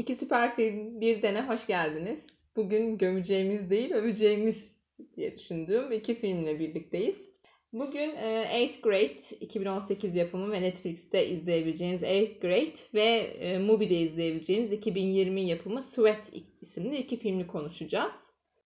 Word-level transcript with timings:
İki 0.00 0.16
süper 0.16 0.56
film 0.56 1.00
bir 1.00 1.22
dene 1.22 1.42
hoş 1.48 1.66
geldiniz. 1.66 2.44
Bugün 2.56 2.98
gömeceğimiz 2.98 3.70
değil 3.70 3.92
öveceğimiz 3.92 4.76
diye 5.16 5.34
düşündüğüm 5.34 5.92
iki 5.92 6.14
filmle 6.14 6.58
birlikteyiz. 6.58 7.30
Bugün 7.72 8.14
e, 8.16 8.48
Eighth 8.52 8.82
Grade 8.82 9.36
2018 9.40 10.16
yapımı 10.16 10.52
ve 10.52 10.62
Netflix'te 10.62 11.28
izleyebileceğiniz 11.28 12.02
Eighth 12.02 12.40
Grade 12.40 12.74
ve 12.94 13.04
e, 13.38 13.58
Mubi'de 13.58 14.00
izleyebileceğiniz 14.00 14.72
2020 14.72 15.40
yapımı 15.40 15.82
Sweat 15.82 16.32
isimli 16.60 16.96
iki 16.96 17.18
filmi 17.18 17.46
konuşacağız. 17.46 18.14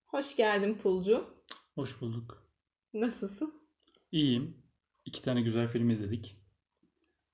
Hoş 0.06 0.36
geldin 0.36 0.74
Pulcu. 0.74 1.24
Hoş 1.74 2.00
bulduk. 2.00 2.48
Nasılsın? 2.92 3.54
İyiyim. 4.12 4.56
İki 5.04 5.22
tane 5.22 5.40
güzel 5.40 5.68
film 5.68 5.90
izledik. 5.90 6.43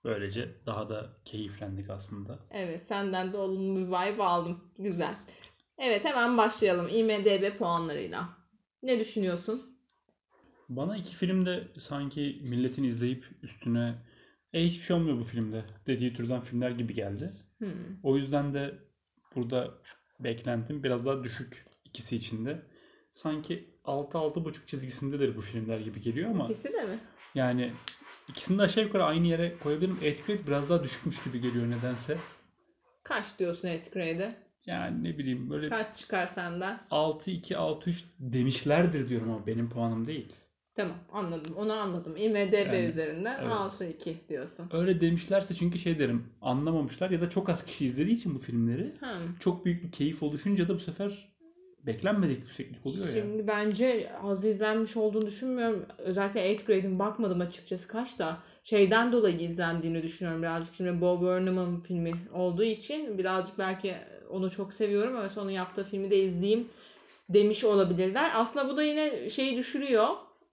Böylece 0.04 0.54
daha 0.66 0.88
da 0.88 1.10
keyiflendik 1.24 1.90
aslında. 1.90 2.38
Evet 2.50 2.82
senden 2.82 3.32
de 3.32 3.36
olumlu 3.36 3.78
bir 3.80 3.86
vibe 3.86 4.22
aldım. 4.22 4.64
Güzel. 4.78 5.14
Evet 5.78 6.04
hemen 6.04 6.38
başlayalım 6.38 6.88
IMDB 6.88 7.58
puanlarıyla. 7.58 8.28
Ne 8.82 8.98
düşünüyorsun? 8.98 9.62
Bana 10.68 10.96
iki 10.96 11.14
film 11.14 11.46
de 11.46 11.68
sanki 11.78 12.40
milletin 12.42 12.84
izleyip 12.84 13.24
üstüne 13.42 13.94
e 14.52 14.64
hiçbir 14.64 14.84
şey 14.84 14.96
olmuyor 14.96 15.18
bu 15.18 15.24
filmde 15.24 15.64
dediği 15.86 16.14
türden 16.14 16.40
filmler 16.40 16.70
gibi 16.70 16.94
geldi. 16.94 17.32
Hmm. 17.58 17.70
O 18.02 18.16
yüzden 18.16 18.54
de 18.54 18.78
burada 19.36 19.74
beklentim 20.20 20.82
biraz 20.82 21.06
daha 21.06 21.24
düşük 21.24 21.66
ikisi 21.84 22.16
için 22.16 22.46
de. 22.46 22.62
Sanki 23.10 23.74
6-6,5 23.84 24.66
çizgisindedir 24.66 25.36
bu 25.36 25.40
filmler 25.40 25.80
gibi 25.80 26.00
geliyor 26.00 26.30
ama 26.30 26.44
İkisi 26.44 26.72
de 26.72 26.84
mi? 26.84 26.98
yani 27.34 27.72
ikisini 28.30 28.58
de 28.58 28.62
aşağı 28.62 28.84
yukarı 28.84 29.04
aynı 29.04 29.26
yere 29.26 29.58
koyabilirim. 29.62 29.98
Etkileyip 30.02 30.46
biraz 30.46 30.70
daha 30.70 30.82
düşükmüş 30.84 31.22
gibi 31.24 31.40
geliyor 31.40 31.70
nedense. 31.70 32.18
Kaç 33.02 33.38
diyorsun 33.38 33.68
Eighth 33.68 33.92
Grade'e? 33.92 34.36
Yani 34.66 35.04
ne 35.04 35.18
bileyim 35.18 35.50
böyle 35.50 35.68
Kaç 35.68 35.96
çıkar 35.96 36.26
senden? 36.26 36.80
6-2-6-3 36.90 38.02
demişlerdir 38.18 39.08
diyorum 39.08 39.30
ama 39.30 39.46
benim 39.46 39.70
puanım 39.70 40.06
değil. 40.06 40.32
Tamam 40.74 40.96
anladım. 41.12 41.54
Onu 41.56 41.72
anladım. 41.72 42.16
IMDB 42.16 42.52
Yani, 42.52 42.76
üzerinden 42.76 43.38
evet. 43.40 43.52
6-2 43.52 44.28
diyorsun. 44.28 44.68
Öyle 44.72 45.00
demişlerse 45.00 45.54
çünkü 45.54 45.78
şey 45.78 45.98
derim 45.98 46.26
anlamamışlar 46.40 47.10
ya 47.10 47.20
da 47.20 47.30
çok 47.30 47.48
az 47.48 47.64
kişi 47.64 47.84
izlediği 47.84 48.16
için 48.16 48.34
bu 48.34 48.38
filmleri 48.38 48.94
Hmm. 49.00 49.36
çok 49.40 49.64
büyük 49.64 49.84
bir 49.84 49.92
keyif 49.92 50.22
oluşunca 50.22 50.68
da 50.68 50.74
bu 50.74 50.78
sefer 50.78 51.29
beklenmedik 51.86 52.42
yükseklik 52.42 52.86
oluyor 52.86 53.06
ya. 53.06 53.12
Şimdi 53.12 53.46
bence 53.46 54.10
az 54.22 54.44
izlenmiş 54.44 54.96
olduğunu 54.96 55.26
düşünmüyorum. 55.26 55.86
Özellikle 55.98 56.40
8th 56.40 56.66
Grade'in 56.66 56.98
bakmadım 56.98 57.40
açıkçası 57.40 57.88
kaç 57.88 58.18
da. 58.18 58.38
Şeyden 58.64 59.12
dolayı 59.12 59.40
izlendiğini 59.40 60.02
düşünüyorum 60.02 60.42
birazcık. 60.42 60.74
Şimdi 60.74 61.00
Bob 61.00 61.20
Burnham'ın 61.20 61.80
filmi 61.80 62.12
olduğu 62.32 62.64
için 62.64 63.18
birazcık 63.18 63.58
belki 63.58 63.94
onu 64.30 64.50
çok 64.50 64.72
seviyorum. 64.72 65.16
Öyleyse 65.16 65.40
onun 65.40 65.50
yaptığı 65.50 65.84
filmi 65.84 66.10
de 66.10 66.16
izleyeyim 66.16 66.68
demiş 67.28 67.64
olabilirler. 67.64 68.30
Aslında 68.34 68.68
bu 68.68 68.76
da 68.76 68.82
yine 68.82 69.30
şeyi 69.30 69.56
düşürüyor. 69.56 70.08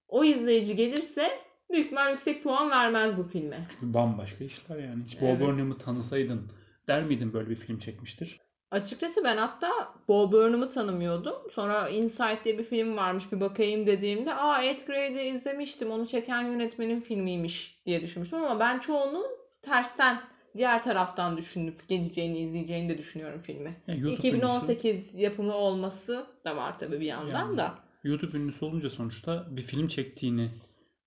O 0.08 0.24
izleyici 0.24 0.76
gelirse 0.76 1.30
büyük 1.72 1.86
ihtimal 1.86 2.12
yüksek 2.12 2.44
puan 2.44 2.70
vermez 2.70 3.18
bu 3.18 3.24
filme. 3.24 3.68
Çünkü 3.72 3.94
bambaşka 3.94 4.44
işler 4.44 4.78
yani. 4.78 5.04
Hiç 5.04 5.18
Evet. 5.22 5.40
Bob 5.40 5.46
Burnham'ı 5.46 5.78
tanısaydın 5.78 6.52
der 6.88 7.04
miydin 7.04 7.34
böyle 7.34 7.50
bir 7.50 7.56
film 7.56 7.80
çekmiştir? 7.80 8.40
Açıkçası 8.72 9.24
ben 9.24 9.38
hatta 9.38 9.70
Bob 10.08 10.32
Burnham'ı 10.32 10.70
tanımıyordum. 10.70 11.36
Sonra 11.52 11.90
Inside 11.90 12.40
diye 12.46 12.58
bir 12.58 12.64
film 12.64 12.98
varmış 12.98 13.32
bir 13.32 13.40
bakayım 13.40 13.88
dediğimde 13.88 14.34
aa 14.34 14.62
Eighth 14.62 14.88
Grade'i 14.88 15.30
izlemiştim 15.30 15.92
onu 15.92 16.08
çeken 16.08 16.44
yönetmenin 16.44 17.02
filmiymiş 17.02 17.82
diye 17.86 18.02
düşünmüştüm 18.02 18.44
ama 18.44 18.60
ben 18.60 18.80
çoğunu 18.80 19.24
tersten 19.62 20.22
diğer 20.58 20.84
taraftan 20.84 21.38
düşünüp 21.38 21.88
geleceğini 21.88 22.40
izleyeceğini 22.40 22.90
de 22.90 22.98
düşünüyorum 22.98 23.42
filmi. 23.42 23.76
Yani 23.88 24.02
YouTube 24.02 24.28
2018 24.28 25.16
yapımı 25.16 25.54
olması 25.56 26.26
da 26.46 26.56
var 26.58 26.80
tabii 26.80 27.00
bir 27.00 27.06
yandan 27.06 27.46
Yani. 27.48 27.58
da. 27.58 27.76
YouTube 28.04 28.38
ünlüsü 28.38 28.66
olunca 28.66 28.90
sonuçta 28.90 29.48
bir 29.50 29.62
film 29.62 29.88
çektiğini 29.88 30.50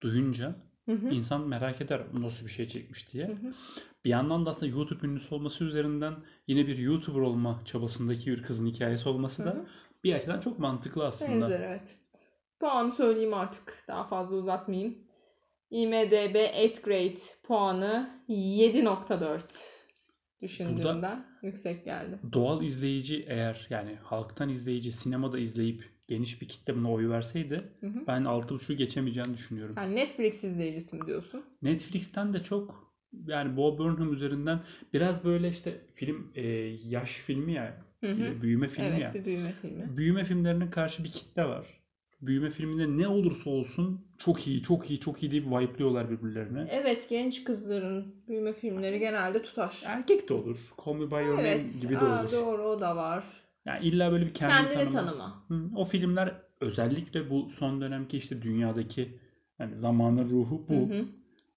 duyunca 0.02 0.54
Hı 0.86 0.92
hı. 0.92 1.08
insan 1.08 1.48
merak 1.48 1.80
eder 1.80 2.02
nasıl 2.12 2.46
bir 2.46 2.50
şey 2.50 2.68
çekmiş 2.68 3.12
diye. 3.12 3.26
Hı 3.26 3.32
hı. 3.32 3.54
Bir 4.04 4.10
yandan 4.10 4.46
da 4.46 4.50
aslında 4.50 4.72
YouTube 4.72 5.06
ünlüsü 5.06 5.34
olması 5.34 5.64
üzerinden 5.64 6.14
yine 6.46 6.66
bir 6.66 6.78
YouTuber 6.78 7.20
olma 7.20 7.62
çabasındaki 7.64 8.30
bir 8.30 8.42
kızın 8.42 8.66
hikayesi 8.66 9.08
olması 9.08 9.44
da 9.44 9.50
hı. 9.50 9.66
bir 10.04 10.14
açıdan 10.14 10.40
çok 10.40 10.58
mantıklı 10.58 11.06
aslında. 11.06 11.32
Benzer 11.32 11.60
evet. 11.60 11.96
Puanı 12.60 12.92
söyleyeyim 12.92 13.34
artık. 13.34 13.84
Daha 13.88 14.04
fazla 14.04 14.36
uzatmayayım. 14.36 14.98
IMDB 15.70 16.34
8th 16.34 16.82
grade 16.82 17.20
puanı 17.42 18.24
7.4 18.28 19.40
düşündüğümden 20.42 21.26
yüksek 21.42 21.84
geldi. 21.84 22.18
Doğal 22.32 22.62
izleyici 22.62 23.24
eğer 23.28 23.66
yani 23.70 23.98
halktan 24.02 24.48
izleyici 24.48 24.92
sinemada 24.92 25.38
izleyip 25.38 25.90
geniş 26.08 26.42
bir 26.42 26.48
kitle 26.48 26.76
buna 26.76 26.92
oy 26.92 27.08
verseydi 27.08 27.72
Hı 27.80 27.86
hı. 27.86 28.06
ben 28.06 28.22
6.5'u 28.22 28.76
geçemeyeceğini 28.76 29.34
düşünüyorum. 29.34 29.74
Sen 29.74 29.96
Netflix 29.96 30.44
izleyicisi 30.44 30.96
mi 30.96 31.06
diyorsun? 31.06 31.44
Netflix'ten 31.62 32.34
de 32.34 32.42
çok 32.42 32.89
yani 33.26 33.56
Bob 33.56 33.78
Burnham 33.78 34.12
üzerinden 34.12 34.60
biraz 34.92 35.24
böyle 35.24 35.48
işte 35.48 35.80
film 35.94 36.30
e, 36.34 36.46
yaş 36.88 37.10
filmi 37.12 37.52
ya 37.52 37.76
Hı 38.00 38.06
hı. 38.12 38.22
e, 38.24 38.42
büyüme 38.42 38.68
filmi 38.68 38.88
Evet 38.88 39.00
ya. 39.00 39.14
bir 39.14 39.24
büyüme 39.24 39.52
filmi. 39.62 39.96
Büyüme 39.96 40.24
filmlerine 40.24 40.70
karşı 40.70 41.04
bir 41.04 41.08
kitle 41.12 41.44
var. 41.44 41.66
Büyüme 42.22 42.50
filminde 42.50 43.02
ne 43.02 43.08
olursa 43.08 43.50
olsun 43.50 44.06
çok 44.18 44.46
iyi, 44.46 44.62
çok 44.62 44.90
iyi, 44.90 45.00
çok 45.00 45.22
iyi 45.22 45.32
deyip 45.32 45.46
vibe'lıyorlar 45.46 46.10
birbirlerine. 46.10 46.66
Evet 46.70 47.06
genç 47.10 47.44
kızların 47.44 48.14
büyüme 48.28 48.52
filmleri 48.52 48.98
genelde 48.98 49.42
tutar. 49.42 49.82
Erkek 49.86 50.28
de 50.28 50.34
olur. 50.34 50.58
Call 50.84 50.92
Me 50.94 51.10
By 51.10 51.14
Your 51.14 51.38
Name 51.38 51.48
Evet 51.48 51.82
gibi 51.82 51.94
de 51.94 52.04
olur. 52.04 52.32
doğru 52.32 52.62
o 52.62 52.80
da 52.80 52.96
var. 52.96 53.24
Yani 53.64 53.86
illa 53.86 54.12
böyle 54.12 54.26
bir 54.26 54.34
kendini, 54.34 54.72
Kendini 54.74 54.92
tanıma. 54.92 55.10
tanıma. 55.10 55.44
Hı, 55.48 55.76
O 55.76 55.84
filmler 55.84 56.34
özellikle 56.60 57.30
bu 57.30 57.50
son 57.50 57.80
dönemki 57.80 58.16
işte 58.16 58.42
dünyadaki 58.42 59.18
yani 59.58 59.76
zamanın 59.76 60.24
ruhu 60.30 60.66
bu. 60.68 60.74
Hı 60.90 60.98
hı. 60.98 61.04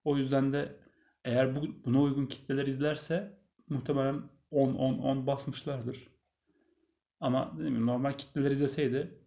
O 0.05 0.17
yüzden 0.17 0.53
de 0.53 0.75
eğer 1.25 1.55
bu, 1.55 1.61
buna 1.85 2.01
uygun 2.01 2.25
kitleler 2.25 2.67
izlerse 2.67 3.37
muhtemelen 3.69 4.21
10 4.51 4.73
10 4.73 4.97
10 4.97 5.27
basmışlardır. 5.27 6.07
Ama 7.19 7.57
değil 7.59 7.71
mi, 7.71 7.85
normal 7.85 8.13
kitleler 8.13 8.51
izleseydi 8.51 9.19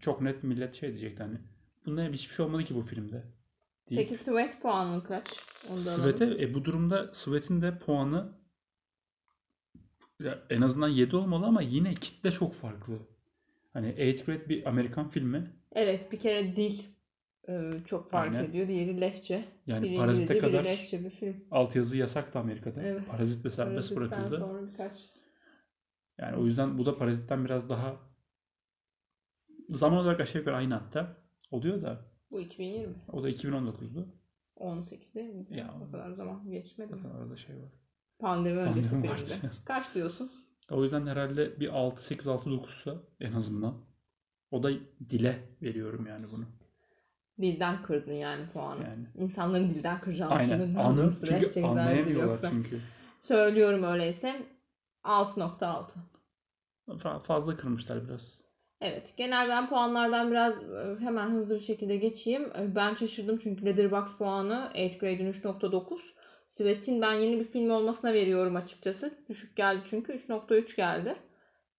çok 0.00 0.20
net 0.20 0.42
millet 0.44 0.74
şey 0.74 0.88
diyecekti 0.88 1.22
hani. 1.22 1.38
Bunda 1.86 2.04
hiçbir 2.04 2.34
şey 2.34 2.46
olmadı 2.46 2.64
ki 2.64 2.74
bu 2.74 2.82
filmde. 2.82 3.24
deyip- 3.90 4.08
Peki 4.08 4.16
Sweat 4.24 4.62
puanın 4.62 5.00
kaç? 5.00 5.28
Sweat'e 5.76 6.24
e, 6.44 6.54
bu 6.54 6.64
durumda 6.64 7.10
Sweat'in 7.14 7.62
de 7.62 7.78
puanı 7.78 8.32
ya 10.20 10.38
en 10.50 10.60
azından 10.62 10.88
7 10.88 11.16
olmalı 11.16 11.46
ama 11.46 11.62
yine 11.62 11.94
kitle 11.94 12.30
çok 12.30 12.54
farklı. 12.54 12.98
Hani 13.72 13.86
8th 13.88 14.24
Grade 14.26 14.48
bir 14.48 14.68
Amerikan 14.68 15.08
filmi. 15.10 15.52
Evet 15.72 16.12
bir 16.12 16.18
kere 16.18 16.56
dil 16.56 16.82
çok 17.84 18.10
fark 18.10 18.34
Aynen. 18.34 18.44
ediyor. 18.44 18.68
Diğeri 18.68 19.00
lehçe. 19.00 19.44
Yani 19.66 19.82
biri 19.88 19.96
Parazit'e 19.96 20.24
İngilizce, 20.24 20.46
biri 20.48 20.52
kadar 20.52 20.64
lehçe 20.64 21.04
bir 21.04 21.10
film. 21.10 21.44
altyazı 21.50 21.96
yasaktı 21.96 22.38
Amerika'da. 22.38 22.82
Evet. 22.82 23.06
Parazit 23.08 23.44
de 23.44 23.50
serbest 23.50 23.94
Parazit'ten 23.94 24.20
bırakıldı. 24.20 24.36
sonra 24.38 24.68
birkaç. 24.72 25.10
Yani 26.18 26.36
o 26.36 26.46
yüzden 26.46 26.78
bu 26.78 26.86
da 26.86 26.94
Parazit'ten 26.94 27.44
biraz 27.44 27.68
daha 27.68 27.96
zaman 29.70 29.98
olarak 29.98 30.20
aşağı 30.20 30.40
yukarı 30.40 30.56
aynı 30.56 30.74
hatta. 30.74 31.16
Oluyor 31.50 31.82
da 31.82 32.00
Bu 32.30 32.40
2020. 32.40 32.94
o 33.12 33.22
da 33.22 33.30
2019'du. 33.30 34.06
18 34.56 35.14
değil 35.14 35.28
mi? 35.28 35.44
Ya. 35.50 35.74
o 35.88 35.92
kadar 35.92 36.10
zaman 36.10 36.50
geçmedi 36.50 36.94
mi? 36.94 37.08
Arada 37.08 37.36
şey 37.36 37.56
var. 37.56 37.72
Pandemi 38.18 38.58
öncesi 38.60 38.90
Pandemi 38.90 39.14
filmde. 39.14 39.50
Kaç 39.64 39.94
diyorsun? 39.94 40.30
O 40.70 40.82
yüzden 40.82 41.06
herhalde 41.06 41.60
bir 41.60 41.68
6 41.68 42.04
8 42.04 42.28
6 42.28 42.50
9'sa 42.50 42.98
en 43.20 43.32
azından 43.32 43.84
o 44.50 44.62
da 44.62 44.70
dile 45.10 45.38
veriyorum 45.62 46.06
yani 46.06 46.26
bunu. 46.30 46.44
Dilden 47.40 47.82
kırdın 47.82 48.12
yani 48.12 48.46
puanı. 48.52 48.82
Yani. 48.84 49.06
İnsanların 49.24 49.70
dilden 49.70 50.00
kıracağını 50.00 50.34
Aynen. 50.34 50.60
düşündün. 50.60 50.74
Lehçe 51.34 51.50
Çünkü 51.50 51.66
anlayamıyorlar 51.66 52.26
yoksa. 52.28 52.50
çünkü. 52.50 52.80
Söylüyorum 53.20 53.82
öyleyse 53.84 54.42
6.6. 55.04 55.84
Fa- 56.88 57.22
Fazla 57.22 57.56
kırmışlar 57.56 58.08
biraz. 58.08 58.40
Evet. 58.80 59.14
Genel 59.16 59.48
ben 59.48 59.68
puanlardan 59.68 60.30
biraz 60.30 60.54
e, 60.62 60.96
hemen 61.00 61.30
hızlı 61.30 61.54
bir 61.54 61.60
şekilde 61.60 61.96
geçeyim. 61.96 62.42
E, 62.58 62.74
Ben 62.74 62.94
şaşırdım 62.94 63.38
çünkü 63.38 63.64
Letterboxd 63.64 64.18
puanı 64.18 64.70
8 64.74 64.98
Grade'in 64.98 65.32
3.9. 65.32 65.98
Sweat'in 66.48 67.02
ben 67.02 67.12
yeni 67.12 67.40
bir 67.40 67.44
film 67.44 67.70
olmasına 67.70 68.12
veriyorum 68.14 68.56
açıkçası. 68.56 69.14
Düşük 69.28 69.56
geldi 69.56 69.80
çünkü 69.90 70.12
3.3 70.12 70.76
geldi. 70.76 71.16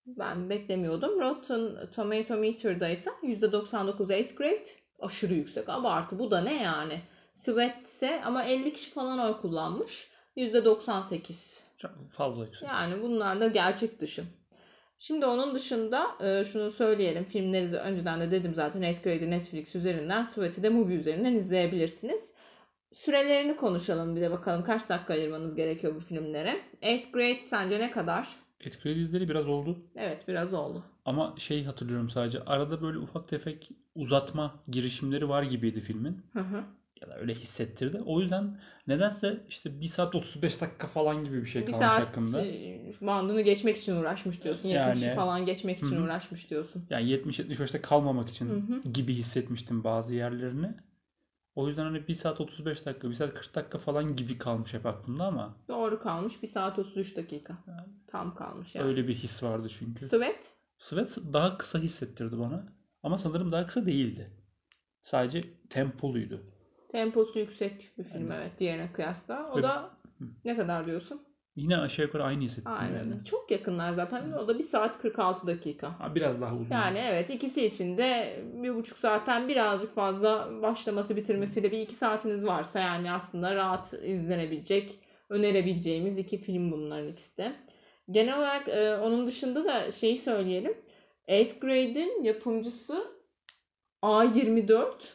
Ben 0.06 0.50
beklemiyordum. 0.50 1.20
Rotten 1.20 1.92
Tomato 1.96 2.36
Meter'da 2.38 2.90
ise 2.90 3.10
%99 3.24 4.08
8 4.08 4.36
Grade. 4.36 4.64
Aşırı 5.00 5.34
yüksek. 5.34 5.70
Abartı. 5.70 6.20
Bu 6.20 6.32
da 6.32 6.42
ne 6.42 6.64
yani? 6.64 7.02
Sweat 7.36 7.88
ise 7.88 8.22
ama 8.26 8.44
50 8.44 8.74
kişi 8.74 8.92
falan 8.92 9.20
oy 9.20 9.42
kullanmış. 9.42 10.12
%98. 10.38 11.60
Çok 11.78 11.92
fazla 12.12 12.46
yüksek. 12.46 12.70
Yani 12.70 13.02
bunlar 13.02 13.40
da 13.40 13.48
gerçek 13.48 14.02
dışı. 14.02 14.24
Şimdi 15.00 15.26
onun 15.26 15.56
dışında 15.56 16.08
e, 16.22 16.44
şunu 16.44 16.72
söyleyelim. 16.72 17.24
Filmleri 17.24 17.76
önceden 17.76 18.20
de 18.20 18.32
dedim 18.32 18.56
zaten 18.56 18.82
Netgrade'i 18.82 19.32
Netflix 19.32 19.76
üzerinden, 19.76 20.24
Sweat'i 20.24 20.64
de 20.64 20.70
Mubi 20.70 20.94
üzerinden 20.94 21.34
izleyebilirsiniz. 21.34 22.34
Sürelerini 22.92 23.56
konuşalım 23.56 24.16
bir 24.16 24.22
de 24.22 24.32
bakalım 24.32 24.64
kaç 24.64 24.90
dakika 24.90 25.14
ayırmanız 25.14 25.56
gerekiyor 25.56 25.96
bu 25.96 26.00
filmlere. 26.00 26.62
8th 26.82 27.12
Grade 27.12 27.42
sence 27.42 27.80
ne 27.80 27.92
kadar? 27.92 28.28
Etkiledi 28.62 29.00
izleri 29.00 29.30
biraz 29.30 29.50
oldu. 29.50 29.80
Evet 29.96 30.28
biraz 30.28 30.54
oldu. 30.54 30.84
Ama 31.08 31.36
şey 31.38 31.64
hatırlıyorum 31.66 32.10
sadece. 32.10 32.44
Arada 32.46 32.82
böyle 32.82 32.98
ufak 32.98 33.28
tefek 33.30 33.70
uzatma 33.96 34.56
girişimleri 34.68 35.30
var 35.30 35.44
gibiydi 35.44 35.82
filmin. 35.82 36.26
Hı 36.34 36.40
hı. 36.40 36.64
Ya 37.02 37.08
da 37.10 37.18
öyle 37.20 37.34
hissettirdi. 37.34 38.02
O 38.06 38.22
yüzden 38.22 38.60
nedense 38.88 39.44
işte 39.50 39.82
1 39.82 39.88
saat 39.88 40.16
35 40.16 40.62
dakika 40.62 40.88
falan 40.88 41.24
gibi 41.24 41.42
bir 41.42 41.46
şey 41.46 41.62
Bir 41.68 41.72
kalmış 41.72 41.88
saat 41.88 42.08
hakkında. 42.08 42.46
e, 42.46 42.92
bandını 43.02 43.42
geçmek 43.42 43.78
için 43.78 43.96
uğraşmış 43.96 44.44
diyorsun. 44.44 44.70
70'i 44.70 45.06
Yani- 45.06 45.16
falan 45.16 45.46
geçmek 45.46 45.78
için 45.78 45.96
Hı 45.96 46.02
uğraşmış 46.04 46.50
diyorsun. 46.50 46.86
Yani 46.90 47.10
70-75'te 47.10 47.82
kalmamak 47.82 48.30
için 48.30 48.50
Hı 48.50 48.74
hı. 48.74 48.82
gibi 48.94 49.14
hissetmiştim 49.14 49.84
bazı 49.84 50.14
yerlerini. 50.14 50.76
O 51.56 51.68
yüzden 51.68 51.84
hani 51.84 52.08
1 52.08 52.14
saat 52.14 52.42
35 52.42 52.86
dakika, 52.86 53.10
1 53.10 53.14
saat 53.16 53.34
40 53.34 53.56
dakika 53.56 53.78
falan 53.78 54.16
gibi 54.16 54.38
kalmış 54.38 54.74
hep 54.74 54.86
aklımda 54.86 55.24
ama 55.24 55.56
Doğru 55.68 56.00
kalmış. 56.00 56.44
1 56.44 56.48
saat 56.48 56.80
33 56.80 57.16
dakika. 57.18 57.58
Tam 58.08 58.36
kalmış 58.36 58.76
yani. 58.76 58.88
öyle 58.88 59.08
bir 59.08 59.16
his 59.16 59.44
vardı 59.44 59.68
çünkü. 59.80 60.06
Sweat 60.06 60.54
Sweat 60.78 61.18
daha 61.34 61.58
kısa 61.58 61.80
hissettirdi 61.80 62.40
bana. 62.40 62.64
Ama 63.04 63.18
sanırım 63.18 63.52
daha 63.52 63.68
kısa 63.68 63.86
değildi. 63.86 64.32
Sadece 65.02 65.42
tempoluydu. 65.70 66.44
temposu 66.92 67.40
yüksek 67.40 67.92
bir 67.98 68.04
film 68.04 68.32
evet 68.32 68.52
diğerine 68.60 68.92
kıyasla. 68.94 69.52
O 69.54 69.58
Ve- 69.58 69.64
da 69.64 69.92
ne 70.46 70.56
kadar 70.58 70.86
diyorsun? 70.86 71.22
Yine 71.56 71.78
aşağı 71.78 72.06
yukarı 72.06 72.24
aynı 72.24 72.42
hissettim 72.44 72.72
Aynen. 72.80 72.98
yani. 72.98 73.24
Çok 73.24 73.52
yakınlar 73.52 73.94
zaten. 73.94 74.32
O 74.32 74.48
da 74.48 74.60
1 74.60 74.64
saat 74.64 75.00
46 75.02 75.48
dakika. 75.48 76.00
Ha, 76.00 76.16
biraz 76.16 76.42
daha 76.42 76.56
uzun. 76.56 76.76
Yani 76.76 76.98
evet 77.00 77.30
ikisi 77.30 77.66
için 77.66 77.98
de 77.98 78.40
bir 78.64 78.76
buçuk 78.76 78.98
saatten 78.98 79.48
birazcık 79.48 79.96
fazla 79.96 80.50
başlaması 80.62 81.16
bitirmesiyle 81.16 81.72
bir 81.72 81.80
iki 81.82 81.96
saatiniz 81.96 82.46
varsa 82.46 82.80
yani 82.80 83.12
aslında 83.12 83.56
rahat 83.56 83.94
izlenebilecek, 83.94 85.00
önerebileceğimiz 85.30 86.20
iki 86.20 86.38
film 86.38 86.72
bunların 86.72 87.08
ikisi 87.08 87.38
de. 87.38 87.56
Genel 88.12 88.38
olarak 88.38 88.68
e, 88.68 88.98
onun 88.98 89.28
dışında 89.28 89.66
da 89.66 89.92
şeyi 89.92 90.18
söyleyelim. 90.18 90.78
8th 91.28 91.60
Grade'in 91.60 92.24
yapımcısı 92.24 93.08
A24. 94.04 95.14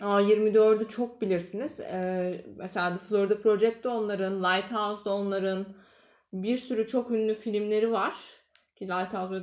A24'ü 0.00 0.88
çok 0.88 1.20
bilirsiniz. 1.20 1.80
E, 1.80 2.44
mesela 2.56 2.92
The 2.92 2.98
Florida 2.98 3.40
Project'te 3.40 3.88
onların, 3.88 4.42
Lighthouse'da 4.42 5.14
onların 5.14 5.66
bir 6.32 6.56
sürü 6.56 6.86
çok 6.86 7.10
ünlü 7.10 7.34
filmleri 7.34 7.92
var. 7.92 8.14
Ki 8.80 8.88
Lighthouse 8.88 9.34
ve 9.34 9.42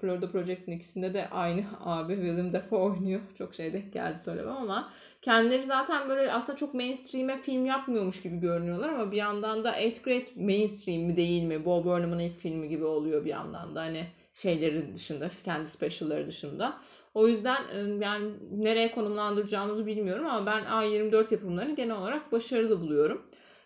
Florida 0.00 0.30
Project'in 0.30 0.72
ikisinde 0.72 1.14
de 1.14 1.28
aynı 1.30 1.64
abi 1.84 2.14
Willem 2.14 2.52
Dafoe 2.52 2.78
oynuyor. 2.78 3.20
Çok 3.38 3.54
şey 3.54 3.72
denk 3.72 3.92
geldi 3.92 4.18
söylemem 4.18 4.56
ama 4.56 4.92
kendileri 5.22 5.62
zaten 5.62 6.08
böyle 6.08 6.32
aslında 6.32 6.58
çok 6.58 6.74
mainstream'e 6.74 7.38
film 7.42 7.66
yapmıyormuş 7.66 8.22
gibi 8.22 8.36
görünüyorlar 8.36 8.88
ama 8.88 9.12
bir 9.12 9.16
yandan 9.16 9.64
da 9.64 9.72
8th 9.80 10.04
Grade 10.04 10.44
mainstream 10.44 11.02
mi 11.02 11.16
değil 11.16 11.42
mi? 11.42 11.64
Bob 11.64 11.84
Burnham'ın 11.84 12.18
ilk 12.18 12.38
filmi 12.38 12.68
gibi 12.68 12.84
oluyor 12.84 13.24
bir 13.24 13.30
yandan 13.30 13.74
da 13.74 13.80
hani 13.80 14.06
şeyleri 14.34 14.94
dışında, 14.94 15.28
kendi 15.44 15.66
specialları 15.66 16.26
dışında. 16.26 16.76
O 17.14 17.28
yüzden 17.28 17.62
e, 17.74 18.04
yani 18.04 18.30
nereye 18.50 18.90
konumlandıracağımızı 18.90 19.86
bilmiyorum 19.86 20.26
ama 20.26 20.46
ben 20.46 20.64
A24 20.64 21.34
yapımlarını 21.34 21.74
genel 21.74 21.96
olarak 21.96 22.32
başarılı 22.32 22.80
buluyorum. 22.80 23.22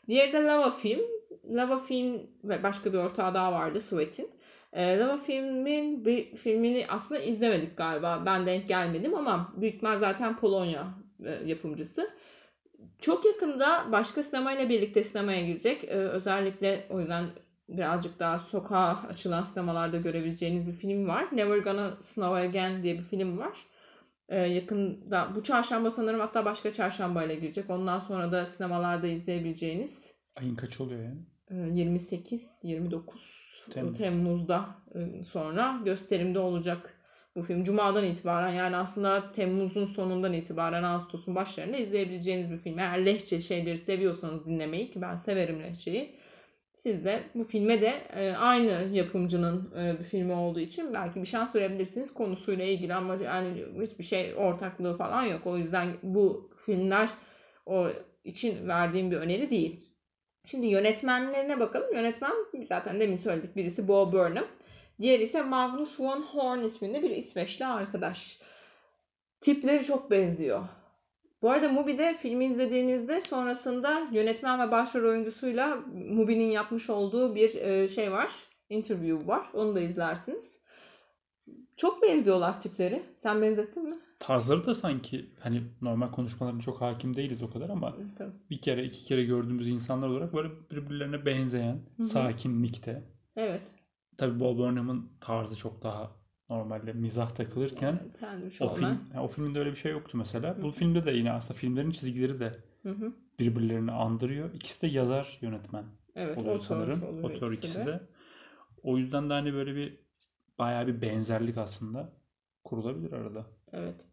Diğeri 0.08 0.32
de 0.32 0.42
Lava 0.44 0.70
Film. 0.70 1.00
Lava 1.50 1.78
Film 1.78 2.22
ve 2.44 2.62
başka 2.62 2.92
bir 2.92 2.98
ortağı 2.98 3.34
daha 3.34 3.52
vardı 3.52 3.80
Sweat'in. 3.80 4.37
E, 4.72 4.98
Lava 4.98 5.16
Film'in 5.16 6.04
bir 6.04 6.36
filmini 6.36 6.86
aslında 6.88 7.20
izlemedik 7.20 7.76
galiba. 7.76 8.22
Ben 8.26 8.46
denk 8.46 8.68
gelmedim 8.68 9.14
ama 9.14 9.52
büyük 9.56 9.74
ihtimal 9.74 9.98
zaten 9.98 10.36
Polonya 10.36 10.86
e, 11.24 11.30
yapımcısı. 11.30 12.10
Çok 12.98 13.24
yakında 13.24 13.86
başka 13.92 14.22
sinemayla 14.22 14.68
birlikte 14.68 15.02
sinemaya 15.02 15.46
girecek. 15.46 15.84
E, 15.84 15.88
özellikle 15.88 16.86
o 16.90 17.00
yüzden 17.00 17.24
birazcık 17.68 18.18
daha 18.18 18.38
sokağa 18.38 19.02
açılan 19.08 19.42
sinemalarda 19.42 19.96
görebileceğiniz 19.96 20.66
bir 20.66 20.72
film 20.72 21.08
var. 21.08 21.28
Never 21.32 21.58
Gonna 21.58 21.96
Snow 22.00 22.40
Again 22.40 22.82
diye 22.82 22.98
bir 22.98 23.04
film 23.04 23.38
var. 23.38 23.58
E, 24.28 24.38
yakında 24.38 25.28
bu 25.34 25.42
çarşamba 25.42 25.90
sanırım 25.90 26.20
hatta 26.20 26.44
başka 26.44 26.72
çarşambayla 26.72 27.34
girecek. 27.34 27.70
Ondan 27.70 27.98
sonra 27.98 28.32
da 28.32 28.46
sinemalarda 28.46 29.06
izleyebileceğiniz 29.06 30.18
Ayın 30.36 30.56
kaç 30.56 30.80
oluyor 30.80 31.00
yani? 31.02 31.20
28-29 31.50 33.47
Temmuz. 33.70 33.98
Temmuz'da 33.98 34.66
e, 34.94 35.24
sonra 35.24 35.80
gösterimde 35.84 36.38
olacak 36.38 36.94
bu 37.36 37.42
film. 37.42 37.64
Cuma'dan 37.64 38.04
itibaren 38.04 38.52
yani 38.52 38.76
aslında 38.76 39.32
Temmuz'un 39.32 39.86
sonundan 39.86 40.32
itibaren 40.32 40.82
Ağustos'un 40.82 41.34
başlarında 41.34 41.76
izleyebileceğiniz 41.76 42.50
bir 42.52 42.58
film. 42.58 42.78
Eğer 42.78 43.06
lehçe 43.06 43.40
şeyleri 43.40 43.78
seviyorsanız 43.78 44.46
dinlemeyi 44.46 44.90
ki 44.90 45.00
ben 45.00 45.16
severim 45.16 45.62
lehçeyi. 45.62 46.14
Siz 46.72 47.04
de 47.04 47.22
bu 47.34 47.44
filme 47.44 47.80
de 47.80 47.92
e, 48.16 48.32
aynı 48.32 48.96
yapımcının 48.96 49.72
e, 49.78 49.98
bir 49.98 50.04
filmi 50.04 50.32
olduğu 50.32 50.60
için 50.60 50.94
belki 50.94 51.20
bir 51.20 51.26
şans 51.26 51.54
verebilirsiniz 51.54 52.14
konusuyla 52.14 52.64
ilgili 52.64 52.94
ama 52.94 53.14
yani 53.14 53.64
hiçbir 53.82 54.04
şey 54.04 54.34
ortaklığı 54.36 54.96
falan 54.96 55.22
yok. 55.22 55.46
O 55.46 55.58
yüzden 55.58 55.88
bu 56.02 56.50
filmler 56.66 57.10
o 57.66 57.88
için 58.24 58.68
verdiğim 58.68 59.10
bir 59.10 59.16
öneri 59.16 59.50
değil. 59.50 59.87
Şimdi 60.50 60.66
yönetmenlerine 60.66 61.60
bakalım. 61.60 61.94
Yönetmen 61.94 62.32
zaten 62.62 63.00
demin 63.00 63.16
söyledik. 63.16 63.56
Birisi 63.56 63.88
Bo 63.88 64.12
Burnham. 64.12 64.46
Diğeri 65.00 65.22
ise 65.22 65.42
Magnus 65.42 66.00
von 66.00 66.22
Horn 66.22 66.60
isminde 66.60 67.02
bir 67.02 67.10
İsveçli 67.10 67.66
arkadaş. 67.66 68.40
Tipleri 69.40 69.84
çok 69.84 70.10
benziyor. 70.10 70.60
Bu 71.42 71.50
arada 71.50 71.68
Mubi'de 71.68 72.14
filmi 72.14 72.44
izlediğinizde 72.44 73.20
sonrasında 73.20 74.08
yönetmen 74.12 74.66
ve 74.66 74.72
başrol 74.72 75.08
oyuncusuyla 75.08 75.76
Mubi'nin 76.10 76.50
yapmış 76.50 76.90
olduğu 76.90 77.34
bir 77.34 77.54
e, 77.54 77.88
şey 77.88 78.12
var. 78.12 78.32
Interview 78.68 79.26
var. 79.26 79.50
Onu 79.54 79.74
da 79.74 79.80
izlersiniz. 79.80 80.62
Çok 81.76 82.02
benziyorlar 82.02 82.60
tipleri. 82.60 83.02
Sen 83.18 83.42
benzettin 83.42 83.88
mi? 83.88 83.98
Tarzları 84.18 84.66
da 84.66 84.74
sanki 84.74 85.30
hani 85.40 85.62
normal 85.82 86.10
konuşmalarına 86.12 86.60
çok 86.60 86.80
hakim 86.80 87.16
değiliz 87.16 87.42
o 87.42 87.50
kadar 87.50 87.68
ama 87.70 87.96
Tabii. 88.18 88.32
bir 88.50 88.60
kere 88.60 88.84
iki 88.84 89.04
kere 89.04 89.24
gördüğümüz 89.24 89.68
insanlar 89.68 90.08
olarak 90.08 90.34
böyle 90.34 90.48
birbirlerine 90.70 91.26
benzeyen 91.26 91.74
Hı 91.96 92.02
hı. 92.02 92.04
sakinlikte. 92.06 93.04
Evet. 93.36 93.72
Tabii 94.16 94.40
Bob 94.40 94.58
Burnham'ın 94.58 95.10
tarzı 95.20 95.56
çok 95.56 95.82
daha 95.82 96.10
normalde 96.50 96.92
mizah 96.92 97.30
takılırken 97.30 98.00
yani 98.22 98.44
o 98.60 98.68
film 98.68 98.86
yani 99.14 99.20
o 99.20 99.26
filmde 99.26 99.58
öyle 99.58 99.70
bir 99.70 99.76
şey 99.76 99.92
yoktu 99.92 100.18
mesela. 100.18 100.62
Bu 100.62 100.70
filmde 100.70 101.06
de 101.06 101.10
yine 101.10 101.32
aslında 101.32 101.54
filmlerin 101.54 101.90
çizgileri 101.90 102.40
de 102.40 102.64
Hı 102.82 102.90
hı. 102.90 103.12
birbirlerini 103.38 103.92
andırıyor. 103.92 104.54
İkisi 104.54 104.82
de 104.82 104.86
yazar 104.86 105.38
yönetmen 105.42 105.84
Evet, 106.14 106.38
oluyor 106.38 106.60
sanırım. 106.60 107.02
oluyor 107.02 107.30
ikisi 107.30 107.54
ikisi 107.54 107.80
de. 107.80 107.86
de. 107.86 108.00
O 108.82 108.98
yüzden 108.98 109.30
de 109.30 109.32
hani 109.32 109.52
böyle 109.54 109.74
bir 109.76 109.98
bayağı 110.58 110.86
bir 110.86 111.02
benzerlik 111.02 111.58
aslında 111.58 112.12
kurulabilir 112.64 113.12
arada. 113.12 113.46
Evet. 113.72 114.06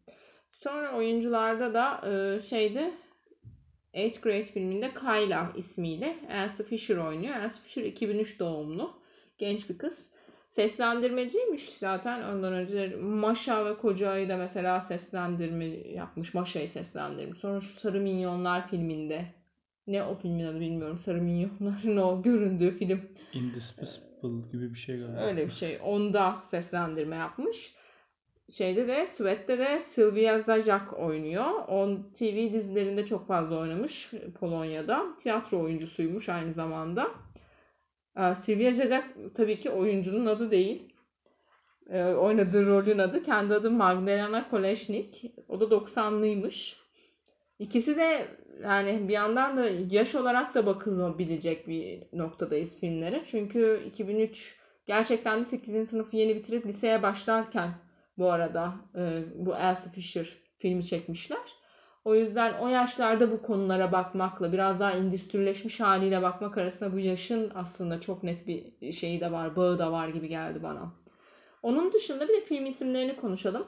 Sonra 0.51 0.97
oyuncularda 0.97 1.74
da 1.74 2.12
e, 2.12 2.41
şeydi 2.41 2.91
8th 3.93 4.21
Grade 4.21 4.43
filminde 4.43 4.93
Kyla 4.93 5.51
ismiyle 5.55 6.15
Elsie 6.29 6.65
Fisher 6.65 6.97
oynuyor. 6.97 7.35
Elsie 7.35 7.62
Fisher 7.63 7.83
2003 7.83 8.39
doğumlu. 8.39 8.93
Genç 9.38 9.69
bir 9.69 9.77
kız. 9.77 10.12
Seslendirmeciymiş 10.51 11.69
zaten 11.69 12.33
ondan 12.33 12.53
önce 12.53 12.95
Maşa 13.01 13.65
ve 13.65 13.77
Koca'yı 13.77 14.29
da 14.29 14.38
mesela 14.38 14.81
seslendirme 14.81 15.65
yapmış. 15.65 16.33
Maşa'yı 16.33 16.69
seslendirmiş. 16.69 17.39
Sonra 17.39 17.62
şu 17.62 17.79
Sarı 17.79 18.00
Minyonlar 18.00 18.67
filminde 18.67 19.25
ne 19.88 20.03
o 20.03 20.15
filmin 20.15 20.45
adı 20.45 20.59
bilmiyorum. 20.59 20.97
Sarı 20.97 21.21
Minyonların 21.21 21.97
o 22.01 22.21
göründüğü 22.21 22.71
film. 22.71 23.01
Indispensable 23.33 24.51
gibi 24.51 24.74
bir 24.74 24.79
şey 24.79 25.00
galiba. 25.00 25.21
Öyle 25.21 25.45
bir 25.45 25.51
şey. 25.51 25.79
Onda 25.83 26.41
seslendirme 26.43 27.15
yapmış. 27.15 27.75
Şeyde 28.51 28.87
de 28.87 29.07
Sweat'te 29.07 29.59
de 29.59 29.79
Sylvia 29.79 30.41
Zajak 30.41 30.99
oynuyor. 30.99 31.67
On 31.67 32.11
TV 32.13 32.53
dizilerinde 32.53 33.05
çok 33.05 33.27
fazla 33.27 33.57
oynamış 33.59 34.11
Polonya'da. 34.39 35.15
Tiyatro 35.17 35.59
oyuncusuymuş 35.59 36.29
aynı 36.29 36.53
zamanda. 36.53 37.11
Ee, 38.17 38.35
Sylvia 38.35 38.71
Zajak 38.71 39.09
tabii 39.35 39.59
ki 39.59 39.69
oyuncunun 39.69 40.25
adı 40.25 40.51
değil. 40.51 40.93
Ee, 41.89 42.03
oynadığı 42.03 42.65
rolün 42.65 42.97
adı. 42.97 43.23
Kendi 43.23 43.53
adı 43.53 43.71
Magdalena 43.71 44.49
Koleşnik. 44.49 45.33
O 45.47 45.59
da 45.59 45.65
90'lıymış. 45.65 46.75
İkisi 47.59 47.97
de 47.97 48.27
yani 48.63 49.07
bir 49.07 49.13
yandan 49.13 49.57
da 49.57 49.69
yaş 49.89 50.15
olarak 50.15 50.55
da 50.55 50.65
bakılabilecek 50.65 51.67
bir 51.67 52.03
noktadayız 52.13 52.79
filmlere. 52.79 53.21
Çünkü 53.25 53.83
2003 53.85 54.59
gerçekten 54.85 55.39
de 55.39 55.45
8. 55.45 55.89
sınıfı 55.89 56.17
yeni 56.17 56.35
bitirip 56.35 56.65
liseye 56.65 57.03
başlarken 57.03 57.85
bu 58.17 58.31
arada 58.31 58.74
e, 58.95 59.17
bu 59.36 59.55
Elsie 59.55 59.91
Fisher 59.91 60.29
filmi 60.57 60.86
çekmişler. 60.86 61.55
O 62.05 62.15
yüzden 62.15 62.53
o 62.53 62.67
yaşlarda 62.67 63.31
bu 63.31 63.41
konulara 63.41 63.91
bakmakla 63.91 64.53
biraz 64.53 64.79
daha 64.79 64.91
endüstrileşmiş 64.91 65.79
haliyle 65.79 66.22
bakmak 66.22 66.57
arasında 66.57 66.93
bu 66.93 67.00
yaşın 67.00 67.51
aslında 67.55 68.01
çok 68.01 68.24
net 68.24 68.48
bir 68.48 68.93
şeyi 68.93 69.22
de 69.22 69.31
var, 69.31 69.55
bağı 69.55 69.79
da 69.79 69.91
var 69.91 70.07
gibi 70.07 70.27
geldi 70.27 70.63
bana. 70.63 70.93
Onun 71.63 71.93
dışında 71.93 72.27
bir 72.27 72.34
de 72.34 72.41
film 72.41 72.65
isimlerini 72.65 73.15
konuşalım. 73.15 73.67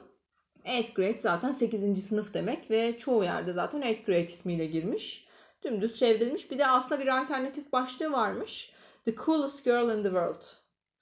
8th 0.64 0.94
grade 0.94 1.18
zaten 1.18 1.52
8. 1.52 2.04
sınıf 2.04 2.34
demek 2.34 2.70
ve 2.70 2.98
çoğu 2.98 3.24
yerde 3.24 3.52
zaten 3.52 3.82
8th 3.82 4.06
grade 4.06 4.24
ismiyle 4.24 4.66
girmiş. 4.66 5.28
Dümdüz 5.64 5.98
çevrilmiş. 5.98 6.50
Bir 6.50 6.58
de 6.58 6.66
aslında 6.66 7.00
bir 7.00 7.20
alternatif 7.22 7.72
başlığı 7.72 8.12
varmış. 8.12 8.72
The 9.04 9.14
coolest 9.14 9.64
girl 9.64 9.98
in 9.98 10.02
the 10.02 10.08
world. 10.08 10.42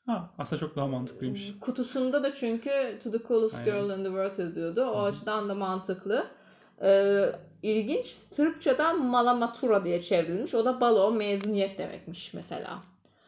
Ha, 0.07 0.31
aslında 0.39 0.61
çok 0.61 0.77
daha 0.77 0.87
mantıklıymış. 0.87 1.55
Kutusunda 1.61 2.23
da 2.23 2.35
çünkü 2.35 2.99
To 3.05 3.11
the 3.11 3.19
Coolest 3.29 3.55
Aynen. 3.55 3.67
Girl 3.67 3.99
in 3.99 4.05
the 4.05 4.09
World 4.09 4.39
yazıyordu. 4.39 4.85
O 4.85 4.99
hı. 4.99 5.03
açıdan 5.03 5.49
da 5.49 5.55
mantıklı. 5.55 6.27
Ee, 6.83 7.27
ilginç. 7.63 8.07
Sırpçada 8.07 8.93
Malamatura 8.93 9.85
diye 9.85 10.01
çevrilmiş. 10.01 10.55
O 10.55 10.65
da 10.65 10.81
balo, 10.81 11.13
mezuniyet 11.13 11.79
demekmiş 11.79 12.35
mesela. 12.35 12.79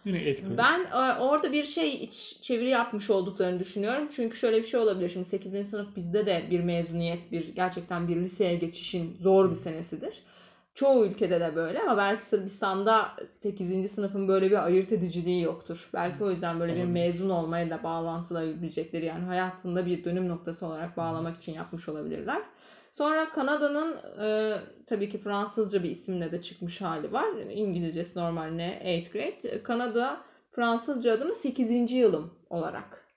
Yine 0.04 0.18
et 0.18 0.40
credits. 0.40 0.58
Ben 0.58 0.80
e, 0.84 1.18
orada 1.18 1.52
bir 1.52 1.64
şey 1.64 2.04
iç 2.04 2.38
çeviri 2.40 2.68
yapmış 2.68 3.10
olduklarını 3.10 3.60
düşünüyorum. 3.60 4.08
Çünkü 4.16 4.36
şöyle 4.36 4.56
bir 4.56 4.66
şey 4.66 4.80
olabilir. 4.80 5.08
Şimdi 5.08 5.28
8. 5.28 5.70
sınıf 5.70 5.96
bizde 5.96 6.26
de 6.26 6.46
bir 6.50 6.60
mezuniyet, 6.60 7.32
bir 7.32 7.54
gerçekten 7.54 8.08
bir 8.08 8.16
liseye 8.16 8.54
geçişin 8.54 9.16
zor 9.20 9.50
bir 9.50 9.56
senesidir. 9.56 10.22
Çoğu 10.78 11.06
ülkede 11.06 11.40
de 11.40 11.56
böyle 11.56 11.80
ama 11.82 11.96
belki 11.96 12.24
Sırbistan'da 12.24 13.08
8. 13.26 13.90
sınıfın 13.90 14.28
böyle 14.28 14.50
bir 14.50 14.64
ayırt 14.64 14.92
ediciliği 14.92 15.42
yoktur. 15.42 15.90
Belki 15.94 16.24
o 16.24 16.30
yüzden 16.30 16.60
böyle 16.60 16.76
bir 16.76 16.84
mezun 16.84 17.30
olmaya 17.30 17.70
da 17.70 17.82
bağlantılabilecekleri 17.82 19.04
yani 19.04 19.24
hayatında 19.24 19.86
bir 19.86 20.04
dönüm 20.04 20.28
noktası 20.28 20.66
olarak 20.66 20.96
bağlamak 20.96 21.36
için 21.36 21.52
yapmış 21.52 21.88
olabilirler. 21.88 22.42
Sonra 22.92 23.28
Kanada'nın 23.28 23.96
e, 24.22 24.54
tabii 24.86 25.08
ki 25.08 25.18
Fransızca 25.18 25.82
bir 25.82 25.90
isimle 25.90 26.32
de 26.32 26.40
çıkmış 26.40 26.80
hali 26.80 27.12
var. 27.12 27.28
İngilizcesi 27.50 28.18
normal 28.18 28.46
ne? 28.46 28.82
8th 28.84 29.12
grade. 29.12 29.62
Kanada 29.62 30.20
Fransızca 30.50 31.12
adını 31.12 31.34
8. 31.34 31.92
yılım 31.92 32.34
olarak. 32.50 33.07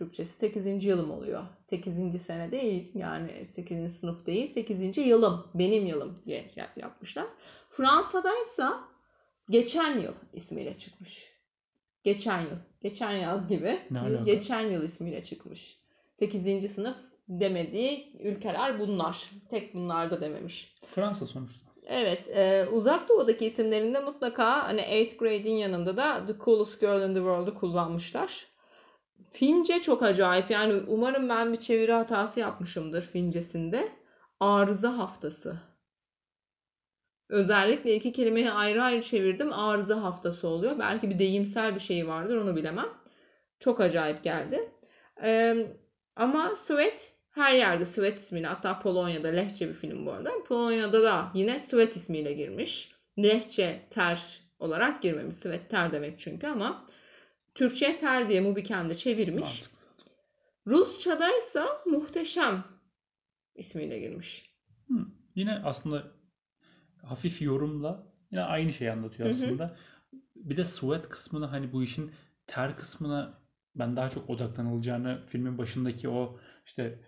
Türkçesi 0.00 0.36
8. 0.36 0.84
yılım 0.84 1.10
oluyor. 1.10 1.42
8. 1.60 2.22
sene 2.22 2.52
değil 2.52 2.90
yani 2.94 3.46
8. 3.46 3.96
sınıf 3.96 4.26
değil 4.26 4.48
8. 4.48 4.98
yılım 4.98 5.46
benim 5.54 5.86
yılım 5.86 6.22
diye 6.26 6.50
yap- 6.56 6.76
yapmışlar. 6.76 7.26
Fransa'daysa 7.70 8.80
geçen 9.50 9.98
yıl 9.98 10.12
ismiyle 10.32 10.78
çıkmış. 10.78 11.32
Geçen 12.04 12.40
yıl. 12.40 12.56
Geçen 12.82 13.12
yaz 13.12 13.48
gibi. 13.48 13.78
Geçen 14.24 14.60
yıl 14.60 14.82
ismiyle 14.82 15.22
çıkmış. 15.22 15.78
8. 16.14 16.68
sınıf 16.72 16.96
demediği 17.28 18.16
ülkeler 18.20 18.80
bunlar. 18.80 19.30
Tek 19.50 19.74
bunlar 19.74 20.10
da 20.10 20.20
dememiş. 20.20 20.76
Fransa 20.94 21.26
sonuçta. 21.26 21.70
Evet, 21.86 22.28
e, 22.28 22.66
uzak 22.72 23.08
doğudaki 23.08 23.46
isimlerinde 23.46 24.00
mutlaka 24.00 24.64
hani 24.68 24.80
8th 24.80 25.18
grade'in 25.18 25.56
yanında 25.56 25.96
da 25.96 26.26
The 26.26 26.34
Coolest 26.44 26.80
Girl 26.80 27.02
in 27.08 27.14
the 27.14 27.20
World'u 27.20 27.54
kullanmışlar. 27.54 28.46
Fince 29.30 29.80
çok 29.80 30.02
acayip. 30.02 30.50
Yani 30.50 30.82
umarım 30.86 31.28
ben 31.28 31.52
bir 31.52 31.58
çeviri 31.58 31.92
hatası 31.92 32.40
yapmışımdır 32.40 33.02
Fincesinde. 33.02 33.88
Arıza 34.40 34.98
haftası. 34.98 35.60
Özellikle 37.28 37.94
iki 37.94 38.12
kelimeyi 38.12 38.50
ayrı 38.50 38.82
ayrı 38.82 39.02
çevirdim. 39.02 39.52
Arıza 39.52 40.02
haftası 40.02 40.48
oluyor. 40.48 40.78
Belki 40.78 41.10
bir 41.10 41.18
deyimsel 41.18 41.74
bir 41.74 41.80
şey 41.80 42.08
vardır 42.08 42.36
onu 42.36 42.56
bilemem. 42.56 42.88
Çok 43.60 43.80
acayip 43.80 44.24
geldi. 44.24 44.72
Ee, 45.24 45.66
ama 46.16 46.54
Sweat 46.54 47.12
her 47.30 47.54
yerde 47.54 47.84
Sweat 47.84 48.18
ismiyle 48.18 48.46
hatta 48.46 48.78
Polonya'da 48.78 49.28
Lehçe 49.28 49.68
bir 49.68 49.74
film 49.74 50.06
bu 50.06 50.12
arada. 50.12 50.30
Polonya'da 50.48 51.02
da 51.02 51.30
yine 51.34 51.58
Sweat 51.58 51.96
ismiyle 51.96 52.32
girmiş. 52.32 52.92
Lehçe 53.18 53.86
ter 53.90 54.40
olarak 54.58 55.02
girmemiş. 55.02 55.36
Sweat 55.36 55.70
ter 55.70 55.92
demek 55.92 56.18
çünkü 56.18 56.46
ama 56.46 56.86
Türkçe 57.60 57.96
ter 57.96 58.28
diye 58.28 58.40
Mubiken'de 58.40 58.94
çevirmiş. 58.94 59.40
Mantıklı. 59.40 59.86
Rusçadaysa 60.66 61.82
muhteşem 61.86 62.64
ismiyle 63.54 63.98
girmiş. 63.98 64.54
Hı. 64.88 64.94
Yine 65.34 65.62
aslında 65.64 66.04
hafif 67.02 67.42
yorumla 67.42 68.06
yine 68.30 68.42
aynı 68.42 68.72
şeyi 68.72 68.92
anlatıyor 68.92 69.28
Hı 69.28 69.32
hı. 69.32 69.36
aslında. 69.36 69.76
Bir 70.36 70.56
de 70.56 70.64
sweat 70.64 71.08
kısmını 71.08 71.46
hani 71.46 71.72
bu 71.72 71.82
işin 71.82 72.10
ter 72.46 72.76
kısmına 72.76 73.38
ben 73.74 73.96
daha 73.96 74.08
çok 74.08 74.30
odaklanılacağını 74.30 75.22
filmin 75.26 75.58
başındaki 75.58 76.08
o 76.08 76.38
işte 76.66 76.98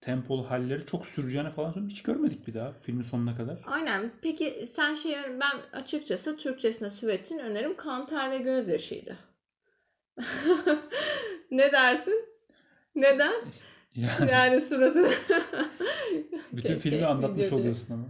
tempolu 0.00 0.50
halleri 0.50 0.86
çok 0.86 1.06
süreceğini 1.06 1.50
falan 1.50 1.72
sonra 1.72 1.86
hiç 1.86 2.02
görmedik 2.02 2.46
bir 2.46 2.54
daha 2.54 2.72
filmin 2.72 3.02
sonuna 3.02 3.36
kadar. 3.36 3.62
Aynen. 3.66 4.12
Peki 4.22 4.66
sen 4.66 4.94
şey 4.94 5.14
ben 5.40 5.78
açıkçası 5.78 6.36
Türkçesine 6.36 6.90
Sweat'in 6.90 7.38
önerim 7.38 7.76
kan 7.76 8.06
ter 8.06 8.30
ve 8.30 8.38
gözyaşıydı. 8.38 9.27
ne 11.50 11.72
dersin? 11.72 12.24
Neden? 12.94 13.32
Yani 13.94 14.30
Yani 14.30 14.60
suratı... 14.60 15.08
bütün 16.52 16.68
Keşke 16.74 16.90
filmi 16.90 17.06
anlatmış 17.06 17.46
videocu- 17.46 17.54
oluyorsun 17.60 17.94
ama. 17.94 18.04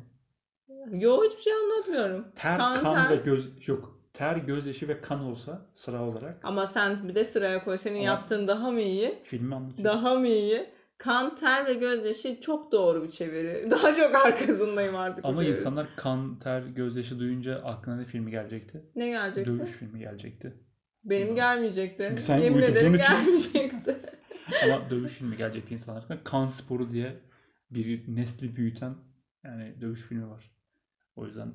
Yo 1.01 1.25
hiçbir 1.25 1.43
şey 1.43 1.53
anlatmıyorum. 1.53 2.25
Ter, 2.37 2.59
Kan, 2.59 2.81
kan, 2.81 2.95
ter. 3.09 3.11
ve 3.11 3.23
göz 3.23 3.69
yok. 3.69 3.99
Ter, 4.15 4.37
gözyaşı 4.37 4.89
ve 4.89 5.01
kan 5.01 5.21
olsa 5.25 5.67
sıra 5.75 6.03
olarak 6.05 6.41
Ama 6.43 6.67
sen 6.67 7.09
bir 7.09 7.15
de 7.15 7.25
sıraya 7.25 7.65
koy. 7.65 7.79
Senin 7.79 7.99
Ama- 7.99 8.07
yaptığın 8.07 8.49
daha 8.49 8.71
mı 8.71 8.81
iyi? 8.81 9.19
filmi 9.25 9.55
anlatıyor. 9.55 9.85
Daha 9.93 10.15
mı 10.15 10.27
iyi? 10.29 10.67
Kan, 10.99 11.37
ter 11.37 11.67
ve 11.67 11.75
gözyaşı 11.75 12.41
çok 12.41 12.73
doğru 12.73 13.03
bir 13.05 13.09
çeviri. 13.09 13.67
Daha 13.71 13.95
çok 13.95 14.15
arkasındayım 14.15 14.97
artık 14.97 15.25
Ama 15.25 15.45
insanlar 15.45 15.87
kan, 15.97 16.39
ter, 16.39 16.61
gözyaşı 16.61 17.19
duyunca 17.19 17.63
aklına 17.65 17.97
ne 17.97 18.05
filmi 18.05 18.31
gelecekti? 18.31 18.83
Ne 18.97 19.09
gelecekti? 19.09 19.51
Dövüş 19.51 19.71
filmi 19.71 19.99
gelecekti. 19.99 20.55
Benim 21.11 21.35
gelmeyecekti. 21.35 22.05
Çünkü 22.09 22.23
sen 22.23 22.39
Yemin 22.39 22.63
ederim 22.63 22.93
uydurduğun 22.93 22.99
için. 22.99 23.15
gelmeyecekti. 23.15 23.97
Ama 24.65 24.91
dövüş 24.91 25.13
filmi 25.13 25.37
gelecekti 25.37 25.75
insanlar 25.75 26.03
hakkında. 26.03 26.25
Kan 26.25 26.47
sporu 26.47 26.93
diye 26.93 27.17
bir 27.71 28.03
nesli 28.09 28.57
büyüten 28.57 28.95
yani 29.45 29.75
dövüş 29.81 30.03
filmi 30.03 30.31
var. 30.31 30.51
O 31.17 31.27
yüzden 31.27 31.53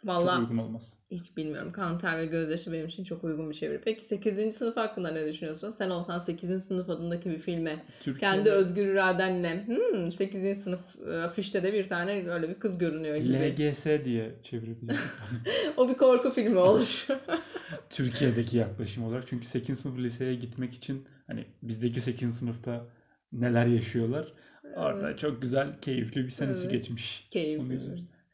çok 0.00 0.08
Vallahi 0.10 0.40
uygun 0.42 0.58
olmaz. 0.58 0.96
hiç 1.10 1.36
bilmiyorum. 1.36 1.72
Kan, 1.72 1.98
ter 1.98 2.18
ve 2.18 2.26
gözyaşı 2.26 2.72
benim 2.72 2.86
için 2.86 3.04
çok 3.04 3.24
uygun 3.24 3.50
bir 3.50 3.54
çeviri. 3.54 3.80
Peki 3.84 4.04
8. 4.04 4.56
sınıf 4.56 4.76
hakkında 4.76 5.10
ne 5.10 5.26
düşünüyorsun? 5.26 5.70
Sen 5.70 5.90
olsan 5.90 6.18
8. 6.18 6.64
sınıf 6.64 6.90
adındaki 6.90 7.30
bir 7.30 7.38
filme 7.38 7.84
Türkiye'de 8.00 8.36
kendi 8.36 8.50
özgür 8.50 8.86
iradenle 8.86 9.66
hmm, 9.66 10.12
8. 10.12 10.62
sınıf 10.62 10.96
e, 11.08 11.22
afişte 11.22 11.62
de 11.62 11.72
bir 11.72 11.88
tane 11.88 12.30
öyle 12.30 12.48
bir 12.48 12.54
kız 12.54 12.78
görünüyor 12.78 13.16
gibi. 13.16 13.38
LGS 13.38 13.84
diye 14.04 14.34
çevirebilirim. 14.42 15.00
O 15.76 15.88
bir 15.88 15.94
korku 15.94 16.30
filmi 16.30 16.58
olur. 16.58 17.06
Türkiye'deki 17.90 18.56
yaklaşım 18.56 19.04
olarak. 19.04 19.26
Çünkü 19.26 19.46
8. 19.46 19.78
sınıf 19.80 19.98
liseye 19.98 20.34
gitmek 20.34 20.74
için 20.74 21.06
hani 21.26 21.44
bizdeki 21.62 22.00
8. 22.00 22.34
sınıfta 22.34 22.86
neler 23.32 23.66
yaşıyorlar. 23.66 24.32
Orada 24.76 25.16
çok 25.16 25.42
güzel, 25.42 25.80
keyifli 25.80 26.24
bir 26.24 26.30
senesi 26.30 26.60
Evet. 26.62 26.70
geçmiş. 26.72 27.28
Keyifli. 27.30 27.80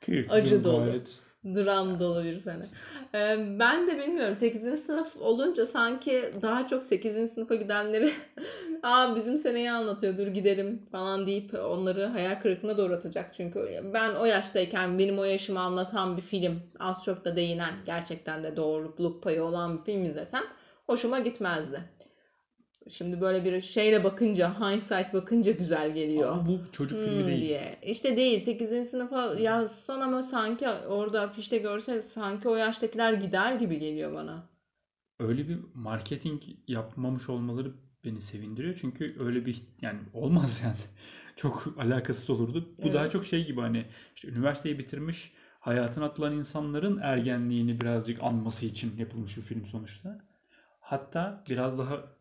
Keyifli. 0.00 0.32
Acı 0.32 0.64
dolu. 0.64 0.84
gayet. 0.86 1.20
Dram 1.54 2.00
dolu 2.00 2.24
bir 2.24 2.40
sene. 2.40 2.66
Ee, 3.14 3.58
ben 3.58 3.88
de 3.88 3.98
bilmiyorum 3.98 4.36
8. 4.36 4.84
sınıf 4.84 5.16
olunca 5.16 5.66
sanki 5.66 6.32
daha 6.42 6.66
çok 6.66 6.82
8. 6.82 7.32
sınıfa 7.32 7.54
gidenleri 7.54 8.12
aa 8.82 9.16
bizim 9.16 9.38
seneyi 9.38 9.70
anlatıyor 9.70 10.18
dur 10.18 10.26
gidelim 10.26 10.82
falan 10.92 11.26
deyip 11.26 11.54
onları 11.54 12.06
hayal 12.06 12.40
kırıklığına 12.40 12.78
doğru. 12.78 13.00
Çünkü 13.32 13.80
ben 13.94 14.14
o 14.14 14.24
yaştayken 14.24 14.98
benim 14.98 15.18
o 15.18 15.24
yaşımı 15.24 15.60
anlatan 15.60 16.16
bir 16.16 16.22
film 16.22 16.60
az 16.78 17.04
çok 17.04 17.24
da 17.24 17.36
değinen 17.36 17.74
gerçekten 17.86 18.44
de 18.44 18.56
doğruluk 18.56 19.22
payı 19.22 19.42
olan 19.42 19.78
bir 19.78 19.82
film 19.82 20.04
izlesem 20.04 20.42
hoşuma 20.86 21.18
gitmezdi. 21.18 21.80
Şimdi 22.88 23.20
böyle 23.20 23.44
bir 23.44 23.60
şeyle 23.60 24.04
bakınca 24.04 24.60
hindsight 24.60 25.12
bakınca 25.14 25.52
güzel 25.52 25.94
geliyor. 25.94 26.32
Ama 26.32 26.46
bu 26.48 26.60
çocuk 26.72 27.00
filmi 27.00 27.22
Hmm 27.22 27.26
değil. 27.26 27.40
diye. 27.40 27.78
İşte 27.82 28.16
değil. 28.16 28.40
8. 28.40 28.84
sınıfa 28.90 29.34
yazsan 29.34 30.00
ama 30.00 30.22
sanki 30.22 30.68
orada 30.68 31.20
afişte 31.22 31.58
görse 31.58 32.02
sanki 32.02 32.48
o 32.48 32.56
yaştakiler 32.56 33.12
gider 33.12 33.52
gibi 33.54 33.78
geliyor 33.78 34.12
bana. 34.14 34.48
öyle 35.20 35.48
bir 35.48 35.58
marketing 35.74 36.42
yapmamış 36.68 37.28
olmaları 37.28 37.74
beni 38.04 38.20
sevindiriyor. 38.20 38.74
Çünkü 38.80 39.16
öyle 39.20 39.46
bir 39.46 39.62
yani 39.82 40.00
olmaz 40.12 40.60
yani. 40.64 40.76
Çok 41.36 41.74
alakasız 41.78 42.30
olurdu. 42.30 42.74
Bu 42.84 42.92
daha 42.92 43.02
Evet. 43.02 43.12
çok 43.12 43.26
şey 43.26 43.46
gibi 43.46 43.60
hani 43.60 43.86
işte 44.14 44.28
üniversiteyi 44.28 44.78
bitirmiş 44.78 45.32
hayatına 45.60 46.04
atılan 46.04 46.32
insanların 46.32 46.98
ergenliğini 47.02 47.80
birazcık 47.80 48.22
anması 48.22 48.66
için 48.66 48.96
yapılmış 48.98 49.36
bir 49.36 49.42
film 49.42 49.66
sonuçta. 49.66 50.18
Hatta 50.80 51.44
biraz 51.50 51.78
daha 51.78 52.15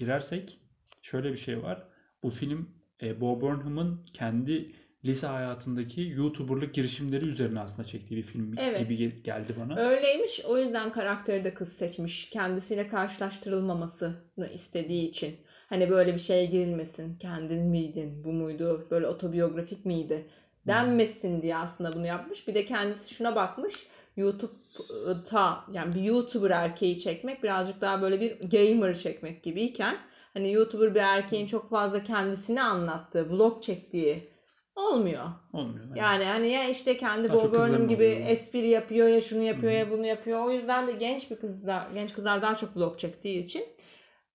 girersek 0.00 0.60
şöyle 1.02 1.32
bir 1.32 1.36
şey 1.36 1.62
var. 1.62 1.82
Bu 2.22 2.30
film 2.30 2.70
e, 3.02 3.20
Bo 3.20 3.40
Burnham'ın 3.40 4.06
kendi 4.12 4.72
lise 5.04 5.26
hayatındaki 5.26 6.00
YouTuber'lık 6.16 6.74
girişimleri 6.74 7.24
üzerine 7.28 7.60
aslında 7.60 7.84
çektiği 7.88 8.16
bir 8.16 8.22
film 8.22 8.54
Evet. 8.58 8.78
gibi 8.78 8.96
gel- 8.96 9.22
geldi 9.24 9.54
bana. 9.60 9.76
Öyleymiş. 9.76 10.40
O 10.44 10.58
yüzden 10.58 10.92
karakteri 10.92 11.44
de 11.44 11.54
kız 11.54 11.72
seçmiş. 11.72 12.30
Kendisiyle 12.30 12.88
karşılaştırılmamasını 12.88 14.48
istediği 14.54 15.08
için. 15.08 15.36
Hani 15.68 15.90
böyle 15.90 16.14
bir 16.14 16.18
şeye 16.18 16.44
girilmesin. 16.46 17.16
Kendin 17.18 17.62
miydin? 17.62 18.24
Bu 18.24 18.32
muydu? 18.32 18.86
Böyle 18.90 19.06
otobiyografik 19.06 19.84
miydi? 19.84 20.26
Denmesin 20.66 21.42
diye 21.42 21.56
aslında 21.56 21.92
bunu 21.92 22.06
yapmış. 22.06 22.48
Bir 22.48 22.54
de 22.54 22.64
kendisi 22.64 23.14
şuna 23.14 23.36
bakmış. 23.36 23.74
YouTube'ta 24.20 25.64
yani 25.72 25.94
bir 25.94 26.00
YouTuber 26.00 26.50
erkeği 26.50 26.98
çekmek 26.98 27.42
birazcık 27.42 27.80
daha 27.80 28.02
böyle 28.02 28.20
bir 28.20 28.50
gamer 28.50 28.96
çekmek 28.96 29.42
gibiyken 29.42 29.96
hani 30.34 30.52
YouTuber 30.52 30.94
bir 30.94 31.00
erkeğin 31.00 31.46
çok 31.46 31.70
fazla 31.70 32.02
kendisini 32.02 32.62
anlattığı, 32.62 33.30
vlog 33.30 33.62
çektiği 33.62 34.28
olmuyor. 34.76 35.24
Olmuyor. 35.52 35.84
Yani. 35.84 35.98
Yani 35.98 36.24
hani 36.24 36.48
ya 36.48 36.68
işte 36.68 36.96
kendi 36.96 37.28
Daha 37.28 37.36
Bob 37.36 37.54
Burnham 37.54 37.88
gibi 37.88 38.06
oluyor. 38.06 38.26
espri 38.26 38.68
yapıyor 38.68 39.08
ya 39.08 39.20
şunu 39.20 39.42
yapıyor 39.42 39.72
Hı 39.72 39.76
ya 39.76 39.90
bunu 39.90 40.06
yapıyor. 40.06 40.46
O 40.46 40.50
yüzden 40.50 40.86
de 40.86 40.92
genç 40.92 41.30
bir 41.30 41.36
kızlar, 41.36 41.90
genç 41.94 42.12
kızlar 42.12 42.42
daha 42.42 42.54
çok 42.54 42.76
vlog 42.76 42.98
çektiği 42.98 43.44
için 43.44 43.64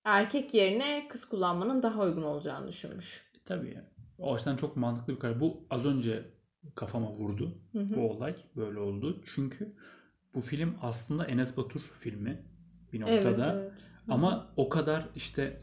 erkek 0.03 0.53
yerine 0.53 1.07
kız 1.09 1.25
kullanmanın 1.25 1.83
daha 1.83 2.01
uygun 2.01 2.23
olacağını 2.23 2.67
düşünmüş. 2.67 3.31
Tabii. 3.45 3.77
O 4.19 4.33
açıdan 4.33 4.57
çok 4.57 4.75
mantıklı 4.75 5.13
bir 5.13 5.19
karar. 5.19 5.39
Bu 5.39 5.67
az 5.69 5.85
önce 5.85 6.34
kafama 6.75 7.11
vurdu. 7.11 7.57
Hı 7.71 7.79
hı. 7.79 7.95
Bu 7.95 8.11
olay 8.11 8.35
böyle 8.55 8.79
oldu. 8.79 9.21
Çünkü 9.25 9.73
bu 10.35 10.41
film 10.41 10.75
aslında 10.81 11.25
Enes 11.25 11.57
Batur 11.57 11.81
filmi 11.99 12.41
bir 12.93 13.01
Evet, 13.07 13.25
noktada. 13.25 13.53
evet. 13.53 13.71
Hı 14.05 14.11
hı. 14.11 14.15
Ama 14.15 14.53
o 14.57 14.69
kadar 14.69 15.09
işte 15.15 15.61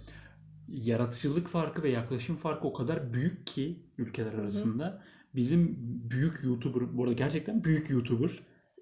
yaratıcılık 0.69 1.49
farkı 1.49 1.83
ve 1.83 1.91
yaklaşım 1.91 2.37
farkı 2.37 2.69
o 2.69 2.73
kadar 2.73 3.13
büyük 3.13 3.47
ki 3.47 3.77
ülkeler 3.99 4.33
hı. 4.33 4.41
arasında. 4.41 5.03
Bizim 5.35 5.77
büyük 6.11 6.45
YouTuber, 6.45 6.97
bu 6.99 7.03
arada 7.03 7.13
gerçekten 7.15 7.65
büyük 7.65 7.91
YouTuber, 7.91 8.31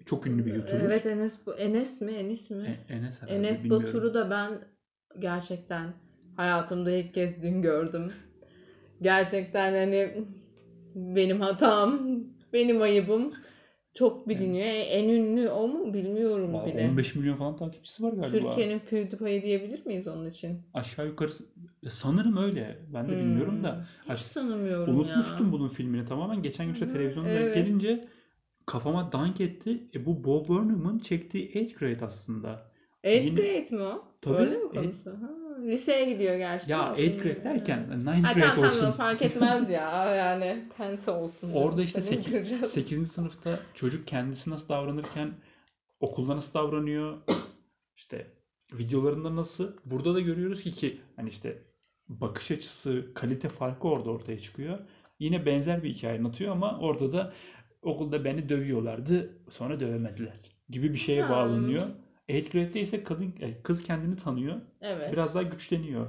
çok 0.06 0.26
ünlü 0.26 0.46
bir 0.46 0.54
YouTuber. 0.54 0.80
Evet 0.80 1.06
Enes 1.06 1.38
bu 1.46 1.54
Enes 1.54 2.00
mi 2.00 2.12
Enis 2.12 2.50
mi? 2.50 2.78
E- 2.88 2.94
Enes 2.94 3.22
herhalde 3.22 3.38
Enes 3.38 3.64
bilmiyorum. 3.64 3.86
Batur'u 3.86 4.14
da 4.14 4.30
ben 4.30 4.58
gerçekten 5.18 5.92
hayatımda 6.36 6.90
ilk 6.90 7.14
kez 7.14 7.42
dün 7.42 7.62
gördüm. 7.62 8.12
Gerçekten 9.02 9.72
hani 9.72 10.24
benim 10.94 11.40
hatam, 11.40 12.09
benim 12.52 12.82
ayıbım. 12.82 13.32
Çok 13.94 14.28
biliniyor. 14.28 14.66
En 14.68 15.08
ünlü 15.08 15.48
o 15.48 15.68
mu 15.68 15.94
bilmiyorum 15.94 16.54
Vallahi 16.54 16.72
bile. 16.74 16.88
15 16.88 17.14
milyon 17.14 17.36
falan 17.36 17.56
takipçisi 17.56 18.02
var 18.02 18.12
galiba. 18.12 18.26
Türkiye'nin 18.38 18.78
PewDiePie 18.78 19.42
diyebilir 19.42 19.86
miyiz 19.86 20.08
onun 20.08 20.30
için? 20.30 20.62
Aşağı 20.74 21.06
yukarı 21.06 21.30
sanırım 21.88 22.36
öyle. 22.36 22.78
Ben 22.94 23.08
de 23.08 23.12
bilmiyorum 23.16 23.64
da. 23.64 23.74
Hmm, 23.76 24.14
Hiç 24.14 24.22
Ha, 24.24 24.28
tanımıyorum 24.34 24.96
Unutmuştum 24.96 25.46
ya. 25.46 25.52
bunun 25.52 25.68
filmini 25.68 26.04
tamamen. 26.04 26.42
Geçen 26.42 26.66
gün 26.66 26.72
işte 26.72 26.88
televizyonda 26.88 27.30
evet. 27.30 27.54
gelince 27.54 28.08
kafama 28.66 29.12
dank 29.12 29.40
etti. 29.40 29.88
E 29.94 30.06
bu 30.06 30.24
Bob 30.24 30.48
Burnham'ın 30.48 30.98
çektiği 30.98 31.50
8 31.52 31.74
Grade 31.74 32.04
aslında. 32.04 32.70
8th 33.04 33.26
Yine- 33.26 33.34
grade 33.40 33.76
mi 33.76 33.82
o? 33.82 34.04
Tabii, 34.22 34.36
Öyle 34.36 34.56
mi 34.58 34.68
konusu? 34.68 35.10
Ha, 35.10 35.30
liseye 35.62 36.04
gidiyor 36.04 36.36
gerçi. 36.36 36.70
Ya 36.70 36.78
ama 36.82 36.96
8 36.96 37.16
Grade 37.16 37.28
bilmiyorum. 37.36 37.44
derken 37.44 37.86
9 38.06 38.24
Ha, 38.24 38.32
Grade 38.32 38.40
tamam, 38.46 38.64
olsun. 38.64 38.80
tamam 38.80 38.96
fark 38.96 39.22
etmez 39.22 39.70
ya 39.70 40.14
yani 40.14 40.64
10 41.08 41.12
olsun. 41.12 41.52
Orada 41.52 41.82
işte 41.82 42.00
Seni 42.00 42.16
8, 42.22 42.32
kıracağız. 42.32 42.72
8. 42.72 43.12
sınıfta 43.12 43.60
çocuk 43.74 44.06
kendisi 44.06 44.50
nasıl 44.50 44.68
davranırken 44.68 45.30
okulda 46.00 46.36
nasıl 46.36 46.54
davranıyor 46.54 47.16
işte 47.96 48.26
videolarında 48.72 49.36
nasıl 49.36 49.72
burada 49.84 50.14
da 50.14 50.20
görüyoruz 50.20 50.62
ki 50.62 50.70
ki 50.72 51.00
hani 51.16 51.28
işte 51.28 51.62
bakış 52.08 52.50
açısı 52.50 53.14
kalite 53.14 53.48
farkı 53.48 53.88
orada 53.88 54.10
ortaya 54.10 54.38
çıkıyor. 54.40 54.78
Yine 55.18 55.46
benzer 55.46 55.82
bir 55.82 55.90
hikaye 55.94 56.18
anlatıyor 56.18 56.52
ama 56.52 56.78
orada 56.80 57.12
da 57.12 57.32
okulda 57.82 58.24
beni 58.24 58.48
dövüyorlardı 58.48 59.30
sonra 59.50 59.80
dövemediler 59.80 60.40
gibi 60.68 60.92
bir 60.92 60.98
şeye 60.98 61.28
bağlanıyor. 61.28 61.82
8 61.82 62.09
grade'de 62.38 62.80
ise 62.80 63.04
kadın 63.04 63.34
e, 63.40 63.62
kız 63.62 63.82
kendini 63.82 64.16
tanıyor. 64.16 64.60
Evet. 64.80 65.12
Biraz 65.12 65.34
daha 65.34 65.42
güçleniyor. 65.42 66.06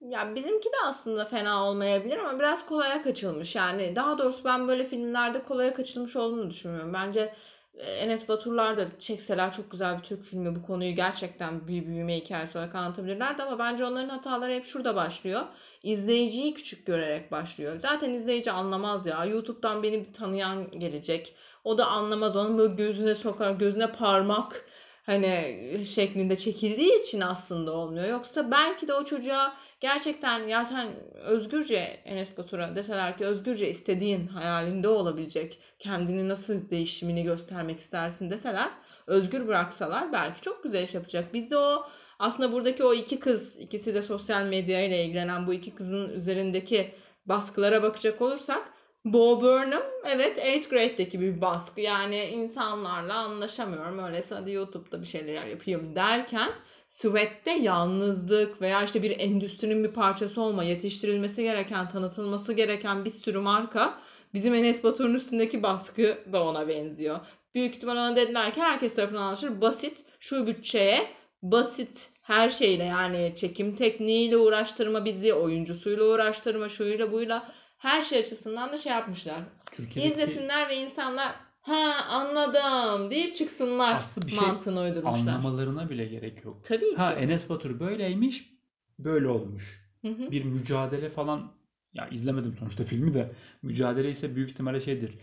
Ya 0.00 0.34
bizimki 0.34 0.68
de 0.68 0.76
aslında 0.88 1.24
fena 1.24 1.64
olmayabilir 1.64 2.18
ama 2.18 2.38
biraz 2.38 2.66
kolaya 2.66 3.02
kaçılmış. 3.02 3.56
Yani 3.56 3.96
daha 3.96 4.18
doğrusu 4.18 4.44
ben 4.44 4.68
böyle 4.68 4.86
filmlerde 4.86 5.42
kolaya 5.42 5.74
kaçılmış 5.74 6.16
olduğunu 6.16 6.50
düşünmüyorum. 6.50 6.92
Bence 6.92 7.34
e, 7.74 7.92
Enes 7.92 8.28
Baturlar 8.28 8.76
da 8.76 8.86
çekseler 8.98 9.52
çok 9.52 9.70
güzel 9.70 9.98
bir 9.98 10.02
Türk 10.02 10.22
filmi 10.22 10.56
bu 10.56 10.62
konuyu 10.62 10.94
gerçekten 10.94 11.68
bir 11.68 11.86
büyüme 11.86 12.16
hikayesi 12.16 12.58
olarak 12.58 12.74
anlatabilirlerdi 12.74 13.42
ama 13.42 13.58
bence 13.58 13.84
onların 13.84 14.08
hataları 14.08 14.52
hep 14.52 14.64
şurada 14.64 14.96
başlıyor. 14.96 15.42
İzleyiciyi 15.82 16.54
küçük 16.54 16.86
görerek 16.86 17.32
başlıyor. 17.32 17.78
Zaten 17.78 18.10
izleyici 18.10 18.52
anlamaz 18.52 19.06
ya. 19.06 19.24
YouTube'dan 19.24 19.82
beni 19.82 20.12
tanıyan 20.12 20.70
gelecek. 20.78 21.34
O 21.64 21.78
da 21.78 21.86
anlamaz. 21.86 22.36
Onun 22.36 22.58
böyle 22.58 22.74
gözüne 22.74 23.14
sokar, 23.14 23.50
gözüne 23.50 23.92
parmak 23.92 24.64
hani 25.06 25.84
şeklinde 25.84 26.36
çekildiği 26.36 27.00
için 27.00 27.20
aslında 27.20 27.72
olmuyor. 27.72 28.08
Yoksa 28.08 28.50
belki 28.50 28.88
de 28.88 28.94
o 28.94 29.04
çocuğa 29.04 29.56
gerçekten 29.80 30.48
ya 30.48 30.64
sen 30.64 30.88
özgürce 31.14 31.76
Enes 32.04 32.38
Batur'a 32.38 32.76
deseler 32.76 33.18
ki 33.18 33.26
özgürce 33.26 33.70
istediğin 33.70 34.26
hayalinde 34.26 34.88
olabilecek 34.88 35.60
kendini 35.78 36.28
nasıl 36.28 36.70
değişimini 36.70 37.22
göstermek 37.22 37.78
istersin 37.78 38.30
deseler 38.30 38.70
özgür 39.06 39.46
bıraksalar 39.46 40.12
belki 40.12 40.40
çok 40.40 40.64
güzel 40.64 40.82
iş 40.82 40.94
yapacak. 40.94 41.34
Bizde 41.34 41.56
o 41.56 41.86
aslında 42.18 42.52
buradaki 42.52 42.84
o 42.84 42.94
iki 42.94 43.20
kız 43.20 43.56
ikisi 43.60 43.94
de 43.94 44.02
sosyal 44.02 44.44
medya 44.44 44.84
ile 44.84 45.04
ilgilenen 45.04 45.46
bu 45.46 45.54
iki 45.54 45.74
kızın 45.74 46.08
üzerindeki 46.08 46.94
baskılara 47.26 47.82
bakacak 47.82 48.22
olursak 48.22 48.75
Bo 49.06 49.40
Burnham 49.40 49.82
evet 50.04 50.38
8th 50.38 50.68
grade'deki 50.68 51.20
bir 51.20 51.40
baskı 51.40 51.80
yani 51.80 52.24
insanlarla 52.24 53.14
anlaşamıyorum 53.14 53.98
öyleyse 53.98 54.34
hadi 54.34 54.52
YouTube'da 54.52 55.00
bir 55.00 55.06
şeyler 55.06 55.46
yapayım 55.46 55.96
derken 55.96 56.50
Sweat'te 56.88 57.50
yalnızlık 57.50 58.62
veya 58.62 58.82
işte 58.82 59.02
bir 59.02 59.20
endüstrinin 59.20 59.84
bir 59.84 59.90
parçası 59.90 60.40
olma, 60.40 60.64
yetiştirilmesi 60.64 61.42
gereken, 61.42 61.88
tanıtılması 61.88 62.52
gereken 62.52 63.04
bir 63.04 63.10
sürü 63.10 63.38
marka 63.38 63.98
bizim 64.34 64.54
Enes 64.54 64.84
Batur'un 64.84 65.14
üstündeki 65.14 65.62
baskı 65.62 66.18
da 66.32 66.44
ona 66.44 66.68
benziyor. 66.68 67.18
Büyük 67.54 67.74
ihtimal 67.74 67.96
ona 67.96 68.16
dediler 68.16 68.54
ki 68.54 68.60
herkes 68.62 68.94
tarafından 68.94 69.22
anlaşılır. 69.22 69.60
Basit, 69.60 70.04
şu 70.20 70.46
bütçeye, 70.46 71.06
basit 71.42 72.10
her 72.22 72.50
şeyle 72.50 72.84
yani 72.84 73.32
çekim 73.36 73.76
tekniğiyle 73.76 74.36
uğraştırma 74.36 75.04
bizi, 75.04 75.34
oyuncusuyla 75.34 76.04
uğraştırma, 76.04 76.68
şuyla 76.68 77.12
buyla 77.12 77.52
her 77.78 78.02
şey 78.02 78.18
açısından 78.18 78.72
da 78.72 78.76
şey 78.78 78.92
yapmışlar. 78.92 79.40
Türkiye'deki 79.72 80.14
İzlesinler 80.14 80.68
ve 80.68 80.76
insanlar 80.76 81.34
ha 81.60 81.96
anladım 82.10 83.10
deyip 83.10 83.34
çıksınlar 83.34 83.92
Aslında 83.94 84.26
bir 84.26 84.32
şey 84.32 84.40
mantığını 84.40 84.80
uydurmuşlar. 84.80 85.32
anlamalarına 85.32 85.90
bile 85.90 86.04
gerek 86.04 86.44
yok. 86.44 86.64
Tabii 86.64 86.90
ki. 86.90 86.96
Ha 86.96 87.12
Enes 87.12 87.48
Batur 87.48 87.80
böyleymiş, 87.80 88.52
böyle 88.98 89.28
olmuş. 89.28 89.86
Hı 90.02 90.08
hı. 90.08 90.30
Bir 90.30 90.44
mücadele 90.44 91.10
falan 91.10 91.52
ya 91.94 92.08
izlemedim 92.08 92.54
sonuçta 92.58 92.84
filmi 92.84 93.14
de. 93.14 93.32
Mücadele 93.62 94.10
ise 94.10 94.36
büyük 94.36 94.50
ihtimalle 94.50 94.80
şeydir. 94.80 95.18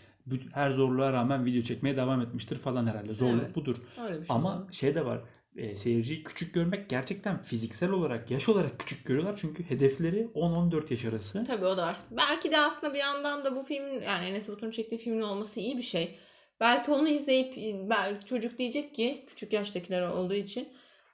Her 0.53 0.71
zorluğa 0.71 1.13
rağmen 1.13 1.45
video 1.45 1.61
çekmeye 1.61 1.97
devam 1.97 2.21
etmiştir 2.21 2.57
falan 2.59 2.87
herhalde. 2.87 3.13
Zorluk 3.13 3.41
Evet. 3.43 3.55
budur. 3.55 3.75
Öyle 4.03 4.21
bir 4.21 4.25
şey 4.25 4.35
Ama 4.35 4.57
oldu. 4.57 4.67
şey 4.73 4.95
de 4.95 5.05
var. 5.05 5.21
E, 5.57 5.75
seyirciyi 5.75 6.23
küçük 6.23 6.53
görmek 6.53 6.89
gerçekten 6.89 7.41
fiziksel 7.41 7.89
olarak, 7.89 8.31
yaş 8.31 8.49
olarak 8.49 8.79
küçük 8.79 9.05
görüyorlar. 9.05 9.35
Çünkü 9.37 9.69
hedefleri 9.69 10.27
10-14 10.35 10.91
yaş 10.91 11.05
arası. 11.05 11.43
Tabii 11.43 11.65
o 11.65 11.77
da 11.77 11.87
var. 11.87 11.97
Belki 12.11 12.51
de 12.51 12.59
aslında 12.59 12.93
bir 12.93 12.99
yandan 12.99 13.45
da 13.45 13.55
bu 13.55 13.63
film 13.63 14.01
yani 14.01 14.25
Enes 14.25 14.49
Batur'un 14.49 14.71
çektiği 14.71 14.97
filmin 14.97 15.21
olması 15.21 15.59
iyi 15.59 15.77
bir 15.77 15.81
şey. 15.81 16.19
Belki 16.59 16.91
onu 16.91 17.07
izleyip 17.07 17.55
belki 17.89 18.25
çocuk 18.25 18.59
diyecek 18.59 18.95
ki 18.95 19.25
küçük 19.27 19.53
yaştakiler 19.53 20.01
olduğu 20.01 20.33
için 20.33 20.67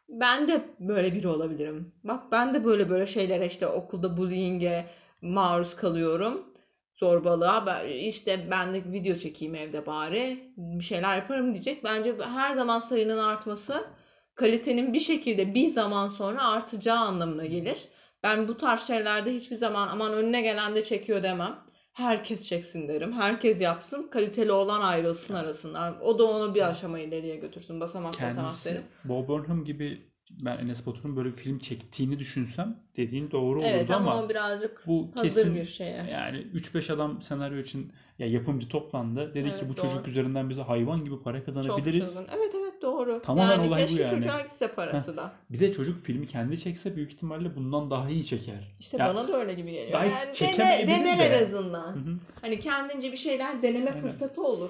ben 0.10 0.48
de 0.48 0.70
böyle 0.80 1.14
biri 1.14 1.28
olabilirim. 1.28 1.94
Bak 2.04 2.32
ben 2.32 2.54
de 2.54 2.66
böyle 2.66 2.90
böyle 2.90 3.08
şeylere 3.08 3.46
işte 3.48 3.68
okulda 3.68 4.18
bullying'e 4.18 4.86
maruz 5.22 5.76
kalıyorum. 5.76 6.54
Zorbalığa 6.96 7.84
işte 7.84 8.48
ben 8.52 8.74
de 8.74 8.84
video 8.84 9.16
çekeyim 9.16 9.56
evde 9.56 9.86
bari 9.86 10.54
bir 10.58 10.84
şeyler 10.84 11.16
yaparım 11.16 11.54
diyecek. 11.54 11.84
Bence 11.84 12.16
her 12.24 12.56
zaman 12.56 12.80
sayının 12.80 13.18
artması 13.18 13.88
kalitenin 14.40 14.94
bir 14.94 15.00
şekilde 15.00 15.56
bir 15.56 15.68
zaman 15.68 16.08
sonra 16.08 16.44
artacağı 16.48 16.98
anlamına 17.00 17.46
gelir. 17.46 17.78
Ben 18.24 18.48
bu 18.48 18.58
tarz 18.58 18.82
şeylerde 18.88 19.34
hiçbir 19.34 19.56
zaman 19.56 19.88
aman 19.88 20.14
önüne 20.14 20.42
gelen 20.42 20.76
de 20.76 20.82
çekiyor 20.82 21.24
demem. 21.24 21.56
Herkes 21.94 22.48
çeksin 22.50 22.88
derim. 22.88 23.14
Herkes 23.14 23.62
yapsın. 23.62 24.08
Kaliteli 24.12 24.52
olan 24.52 24.82
ayrılsın 24.82 25.34
arasından. 25.34 26.02
O 26.02 26.20
da 26.20 26.24
onu 26.24 26.56
bir 26.56 26.68
aşama 26.70 27.00
ileriye 27.00 27.36
götürsün. 27.36 27.80
Basamak 27.80 28.14
basamak 28.14 28.36
Kendisi 28.36 28.70
derim. 28.70 28.84
Bob 29.06 29.28
Burnham 29.28 29.64
gibi 29.66 30.10
ben 30.32 30.58
Enes 30.58 30.88
Batur'un 30.88 31.16
böyle 31.16 31.30
bir 31.30 31.34
film 31.36 31.60
çektiğini 31.60 32.20
düşünsem 32.20 32.80
dediğin 32.98 33.32
doğru 33.32 33.62
Evet 33.64 33.82
olurdu 33.82 33.94
ama, 33.94 34.12
ama 34.12 34.30
birazcık 34.30 34.84
bu 34.88 35.12
hazır 35.16 35.24
kesin 35.24 35.56
bir 35.56 35.66
şeye. 35.66 36.06
yani 36.12 36.38
3-5 36.38 36.94
adam 36.94 37.22
senaryo 37.22 37.58
için 37.58 37.92
ya 38.20 38.28
yapımcı 38.28 38.70
toplandı. 38.70 39.34
Dedi 39.34 39.48
Evet, 39.50 39.60
ki 39.60 39.70
bu 39.70 39.78
doğru. 39.78 39.86
çocuk 39.88 40.08
üzerinden 40.08 40.50
bize 40.50 40.62
hayvan 40.62 41.04
gibi 41.06 41.22
para 41.24 41.38
Çok 41.38 41.46
kazanabiliriz. 41.46 42.14
çılgın. 42.14 42.28
Evet 42.38 42.52
evet 42.56 42.59
doğru. 42.82 43.22
Tamamen 43.22 43.52
yani 43.52 43.68
olay 43.68 43.84
bu 43.84 43.86
keşke 43.88 44.02
yani. 44.02 44.10
çocuğa 44.10 44.42
gitse 44.42 44.68
parası 44.68 45.18
da. 45.18 45.32
Bir 45.50 45.60
de 45.60 45.74
çocuk 45.74 46.00
filmi 46.00 46.28
kendi 46.28 46.60
çekse 46.60 46.96
büyük 46.96 47.12
ihtimalle 47.12 47.56
bundan 47.56 47.92
daha 47.92 48.10
iyi 48.10 48.26
çeker. 48.26 48.72
İşte 48.80 48.98
Ya, 48.98 49.08
bana 49.16 49.28
da 49.28 49.38
öyle 49.38 49.54
gibi 49.54 49.72
geliyor. 49.72 50.00
belki 50.04 50.44
Yani 50.44 50.58
dene, 50.58 50.88
dener 50.88 51.20
de. 51.20 51.24
en 51.24 51.46
azından. 51.46 51.96
Hı 51.96 52.00
hı. 52.00 52.18
Hani 52.42 52.60
kendince 52.60 53.12
bir 53.12 53.18
şeyler 53.18 53.62
deneme 53.62 53.90
Aynen. 53.92 54.02
fırsatı 54.02 54.42
olur. 54.44 54.70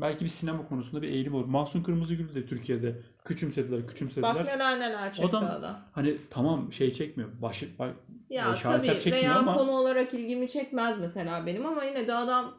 Belki 0.00 0.24
bir 0.24 0.30
sinema 0.30 0.68
konusunda 0.68 1.02
bir 1.02 1.08
eğilim 1.08 1.34
olur. 1.34 1.44
Mahsun 1.44 1.82
Kırmızıgül 1.82 2.34
de 2.34 2.46
Türkiye'de 2.46 2.96
küçümsediler, 3.24 3.86
küçümsediler. 3.86 4.34
Bak 4.34 4.46
neler 4.46 4.80
neler 4.80 5.14
çekti 5.14 5.36
Adam- 5.36 5.44
adam. 5.50 5.78
Hani 5.92 6.16
tamam 6.30 6.72
şey 6.72 6.92
çekmiyor. 6.92 7.30
Başı, 7.42 7.68
bak, 7.78 7.94
Ya 8.30 8.54
tabii 8.62 8.86
çekmiyor 8.86 9.16
veya 9.18 9.34
ama 9.36 9.56
konu 9.56 9.70
olarak 9.70 10.14
ilgimi 10.14 10.48
çekmez 10.48 11.00
mesela 11.00 11.46
benim 11.46 11.66
ama 11.66 11.84
yine 11.84 12.06
de 12.06 12.14
adam 12.14 12.54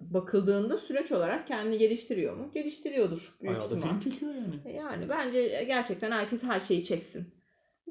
bakıldığında 0.00 0.76
süreç 0.76 1.12
olarak 1.12 1.46
kendini 1.46 1.78
geliştiriyor 1.78 2.36
mu? 2.36 2.50
Geliştiriyordur 2.54 3.36
büyük 3.42 3.56
bayağı 3.56 3.70
da 3.70 3.76
ihtimal. 3.76 4.00
film 4.00 4.10
çekiyor 4.10 4.34
yani. 4.34 4.76
Yani 4.76 5.08
bence 5.08 5.64
gerçekten 5.66 6.10
herkes 6.10 6.42
her 6.42 6.60
şeyi 6.60 6.84
çeksin. 6.84 7.26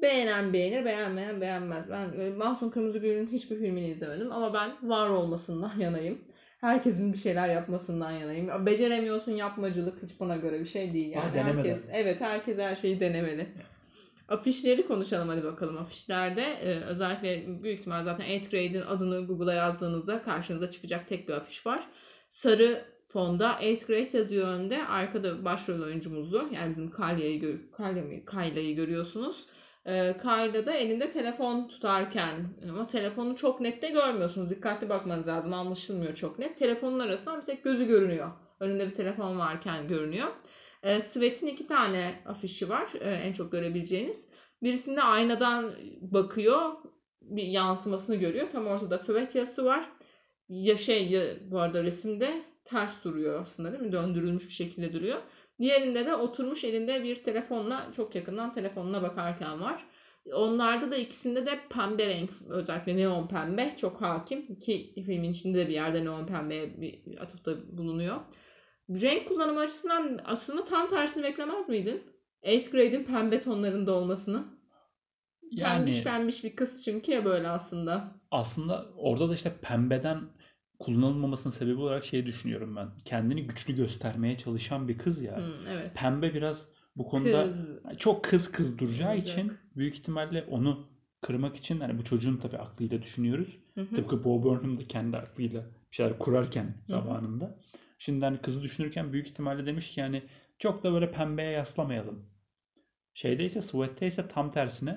Beğenen 0.02 0.52
beğenir, 0.52 0.84
beğenmeyen 0.84 1.40
beğenmez. 1.40 1.90
Ben 1.90 2.20
e, 2.20 2.30
Mahsun 2.30 2.70
Kırmızıgül'ün 2.70 3.26
hiçbir 3.26 3.56
filmini 3.56 3.88
izlemedim 3.88 4.32
ama 4.32 4.54
ben 4.54 4.90
var 4.90 5.08
olmasından 5.08 5.72
yanayım. 5.78 6.18
Herkesin 6.60 7.12
bir 7.12 7.18
şeyler 7.18 7.48
yapmasından 7.48 8.10
yanayım. 8.10 8.66
Beceremiyorsun 8.66 9.32
yapmacılık 9.32 10.02
hiç 10.02 10.20
bana 10.20 10.36
göre 10.36 10.60
bir 10.60 10.66
şey 10.66 10.92
değil 10.92 11.12
yani. 11.12 11.34
Denemeden. 11.34 11.56
herkes 11.56 11.88
evet 11.92 12.20
herkes 12.20 12.58
her 12.58 12.76
şeyi 12.76 13.00
denemeli. 13.00 13.46
Afişleri 14.28 14.86
konuşalım 14.86 15.28
hadi 15.28 15.44
bakalım. 15.44 15.78
Afişlerde 15.78 16.42
e, 16.42 16.80
özellikle 16.80 17.62
büyük 17.62 17.80
ihtimal 17.80 18.02
zaten 18.02 18.24
8 18.24 18.50
Grade'in 18.50 18.82
adını 18.82 19.26
Google'a 19.26 19.54
yazdığınızda 19.54 20.22
karşınıza 20.22 20.70
çıkacak 20.70 21.08
tek 21.08 21.28
bir 21.28 21.34
afiş 21.34 21.66
var. 21.66 21.86
Sarı 22.28 22.84
fonda 23.06 23.56
8 23.60 23.86
Grade 23.86 24.18
yazıyor 24.18 24.48
önde. 24.48 24.86
Arkada 24.86 25.44
başrol 25.44 25.80
oyuncumuzu 25.80 26.48
yani 26.52 26.70
bizim 26.70 26.90
Kalya'yı 26.90 27.40
gör 27.40 27.54
Kalya 27.72 28.04
mı? 28.04 28.24
Kayla'yı 28.24 28.76
görüyorsunuz. 28.76 29.46
E, 29.86 30.16
Kayla 30.18 30.66
da 30.66 30.72
elinde 30.72 31.10
telefon 31.10 31.68
tutarken 31.68 32.34
ama 32.70 32.86
telefonu 32.86 33.36
çok 33.36 33.60
net 33.60 33.82
de 33.82 33.88
görmüyorsunuz. 33.88 34.50
Dikkatli 34.50 34.88
bakmanız 34.88 35.28
lazım. 35.28 35.52
Anlaşılmıyor 35.52 36.14
çok 36.14 36.38
net. 36.38 36.58
Telefonun 36.58 36.98
arasından 36.98 37.40
bir 37.40 37.46
tek 37.46 37.64
gözü 37.64 37.86
görünüyor. 37.86 38.30
Önünde 38.60 38.86
bir 38.86 38.94
telefon 38.94 39.38
varken 39.38 39.88
görünüyor. 39.88 40.28
E, 40.82 41.00
Svet'in 41.00 41.46
iki 41.46 41.66
tane 41.66 42.22
afişi 42.26 42.68
var 42.68 42.92
e, 43.00 43.10
en 43.10 43.32
çok 43.32 43.52
görebileceğiniz. 43.52 44.28
Birisinde 44.62 45.02
aynadan 45.02 45.74
bakıyor, 46.00 46.72
bir 47.22 47.42
yansımasını 47.42 48.16
görüyor. 48.16 48.50
Tam 48.50 48.66
ortada 48.66 48.98
Svet 48.98 49.34
yazısı 49.34 49.64
var. 49.64 49.90
Ya 50.48 50.76
şey 50.76 51.08
ya, 51.08 51.22
bu 51.50 51.60
arada 51.60 51.84
resimde 51.84 52.42
ters 52.64 53.04
duruyor 53.04 53.40
aslında 53.40 53.72
değil 53.72 53.82
mi? 53.82 53.92
Döndürülmüş 53.92 54.46
bir 54.48 54.52
şekilde 54.52 54.92
duruyor. 54.92 55.18
Diğerinde 55.60 56.06
de 56.06 56.14
oturmuş 56.14 56.64
elinde 56.64 57.04
bir 57.04 57.16
telefonla 57.24 57.92
çok 57.96 58.14
yakından 58.14 58.52
telefonuna 58.52 59.02
bakarken 59.02 59.60
var. 59.60 59.86
Onlarda 60.34 60.90
da 60.90 60.96
ikisinde 60.96 61.46
de 61.46 61.58
pembe 61.70 62.06
renk 62.06 62.30
özellikle 62.48 62.96
neon 62.96 63.28
pembe 63.28 63.74
çok 63.76 64.00
hakim 64.02 64.58
ki 64.58 64.92
filmin 64.94 65.30
içinde 65.30 65.58
de 65.58 65.68
bir 65.68 65.74
yerde 65.74 66.04
neon 66.04 66.26
pembeye 66.26 66.80
bir 66.80 67.22
atıfta 67.22 67.76
bulunuyor. 67.78 68.16
Renk 68.90 69.28
kullanımı 69.28 69.60
açısından 69.60 70.20
aslında 70.24 70.64
tam 70.64 70.88
tersini 70.88 71.22
beklemez 71.22 71.68
miydin? 71.68 72.02
8 72.44 72.70
Grade'in 72.70 73.04
pembe 73.04 73.40
tonlarında 73.40 73.92
olmasını. 73.92 74.44
Yani 75.50 75.78
Pembiş 75.78 76.02
pembiş 76.02 76.44
bir 76.44 76.56
kız 76.56 76.84
çünkü 76.84 77.12
ya 77.12 77.24
böyle 77.24 77.48
aslında. 77.48 78.20
aslında 78.30 78.86
orada 78.96 79.28
da 79.28 79.34
işte 79.34 79.52
pembeden 79.62 80.20
kullanılmamasının 80.78 81.52
sebebi 81.52 81.80
olarak 81.80 82.04
şey 82.04 82.26
düşünüyorum 82.26 82.76
ben. 82.76 82.88
Kendini 83.04 83.46
güçlü 83.46 83.76
göstermeye 83.76 84.36
çalışan 84.36 84.88
bir 84.88 84.98
kız 84.98 85.22
ya. 85.22 85.36
Hmm, 85.36 85.66
evet. 85.70 85.96
Pembe 85.96 86.34
biraz 86.34 86.68
bu 86.96 87.06
konuda 87.06 87.52
Kız. 87.52 87.98
çok 87.98 88.24
kız 88.24 88.52
kız 88.52 88.78
duracağı 88.78 89.12
Olacak. 89.12 89.28
için 89.28 89.52
büyük 89.76 89.94
ihtimalle 89.94 90.42
onu 90.50 90.88
kırmak 91.20 91.56
için 91.56 91.80
hani 91.80 91.98
bu 91.98 92.04
çocuğun 92.04 92.36
tabii 92.36 92.58
aklıyla 92.58 93.02
düşünüyoruz. 93.02 93.58
Hı 93.74 93.80
hı. 93.80 93.96
Tıpkı 93.96 94.24
Bob 94.24 94.42
Burnham 94.42 94.78
da 94.78 94.86
kendi 94.88 95.16
aklıyla 95.16 95.60
bir 95.90 95.96
şeyler 95.96 96.18
kurarken 96.18 96.64
hı. 96.64 96.72
zamanında. 96.84 97.58
Şimdi 97.98 98.24
hani 98.24 98.40
kızı 98.40 98.62
düşünürken 98.62 99.12
büyük 99.12 99.26
ihtimalle 99.26 99.66
demiş 99.66 99.90
ki 99.90 100.00
yani 100.00 100.22
çok 100.58 100.82
da 100.84 100.92
böyle 100.92 101.12
pembeye 101.12 101.50
yaslamayalım. 101.50 102.30
Şeyde 103.14 103.44
ise 103.44 103.62
Sweat'te 103.62 104.06
ise 104.06 104.28
tam 104.28 104.50
tersine 104.50 104.96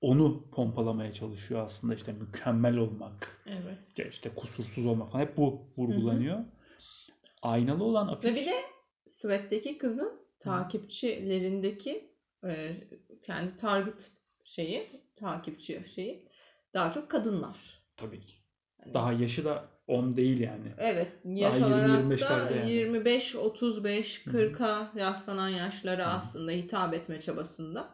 onu 0.00 0.50
pompalamaya 0.50 1.12
çalışıyor 1.12 1.60
aslında 1.64 1.94
işte 1.94 2.12
mükemmel 2.12 2.76
olmak, 2.76 3.42
Evet. 3.46 3.88
işte, 4.10 4.30
kusursuz 4.34 4.86
olmak 4.86 5.12
falan 5.12 5.22
hep 5.24 5.36
bu 5.36 5.72
vurgulanıyor. 5.76 6.44
Aynalı 7.42 7.84
olan 7.84 8.08
afiş 8.08 8.30
Ve 8.30 8.34
bir 8.34 8.46
de 8.46 8.54
Sweat'teki 9.08 9.78
kızın 9.78 10.20
takipçilerindeki 10.40 12.14
e, 12.46 12.76
kendi 13.22 13.56
target 13.56 14.12
şeyi, 14.44 15.02
takipçi 15.16 15.84
şeyi 15.94 16.28
daha 16.74 16.90
çok 16.92 17.10
kadınlar. 17.10 17.56
tabii 17.96 18.20
ki. 18.20 18.34
Yani- 18.80 18.94
Daha 18.94 19.12
yaşı 19.12 19.44
da 19.44 19.68
10 19.90 20.16
değil 20.16 20.40
yani. 20.40 20.74
Evet, 20.78 21.12
yaş 21.24 21.60
Daha 21.60 21.66
olarak 21.66 21.88
da 21.88 22.14
20-25'lerde 22.14 22.56
yani. 22.56 22.72
25, 22.72 23.36
35, 23.36 24.26
Hı 24.26 24.30
hı. 24.30 24.36
40'a 24.36 24.92
yaslanan 24.96 25.48
yaşlara 25.48 26.06
Hı 26.06 26.10
aslında 26.10 26.50
hitap 26.50 26.94
etme 26.94 27.20
çabasında. 27.20 27.90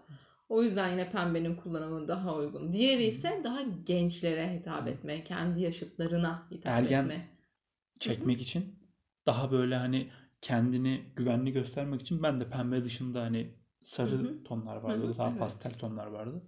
O 0.49 0.63
yüzden 0.63 0.91
yine 0.91 1.11
pembenin 1.11 1.57
kullanımı 1.57 2.09
daha 2.09 2.35
uygun. 2.35 2.73
Diğeri 2.73 3.05
ise 3.05 3.41
daha 3.45 3.59
gençlere 3.87 4.55
hitap 4.55 4.89
etme, 4.89 5.25
kendi 5.25 5.63
yaşıtlarına 5.63 6.49
hitap 6.51 6.73
Ergen 6.73 7.05
etme. 7.05 7.29
çekmek 8.01 8.41
için 8.41 8.79
daha 9.27 9.51
böyle 9.53 9.77
hani 9.77 10.11
kendini 10.41 11.05
güvenli 11.17 11.53
göstermek 11.53 12.01
için 12.03 12.23
ben 12.23 12.41
de 12.41 12.49
pembe 12.49 12.85
dışında 12.85 13.23
hani 13.23 13.55
sarı 13.83 14.45
tonlar 14.45 14.77
vardı. 14.77 15.15
Daha 15.19 15.31
evet. 15.31 15.39
pastel 15.39 15.73
tonlar 15.73 16.07
vardı. 16.07 16.43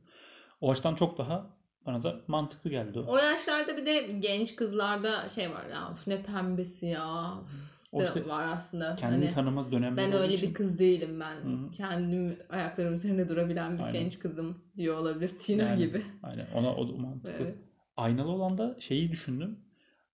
O 0.61 0.71
açıdan 0.71 0.95
çok 0.95 1.19
daha 1.19 1.58
bana 1.89 2.03
da 2.03 2.21
mantıklı 2.29 2.71
geldi 2.71 2.99
o. 2.99 3.13
O 3.13 3.17
yaşlarda 3.17 3.77
bir 3.77 3.87
de 3.87 4.01
genç 4.01 4.57
kızlarda 4.57 5.29
şey 5.29 5.51
var 5.51 5.67
ya 5.73 5.91
"Of 5.93 6.07
ne 6.07 6.23
pembesi 6.23 6.87
ya 6.87 7.35
üf" 7.45 7.79
O 7.93 8.03
işte 8.03 8.29
var 8.29 8.47
aslında. 8.53 8.97
Kendini 8.97 9.25
Hani 9.25 9.35
tanımaz 9.35 9.73
dönemler 9.73 9.97
ben 10.07 10.13
öyle 10.13 10.35
için. 10.35 10.49
bir 10.49 10.55
kız 10.55 10.79
değilim 10.79 11.21
ben. 11.21 11.35
Hı 11.37 11.67
hı. 11.67 11.71
Kendim 11.71 12.39
ayaklarım 12.51 12.95
üzerinde 12.95 13.29
durabilen 13.29 13.79
bir 13.79 13.83
Aynen. 13.83 13.93
genç 14.03 14.19
kızım 14.19 14.59
diyor 14.77 14.99
olabilir 14.99 15.29
Tina 15.39 15.63
Yani, 15.63 15.79
gibi. 15.79 16.03
Aynen 16.23 16.47
ona 16.55 16.75
o 16.75 16.87
mantıklı. 16.97 17.33
Evet. 17.45 17.55
Aynalı 17.97 18.29
olan 18.31 18.59
da 18.59 18.77
şeyi 18.81 19.11
düşündüm. 19.11 19.59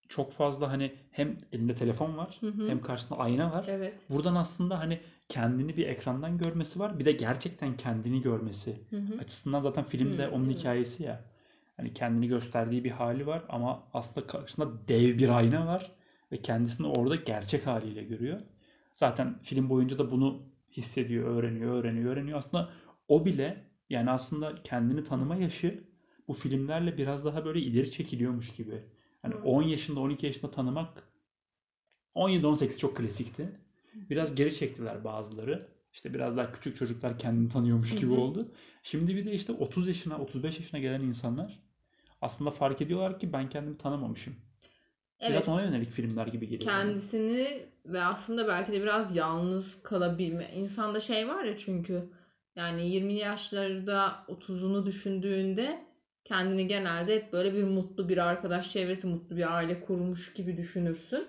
Çok 0.09 0.33
fazla 0.33 0.71
hani 0.71 0.93
hem 1.11 1.37
elinde 1.53 1.75
telefon 1.75 2.17
var 2.17 2.37
Hı 2.41 2.47
hı. 2.47 2.69
hem 2.69 2.83
karşısında 2.83 3.19
ayna 3.19 3.53
var. 3.53 3.65
Evet. 3.69 4.03
Buradan 4.11 4.35
aslında 4.35 4.79
hani 4.79 5.01
kendini 5.29 5.77
bir 5.77 5.87
ekrandan 5.87 6.39
görmesi 6.39 6.79
var. 6.81 6.99
Bir 6.99 7.05
de 7.05 7.13
gerçekten 7.13 7.77
kendini 7.77 8.21
görmesi 8.21 8.77
Hı 8.91 8.97
hı. 8.97 9.19
açısından 9.21 9.61
zaten 9.61 9.85
filmde 9.85 10.27
Hı, 10.27 10.31
onun 10.31 10.45
evet. 10.47 10.59
hikayesi 10.59 11.03
ya. 11.03 11.25
Hani 11.77 11.95
kendini 11.95 12.29
gösterdiği 12.29 12.85
bir 12.85 12.91
hali 12.91 13.27
var 13.27 13.45
ama 13.49 13.89
aslında 13.93 14.27
karşısında 14.27 14.89
dev 14.89 15.19
bir 15.19 15.29
ayna 15.29 15.67
var 15.67 15.93
ve 16.33 16.43
kendisini 16.43 16.87
orada 16.87 17.17
gerçek 17.17 17.67
haliyle 17.67 18.03
görüyor. 18.03 18.41
Zaten 18.95 19.39
film 19.43 19.69
boyunca 19.69 19.99
da 19.99 20.11
bunu 20.11 20.43
hissediyor, 20.73 21.29
öğreniyor, 21.29 21.75
öğreniyor, 21.75 22.13
öğreniyor. 22.13 22.39
Aslında 22.39 22.71
o 23.09 23.25
bile 23.25 23.65
yani 23.91 24.11
aslında 24.11 24.63
kendini 24.63 25.05
tanıma 25.05 25.37
yaşı 25.37 25.85
bu 26.29 26.33
filmlerle 26.33 26.99
biraz 26.99 27.25
daha 27.25 27.45
böyle 27.45 27.61
ileri 27.61 27.91
çekiliyormuş 27.91 28.55
gibi. 28.55 28.83
Hani 29.23 29.35
Hı. 29.35 29.39
10 29.39 29.63
yaşında, 29.63 30.01
12 30.01 30.27
yaşında 30.27 30.51
tanımak 30.51 31.09
17-18 32.15 32.79
çok 32.79 32.97
klasikti. 32.97 33.49
Biraz 33.95 34.35
geri 34.35 34.55
çektiler 34.55 35.05
bazıları. 35.05 35.74
İşte 35.95 36.15
biraz 36.15 36.37
daha 36.37 36.53
küçük 36.53 36.77
çocuklar 36.77 37.19
kendini 37.19 37.49
tanıyormuş 37.49 37.95
gibi 37.95 38.13
oldu. 38.13 38.53
Şimdi 38.83 39.17
bir 39.17 39.27
de 39.27 39.33
işte 39.33 39.53
30 39.53 39.89
yaşına, 39.89 40.19
35 40.19 40.59
yaşına 40.59 40.81
gelen 40.81 41.01
insanlar 41.01 41.61
aslında 42.21 42.51
fark 42.51 42.81
ediyorlar 42.81 43.19
ki 43.19 43.33
ben 43.33 43.49
kendimi 43.49 43.79
tanımamışım. 43.79 44.37
Evet. 45.21 45.33
Biraz 45.33 45.49
ona 45.49 45.63
yönelik 45.63 45.91
filmler 45.91 46.27
gibi 46.27 46.49
geliyor. 46.49 46.61
kendisini 46.61 47.67
ve 47.87 48.03
aslında 48.03 48.49
belki 48.49 48.73
de 48.73 48.83
biraz 48.83 49.17
yalnız 49.17 49.83
kalabilme. 49.83 50.51
İnsanda 50.55 51.01
şey 51.01 51.29
var 51.29 51.45
ya 51.45 51.57
çünkü 51.57 52.11
yani 52.57 52.89
20 52.91 53.13
yaşlarda 53.13 54.25
30'unu 54.29 54.87
düşündüğünde 54.87 55.87
kendini 56.25 56.69
genelde 56.69 57.17
hep 57.17 57.33
böyle 57.33 57.55
bir 57.55 57.65
mutlu 57.65 58.09
bir 58.09 58.19
arkadaş 58.19 58.73
çevresi, 58.73 59.07
mutlu 59.07 59.37
bir 59.37 59.57
aile 59.57 59.81
kurmuş 59.81 60.33
gibi 60.33 60.57
düşünürsün. 60.57 61.27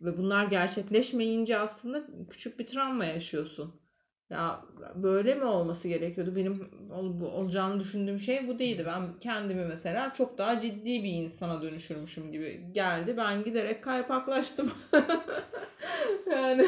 Ve 0.00 0.18
bunlar 0.18 0.46
gerçekleşmeyince 0.46 1.58
aslında 1.58 2.06
küçük 2.30 2.58
bir 2.58 2.66
travma 2.66 3.04
yaşıyorsun. 3.04 3.85
Ya 4.30 4.64
böyle 4.94 5.34
mi 5.34 5.44
olması 5.44 5.88
gerekiyordu? 5.88 6.36
Benim 6.36 6.68
ol- 6.92 7.20
bu- 7.20 7.28
olacağını 7.28 7.80
düşündüğüm 7.80 8.18
şey 8.20 8.48
bu 8.48 8.58
değildi. 8.58 8.84
Ben 8.86 9.02
kendimi 9.20 9.64
mesela 9.64 10.12
çok 10.12 10.38
daha 10.38 10.58
ciddi 10.60 11.04
bir 11.04 11.12
insana 11.12 11.62
dönüşürmüşüm 11.62 12.32
gibi 12.32 12.60
geldi. 12.72 13.14
Ben 13.16 13.44
giderek 13.44 13.84
kaypaklaştım. 13.84 14.70
yani 16.30 16.66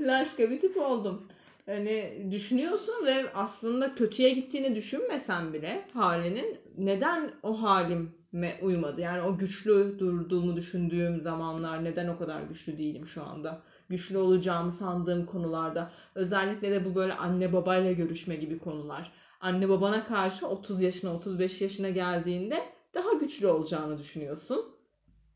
laşka 0.00 0.50
bir 0.50 0.60
tip 0.60 0.76
oldum. 0.76 1.26
Hani 1.66 2.26
düşünüyorsun 2.30 2.94
ve 3.06 3.24
aslında 3.34 3.94
kötüye 3.94 4.30
gittiğini 4.30 4.76
düşünmesen 4.76 5.52
bile 5.52 5.82
halinin 5.94 6.58
neden 6.78 7.30
o 7.42 7.62
halime 7.62 8.58
uymadı? 8.62 9.00
Yani 9.00 9.22
o 9.22 9.38
güçlü 9.38 9.98
durduğumu 9.98 10.56
düşündüğüm 10.56 11.20
zamanlar 11.20 11.84
neden 11.84 12.08
o 12.08 12.18
kadar 12.18 12.42
güçlü 12.42 12.78
değilim 12.78 13.06
şu 13.06 13.22
anda? 13.22 13.62
Güçlü 13.90 14.18
olacağımı 14.18 14.72
sandığım 14.72 15.26
konularda 15.26 15.90
özellikle 16.14 16.70
de 16.70 16.84
bu 16.84 16.94
böyle 16.94 17.14
anne 17.14 17.52
babayla 17.52 17.92
görüşme 17.92 18.36
gibi 18.36 18.58
konular. 18.58 19.12
Anne 19.40 19.68
babana 19.68 20.06
karşı 20.06 20.46
30 20.48 20.82
yaşına 20.82 21.14
35 21.14 21.60
yaşına 21.60 21.90
geldiğinde 21.90 22.62
daha 22.94 23.12
güçlü 23.12 23.46
olacağını 23.46 23.98
düşünüyorsun. 23.98 24.64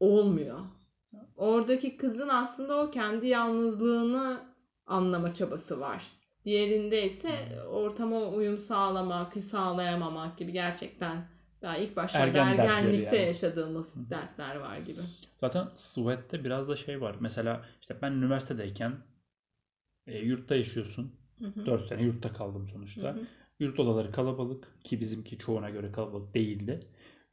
Olmuyor. 0.01 0.59
Oradaki 1.37 1.97
kızın 1.97 2.29
aslında 2.29 2.83
o 2.83 2.91
kendi 2.91 3.27
yalnızlığını 3.27 4.41
anlama 4.87 5.35
çabası 5.35 5.81
var. 5.81 6.13
Diğerinde 6.45 7.05
ise 7.05 7.31
ortama 7.71 8.29
uyum 8.29 8.59
sağlamak, 8.59 9.33
sağlayamamak 9.33 10.39
gibi 10.39 10.53
gerçekten 10.53 11.34
daha 11.65 11.77
ilk 11.77 11.97
başlarda 11.97 12.27
Ergen 12.27 12.59
ergenlikte 12.59 13.17
yani. 13.17 13.27
yaşadığımız 13.27 13.97
Hı. 13.97 14.11
dertler 14.11 14.57
var 14.57 14.79
gibi. 14.79 15.01
Zaten 15.37 15.69
Sweat'te 15.77 16.45
biraz 16.45 16.69
da 16.69 16.77
şey 16.77 17.01
var. 17.01 17.17
Mesela 17.21 17.65
işte 17.81 17.97
ben 18.03 18.13
üniversitedeyken 18.13 18.97
e, 20.07 20.19
yurtta 20.19 20.57
yaşıyorsun. 20.57 21.13
Hı 21.39 21.47
hı. 21.47 21.67
4 21.67 21.89
sene 21.89 22.03
yurtta 22.03 22.33
kaldım 22.33 22.69
sonuçta. 22.69 23.03
Hı 23.03 23.21
hı. 23.21 23.27
Yurt 23.61 23.81
odaları 23.81 24.13
kalabalık 24.13 24.85
ki 24.85 25.01
bizimki 25.01 25.39
çoğuna 25.39 25.71
göre 25.71 25.93
kalabalık 25.93 26.35
değildi. 26.35 26.81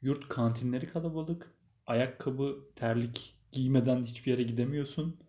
Yurt 0.01 0.29
kantinleri 0.29 0.87
kalabalık. 0.89 1.51
Ayakkabı, 1.85 2.55
terlik 2.75 3.35
giymeden 3.51 4.05
hiçbir 4.05 4.31
yere 4.31 4.43
gidemiyorsun. 4.43 5.19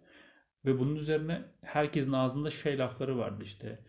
Ve 0.65 0.79
bunun 0.79 0.97
üzerine 0.97 1.43
herkesin 1.63 2.13
ağzında 2.13 2.51
şey 2.51 2.79
lafları 2.79 3.19
vardı 3.19 3.45
işte. 3.45 3.85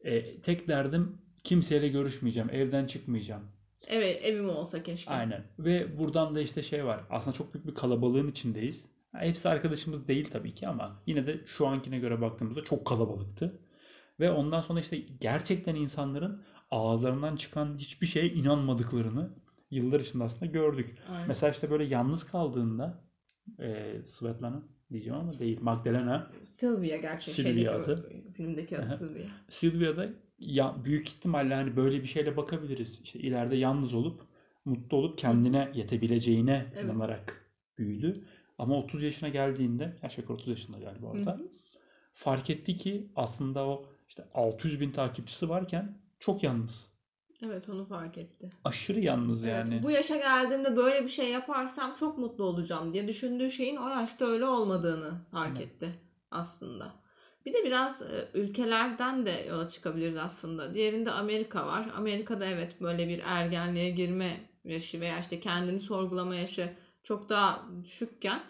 E, 0.00 0.40
tek 0.40 0.68
derdim 0.68 1.18
kimseyle 1.44 1.88
görüşmeyeceğim, 1.88 2.50
evden 2.50 2.86
çıkmayacağım. 2.86 3.57
Evet 3.86 4.24
evim 4.24 4.48
olsa 4.48 4.82
keşke. 4.82 5.10
Aynen. 5.10 5.44
Ve 5.58 5.98
buradan 5.98 6.34
da 6.34 6.40
işte 6.40 6.62
şey 6.62 6.84
var. 6.84 7.00
Aslında 7.10 7.36
çok 7.36 7.54
büyük 7.54 7.66
bir 7.66 7.74
kalabalığın 7.74 8.28
içindeyiz. 8.28 8.88
Hepsi 9.12 9.48
arkadaşımız 9.48 10.08
değil 10.08 10.30
tabii 10.30 10.54
ki 10.54 10.68
ama 10.68 11.02
yine 11.06 11.26
de 11.26 11.40
şu 11.46 11.66
ankine 11.66 11.98
göre 11.98 12.20
baktığımızda 12.20 12.64
çok 12.64 12.86
kalabalıktı. 12.86 13.60
Ve 14.20 14.30
ondan 14.30 14.60
sonra 14.60 14.80
işte 14.80 14.98
gerçekten 15.20 15.74
insanların 15.74 16.42
ağızlarından 16.70 17.36
çıkan 17.36 17.78
hiçbir 17.78 18.06
şeye 18.06 18.30
inanmadıklarını 18.30 19.30
yıllar 19.70 20.00
içinde 20.00 20.24
aslında 20.24 20.46
gördük. 20.46 20.94
Aynen. 21.10 21.28
Mesela 21.28 21.50
işte 21.50 21.70
böyle 21.70 21.84
yalnız 21.84 22.24
kaldığında 22.24 23.04
e, 23.58 23.96
Svetlana 24.04 24.62
diyeceğim 24.92 25.18
ama 25.18 25.38
değil. 25.38 25.58
Magdalena. 25.60 26.26
Sylvia 26.44 26.96
gerçi 26.96 27.30
Sylvia 27.30 27.50
şeydeki 27.50 27.70
adı. 27.70 28.10
filmdeki 28.36 28.78
adı. 28.78 28.88
Sylvia. 28.88 29.26
Sylvia'da 29.48 30.08
ya, 30.38 30.76
büyük 30.84 31.08
ihtimalle 31.08 31.54
hani 31.54 31.76
böyle 31.76 32.02
bir 32.02 32.06
şeyle 32.08 32.36
bakabiliriz. 32.36 33.00
İşte 33.04 33.18
ileride 33.18 33.56
yalnız 33.56 33.94
olup 33.94 34.20
mutlu 34.64 34.96
olup 34.96 35.18
kendine 35.18 35.72
yetebileceğine 35.74 36.66
Evet. 36.74 36.84
inanarak 36.84 37.50
büyüdü. 37.78 38.24
Ama 38.58 38.78
30 38.78 39.02
yaşına 39.02 39.28
geldiğinde, 39.28 39.96
aşağı 40.02 40.22
yukarı 40.22 40.36
30 40.36 40.48
yaşında 40.48 40.78
galiba 40.78 41.06
orada. 41.06 41.32
Hı 41.32 41.36
hı. 41.36 41.48
Fark 42.14 42.50
etti 42.50 42.76
ki 42.76 43.12
aslında 43.16 43.66
o 43.66 43.86
işte 44.08 44.24
600 44.34 44.80
bin 44.80 44.90
takipçisi 44.90 45.48
varken 45.48 45.98
çok 46.18 46.42
yalnız. 46.42 46.88
Evet 47.42 47.68
onu 47.68 47.84
fark 47.84 48.18
etti. 48.18 48.50
Aşırı 48.64 49.00
yalnız 49.00 49.44
Evet, 49.44 49.54
yani. 49.54 49.82
bu 49.82 49.90
yaşa 49.90 50.16
geldiğimde 50.16 50.76
böyle 50.76 51.02
bir 51.02 51.08
şey 51.08 51.30
yaparsam 51.30 51.94
çok 51.94 52.18
mutlu 52.18 52.44
olacağım 52.44 52.94
diye 52.94 53.08
düşündüğü 53.08 53.50
şeyin 53.50 53.76
o 53.76 53.88
yaşta 53.88 54.24
öyle 54.24 54.44
olmadığını 54.44 55.10
fark 55.30 55.52
Aynen. 55.52 55.60
etti 55.60 55.94
aslında. 56.30 56.94
Bir 57.48 57.54
de 57.54 57.64
biraz 57.64 58.02
e, 58.02 58.28
ülkelerden 58.34 59.26
de 59.26 59.46
yola 59.48 59.68
çıkabiliriz 59.68 60.16
aslında. 60.16 60.74
Diğerinde 60.74 61.10
Amerika 61.10 61.66
var. 61.66 61.86
Amerika'da 61.96 62.46
evet 62.46 62.80
böyle 62.80 63.08
bir 63.08 63.22
ergenliğe 63.24 63.90
girme 63.90 64.40
yaşı 64.64 65.00
veya 65.00 65.18
işte 65.18 65.40
kendini 65.40 65.80
sorgulama 65.80 66.34
yaşı 66.34 66.70
çok 67.02 67.28
daha 67.28 67.66
düşükken 67.84 68.40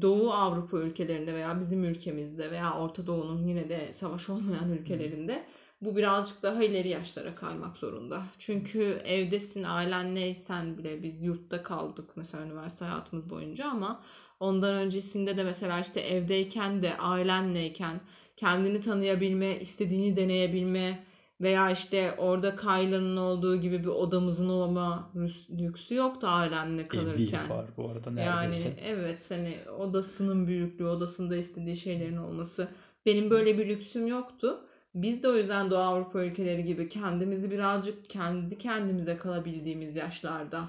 Doğu 0.00 0.32
Avrupa 0.32 0.78
ülkelerinde 0.78 1.34
veya 1.34 1.60
bizim 1.60 1.84
ülkemizde 1.84 2.50
veya 2.50 2.78
Orta 2.78 3.06
Doğu'nun 3.06 3.46
yine 3.48 3.68
de 3.68 3.92
savaş 3.92 4.28
olmayan 4.30 4.70
ülkelerinde 4.70 5.44
bu 5.80 5.96
birazcık 5.96 6.42
daha 6.42 6.64
ileri 6.64 6.88
yaşlara 6.88 7.34
kaymak 7.34 7.76
zorunda. 7.76 8.22
Çünkü 8.38 8.82
evdesin, 9.04 9.62
ailen 9.62 10.14
neysen 10.14 10.78
bile 10.78 11.02
biz 11.02 11.22
yurtta 11.22 11.62
kaldık 11.62 12.10
mesela 12.16 12.44
üniversite 12.44 12.84
hayatımız 12.84 13.30
boyunca 13.30 13.68
ama 13.68 14.02
ondan 14.40 14.74
öncesinde 14.74 15.36
de 15.36 15.44
mesela 15.44 15.80
işte 15.80 16.00
evdeyken 16.00 16.82
de 16.82 16.96
ailenleyken 16.96 18.00
kendini 18.42 18.80
tanıyabilme, 18.80 19.60
istediğini 19.60 20.16
deneyebilme 20.16 20.98
veya 21.40 21.70
işte 21.70 22.14
orada 22.18 22.56
Kayla'nın 22.56 23.16
olduğu 23.16 23.56
gibi 23.56 23.80
bir 23.80 23.88
odamızın 23.88 24.48
olma 24.48 25.10
lüks- 25.14 25.58
lüksü 25.58 25.94
yoktu 25.94 26.26
ailemle 26.30 26.88
kalırken. 26.88 27.44
Evi 27.44 27.50
var 27.50 27.66
bu 27.76 27.88
arada 27.88 28.08
Yani 28.10 28.16
neredeyse. 28.16 28.76
evet 28.84 29.30
hani 29.30 29.56
odasının 29.78 30.46
büyüklüğü, 30.46 30.86
odasında 30.86 31.36
istediği 31.36 31.76
şeylerin 31.76 32.16
olması. 32.16 32.68
Benim 33.06 33.30
böyle 33.30 33.58
bir 33.58 33.68
lüksüm 33.68 34.06
yoktu. 34.06 34.60
Biz 34.94 35.22
de 35.22 35.28
o 35.28 35.34
yüzden 35.36 35.70
Doğu 35.70 35.78
Avrupa 35.78 36.24
ülkeleri 36.24 36.64
gibi 36.64 36.88
kendimizi 36.88 37.50
birazcık 37.50 38.10
kendi 38.10 38.58
kendimize 38.58 39.16
kalabildiğimiz 39.16 39.96
yaşlarda 39.96 40.64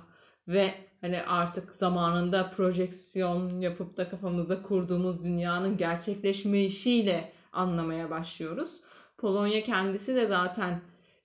ve 0.48 0.74
hani 1.02 1.22
artık 1.22 1.76
zamanında 1.76 2.50
projeksiyon 2.50 3.58
yapıp 3.60 3.98
da 3.98 4.10
kafamızda 4.10 4.62
kurduğumuz 4.62 5.24
dünyanın 5.24 5.78
gerçekleşme 5.78 6.64
işiyle 6.64 7.33
anlamaya 7.54 8.10
başlıyoruz. 8.10 8.82
Polonya 9.18 9.64
kendisi 9.64 10.16
de 10.16 10.28
zaten 10.28 10.82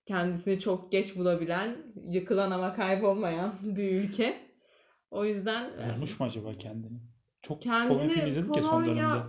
kendisini 0.07 0.59
çok 0.59 0.93
geç 0.93 1.17
bulabilen, 1.17 1.77
yıkılan 2.05 2.51
ama 2.51 2.75
kaybolmayan 2.75 3.55
bir 3.63 3.93
ülke. 4.03 4.49
O 5.11 5.25
yüzden 5.25 5.71
Bulmuş 5.95 6.21
mu 6.21 6.27
acaba 6.27 6.53
kendini? 6.59 6.99
Çok 7.43 7.63
Kendini 7.63 7.89
Polonya 7.89 8.09
film 8.15 8.27
izledik 8.27 8.57
ya 8.57 8.63
son 8.63 8.85
Polonya- 8.85 8.97
dönemde. 8.97 9.23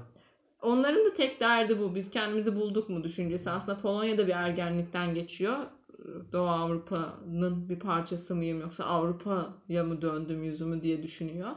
Onların 0.62 1.06
da 1.06 1.14
tek 1.14 1.40
derdi 1.42 1.80
bu. 1.80 1.96
Biz 1.96 2.12
kendimizi 2.12 2.56
bulduk 2.56 2.90
mu 2.90 3.04
düşüncesi. 3.04 3.50
Aslında 3.50 3.80
Polonya'da 3.82 4.28
bir 4.28 4.32
ergenlikten 4.34 5.16
geçiyor. 5.16 5.58
Doğu 6.32 6.48
Avrupa'nın 6.48 7.70
bir 7.70 7.80
parçası 7.80 8.36
mıyım 8.36 8.62
yoksa 8.62 8.84
Avrupa'ya 8.86 9.84
mı 9.84 10.02
döndüm 10.02 10.44
yüzümü 10.44 10.82
diye 10.82 11.04
düşünüyor. 11.04 11.50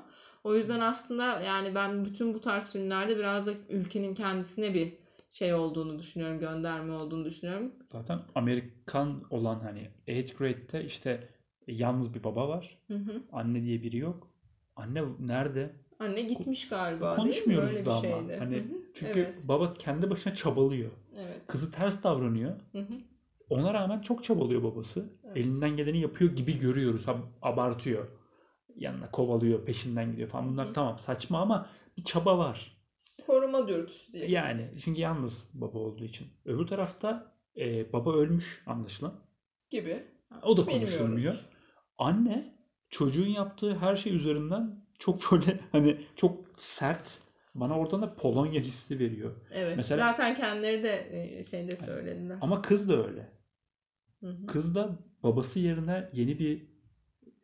O 0.44 0.54
yüzden 0.54 0.80
aslında 0.80 1.40
yani 1.40 1.74
ben 1.74 2.04
bütün 2.04 2.34
bu 2.34 2.40
tarz 2.40 2.72
filmlerde 2.72 3.16
biraz 3.16 3.46
da 3.46 3.52
ülkenin 3.68 4.14
kendisine 4.14 4.74
bir 4.74 4.92
şey 5.32 5.54
olduğunu 5.54 5.98
düşünüyorum, 5.98 6.38
gönderme 6.38 6.92
olduğunu 6.92 7.24
düşünüyorum. 7.24 7.72
Zaten 7.92 8.20
Amerikan 8.34 9.22
olan 9.30 9.60
hani 9.60 9.90
8th 10.06 10.36
grade'de 10.38 10.84
işte 10.84 11.28
yalnız 11.66 12.14
bir 12.14 12.24
baba 12.24 12.48
var. 12.48 12.78
Hı 12.88 12.94
hı. 12.94 13.22
Anne 13.32 13.62
diye 13.62 13.82
biri 13.82 13.96
yok. 13.96 14.28
Anne 14.76 15.02
nerede? 15.20 15.72
Anne 15.98 16.22
gitmiş 16.22 16.68
galiba 16.68 17.04
değil 17.04 17.16
mi? 17.16 17.16
Konuşmuyoruz 17.16 17.68
Böyle 17.70 17.80
bir 17.80 17.86
da 17.86 17.94
ama. 17.94 18.06
Hani 18.38 18.56
Hı 18.56 18.60
hı. 18.60 18.64
çünkü 18.94 19.20
Evet. 19.20 19.48
baba 19.48 19.74
kendi 19.74 20.10
başına 20.10 20.34
çabalıyor. 20.34 20.90
Evet. 21.16 21.40
Kızı 21.46 21.72
ters 21.72 22.02
davranıyor. 22.02 22.52
Hı 22.72 22.78
hı. 22.78 22.92
Ona 23.50 23.74
rağmen 23.74 24.00
çok 24.00 24.24
çabalıyor 24.24 24.62
babası. 24.62 25.04
Evet. 25.24 25.36
Elinden 25.36 25.76
geleni 25.76 26.00
yapıyor 26.00 26.36
gibi 26.36 26.58
görüyoruz. 26.58 27.04
Ab- 27.04 27.26
abartıyor. 27.42 28.08
Yanına 28.76 29.10
kovalıyor, 29.10 29.64
peşinden 29.64 30.10
gidiyor 30.10 30.28
falan. 30.28 30.48
Bunlar 30.52 30.66
Hı 30.66 30.70
hı. 30.70 30.74
tamam 30.74 30.98
saçma 30.98 31.40
ama 31.40 31.66
bir 31.98 32.04
çaba 32.04 32.38
var. 32.38 32.71
Koruma 33.52 33.68
dürtüsü 33.68 34.12
diye. 34.12 34.30
Yani 34.30 34.70
çünkü 34.84 35.00
yalnız 35.00 35.50
baba 35.54 35.78
olduğu 35.78 36.04
için. 36.04 36.28
Öbür 36.44 36.66
tarafta 36.66 37.34
e, 37.56 37.92
baba 37.92 38.14
ölmüş 38.14 38.62
anlaşılan. 38.66 39.14
Gibi. 39.70 40.04
O 40.42 40.56
da 40.56 40.64
konuşulmuyor. 40.64 41.16
Bilmiyoruz. 41.16 41.46
Anne 41.98 42.54
çocuğun 42.88 43.26
yaptığı 43.28 43.74
her 43.74 43.96
şey 43.96 44.16
üzerinden 44.16 44.84
çok 44.98 45.32
böyle 45.32 45.60
hani 45.72 46.00
çok 46.16 46.44
sert. 46.56 47.18
Bana 47.54 47.78
oradan 47.78 48.02
da 48.02 48.14
Polonya 48.14 48.60
hissi 48.60 48.98
veriyor. 48.98 49.36
Evet. 49.50 49.76
Mesela- 49.76 50.10
Zaten 50.12 50.34
kendileri 50.34 50.82
de 50.82 51.08
e, 51.38 51.44
şeyde 51.44 51.76
söylediler. 51.76 52.38
Ama 52.40 52.62
kız 52.62 52.88
da 52.88 53.06
öyle. 53.06 53.32
Hı 54.20 54.26
hı. 54.26 54.46
Kız 54.46 54.74
da 54.74 54.98
babası 55.22 55.58
yerine 55.58 56.10
yeni 56.12 56.38
bir 56.38 56.72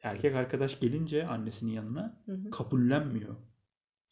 erkek 0.03 0.35
arkadaş 0.35 0.81
gelince 0.81 1.27
annesinin 1.27 1.73
yanına 1.73 2.23
Hı 2.27 2.33
hı. 2.33 2.51
kabullenmiyor. 2.51 3.37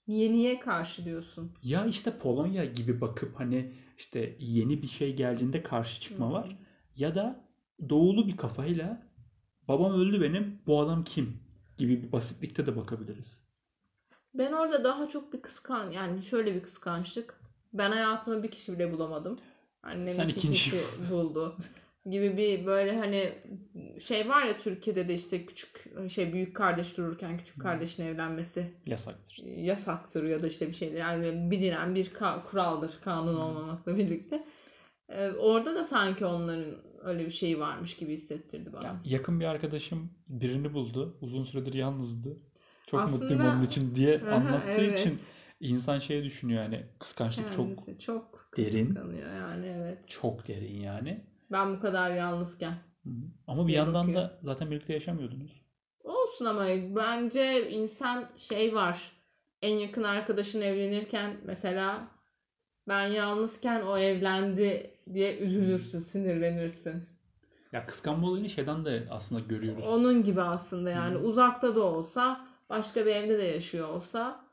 Yeniye 0.07 0.61
karşı 0.61 1.05
diyorsun. 1.05 1.53
Ya 1.62 1.87
işte 1.87 2.19
Polonya 2.19 2.64
gibi 2.64 3.01
bakıp 3.01 3.40
hani 3.40 3.73
işte 3.99 4.37
yeni 4.40 4.83
bir 4.83 4.87
şey 4.88 5.16
geldiğinde 5.16 5.62
karşı 5.62 6.01
çıkma 6.01 6.29
Hı. 6.29 6.33
var. 6.33 6.57
Ya 6.97 7.14
da 7.14 7.45
doğulu 7.88 8.27
bir 8.29 8.37
kafayla 8.37 9.03
babam 9.69 9.92
öldü 9.92 10.21
benim 10.23 10.59
bu 10.66 10.81
adam 10.81 11.05
kim 11.05 11.40
gibi 11.79 12.03
bir 12.03 12.12
basitlikte 12.12 12.66
de 12.66 12.77
bakabiliriz. 12.77 13.47
Ben 14.35 14.53
orada 14.53 14.85
daha 14.85 15.09
çok 15.09 15.33
bir 15.33 15.42
kıskan 15.42 15.90
yani 15.90 16.23
şöyle 16.23 16.55
bir 16.55 16.62
kıskançlık. 16.62 17.40
Ben 17.73 17.90
hayatımda 17.90 18.42
bir 18.42 18.51
kişi 18.51 18.73
bile 18.73 18.92
bulamadım. 18.92 19.38
Annem 19.83 20.09
Sen 20.11 20.29
iki 20.29 20.38
ikinci. 20.38 20.59
kişi 20.59 20.81
buldu. 21.11 21.57
Gibi 22.11 22.37
bir 22.37 22.66
böyle 22.66 22.97
hani 22.97 23.33
şey 24.01 24.29
var 24.29 24.45
ya 24.47 24.59
Türkiye'de 24.59 25.09
de 25.09 25.14
işte 25.14 25.47
küçük 25.47 25.85
şey 26.11 26.33
büyük 26.33 26.57
kardeş 26.57 26.97
dururken 26.97 27.38
küçük 27.38 27.62
kardeşin 27.62 28.03
evlenmesi 28.07 28.75
Yasaktır. 28.87 29.37
yasaktır 29.45 30.25
ya 30.25 30.42
da 30.42 30.47
işte 30.47 30.69
bir 30.69 30.73
şeydir. 30.73 30.99
Yani 30.99 31.51
bilinen 31.51 31.95
bir 31.95 32.07
ka- 32.07 32.45
kuraldır 32.45 32.99
kanun 33.05 33.35
olmamakla 33.37 33.97
birlikte. 33.97 34.45
Ee, 35.09 35.31
orada 35.31 35.75
da 35.75 35.85
sanki 35.85 36.25
onların 36.27 36.75
öyle 37.03 37.25
bir 37.27 37.31
şeyi 37.31 37.59
varmış 37.61 37.97
gibi 37.97 38.12
hissettirdi 38.12 38.73
bana. 38.73 38.85
Ya, 38.87 39.01
yakın 39.05 39.40
bir 39.40 39.45
arkadaşım 39.45 40.11
birini 40.29 40.75
buldu. 40.75 41.19
Uzun 41.21 41.45
süredir 41.45 41.75
yalnızdı. 41.75 42.37
Çok 42.87 43.01
Aslında- 43.01 43.23
mutluyum 43.25 43.47
onun 43.47 43.62
için 43.64 43.95
diye 43.95 44.21
anlattığı 44.33 44.81
evet. 44.81 45.01
için 45.01 45.19
insan 45.61 45.99
şey 45.99 46.25
düşünüyor 46.25 46.62
yani 46.62 46.87
kıskançlık 46.99 47.53
çok 47.53 47.66
Kendisi 47.66 47.99
çok 47.99 48.49
derin. 48.57 48.87
kıskanıyor 48.95 49.33
yani 49.35 49.66
evet. 49.66 50.09
çok 50.21 50.49
derin 50.49 50.81
yani. 50.81 51.25
Ben 51.52 51.76
bu 51.76 51.80
kadar 51.80 52.11
yalnızken. 52.11 52.74
Hı. 53.04 53.11
Ama 53.46 53.62
bir 53.62 53.68
diye 53.68 53.78
yandan 53.78 54.06
bakıyor. 54.09 54.22
da 54.22 54.38
zaten 54.42 54.70
birlikte 54.70 54.92
yaşamıyordunuz. 54.92 55.62
Olsun 56.04 56.44
ama 56.44 56.66
bence 56.96 57.70
insan 57.70 58.28
şey 58.37 58.74
var. 58.74 59.12
En 59.62 59.76
yakın 59.76 60.02
arkadaşın 60.02 60.61
evlenirken 60.61 61.37
mesela 61.44 62.09
ben 62.88 63.06
yalnızken 63.06 63.82
o 63.82 63.98
evlendi 63.98 64.90
diye 65.14 65.38
üzülürsün, 65.38 65.98
sinirlenirsin. 65.98 67.09
Ya 67.72 67.87
kıskanma 67.87 68.28
olayını 68.28 68.48
şeyden 68.48 68.85
de 68.85 69.06
aslında 69.11 69.40
görüyoruz. 69.40 69.87
Onun 69.87 70.22
gibi 70.22 70.42
aslında 70.42 70.90
yani 70.90 71.14
Hı. 71.14 71.18
uzakta 71.18 71.76
da 71.76 71.82
olsa, 71.82 72.46
başka 72.70 73.06
bir 73.06 73.11
evde 73.11 73.38
de 73.38 73.42
yaşıyor 73.42 73.88
olsa 73.88 74.44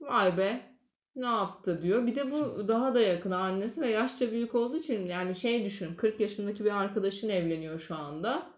vay 0.00 0.36
be 0.36 0.69
ne 1.16 1.26
yaptı 1.26 1.82
diyor. 1.82 2.06
Bir 2.06 2.14
de 2.14 2.30
bu 2.32 2.68
daha 2.68 2.94
da 2.94 3.00
yakın 3.00 3.30
annesi 3.30 3.80
ve 3.80 3.88
yaşça 3.90 4.32
büyük 4.32 4.54
olduğu 4.54 4.76
için 4.76 5.06
yani 5.06 5.34
şey 5.34 5.64
düşün 5.64 5.94
40 5.94 6.20
yaşındaki 6.20 6.64
bir 6.64 6.80
arkadaşın 6.80 7.28
evleniyor 7.28 7.80
şu 7.80 7.94
anda. 7.96 8.52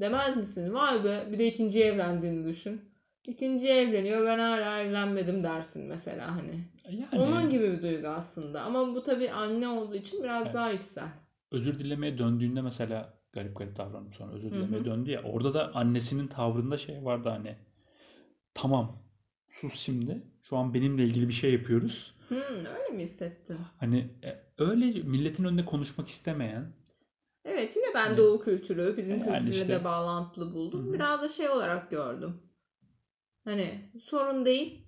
Demez 0.00 0.36
misin? 0.36 0.74
Vay 0.74 1.04
be 1.04 1.28
bir 1.32 1.38
de 1.38 1.46
ikinci 1.46 1.82
evlendiğini 1.84 2.46
düşün. 2.46 2.92
İkinci 3.26 3.68
evleniyor 3.68 4.26
ben 4.26 4.38
hala 4.38 4.78
evlenmedim 4.80 5.44
dersin 5.44 5.86
mesela 5.86 6.36
hani. 6.36 6.64
Yani 6.84 7.22
Onun 7.22 7.50
gibi 7.50 7.72
bir 7.72 7.82
duygu 7.82 8.08
aslında 8.08 8.62
ama 8.62 8.94
bu 8.94 9.02
tabii 9.02 9.30
anne 9.30 9.68
olduğu 9.68 9.94
için 9.94 10.22
biraz 10.22 10.42
Evet. 10.42 10.54
daha 10.54 10.70
yüksel. 10.70 11.08
özür 11.50 11.78
dilemeye 11.78 12.18
döndüğünde 12.18 12.60
mesela 12.62 13.14
garip 13.32 13.56
garip 13.56 13.76
davranıp 13.76 14.14
sonra 14.14 14.32
özür 14.32 14.50
dilemeye 14.50 14.80
hı. 14.80 14.84
döndü 14.84 15.10
ya 15.10 15.22
orada 15.22 15.54
da 15.54 15.74
annesinin 15.74 16.26
tavrında 16.26 16.78
şey 16.78 17.04
vardı 17.04 17.28
hani 17.28 17.56
tamam 18.54 19.02
sus 19.48 19.80
şimdi 19.80 20.22
şu 20.52 20.56
an 20.56 20.74
benimle 20.74 21.04
ilgili 21.04 21.28
bir 21.28 21.32
şey 21.32 21.52
yapıyoruz. 21.52 22.14
Hmm, 22.28 22.38
öyle 22.66 22.88
mi 22.96 23.02
hissettin? 23.02 23.58
Hani 23.80 23.98
e, 23.98 24.42
öyle 24.58 25.02
milletin 25.02 25.44
önünde 25.44 25.64
konuşmak 25.64 26.08
istemeyen 26.08 26.72
Evet 27.44 27.76
yine 27.76 27.86
ben 27.94 28.04
Hani- 28.06 28.16
doğu 28.16 28.40
kültürü 28.40 28.96
bizim 28.96 29.18
Yani 29.18 29.24
kültürle 29.38 29.50
işte- 29.50 29.68
de 29.68 29.84
bağlantılı 29.84 30.54
buldum. 30.54 30.88
Hı. 30.88 30.92
Biraz 30.92 31.22
da 31.22 31.28
şey 31.28 31.48
olarak 31.48 31.90
gördüm. 31.90 32.42
Hani 33.44 33.90
sorun 34.02 34.44
değil. 34.46 34.86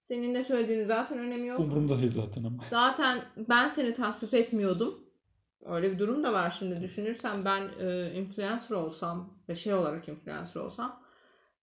Senin 0.00 0.34
ne 0.34 0.44
söylediğini 0.44 0.86
zaten 0.86 1.18
önemi 1.18 1.46
yok. 1.48 1.60
umurumda 1.60 1.98
değil 1.98 2.08
zaten 2.08 2.44
ama. 2.44 2.64
Zaten 2.70 3.24
ben 3.48 3.68
seni 3.68 3.94
tasvip 3.94 4.34
etmiyordum. 4.34 5.04
Öyle 5.66 5.92
bir 5.92 5.98
durum 5.98 6.24
da 6.24 6.32
var 6.32 6.50
şimdi 6.58 6.82
düşünürsen 6.82 7.44
ben 7.44 7.68
e, 7.80 8.12
influencer 8.14 8.76
olsam 8.76 9.38
ve 9.48 9.56
şey 9.56 9.74
olarak 9.74 10.08
influencer 10.08 10.60
olsam 10.60 11.02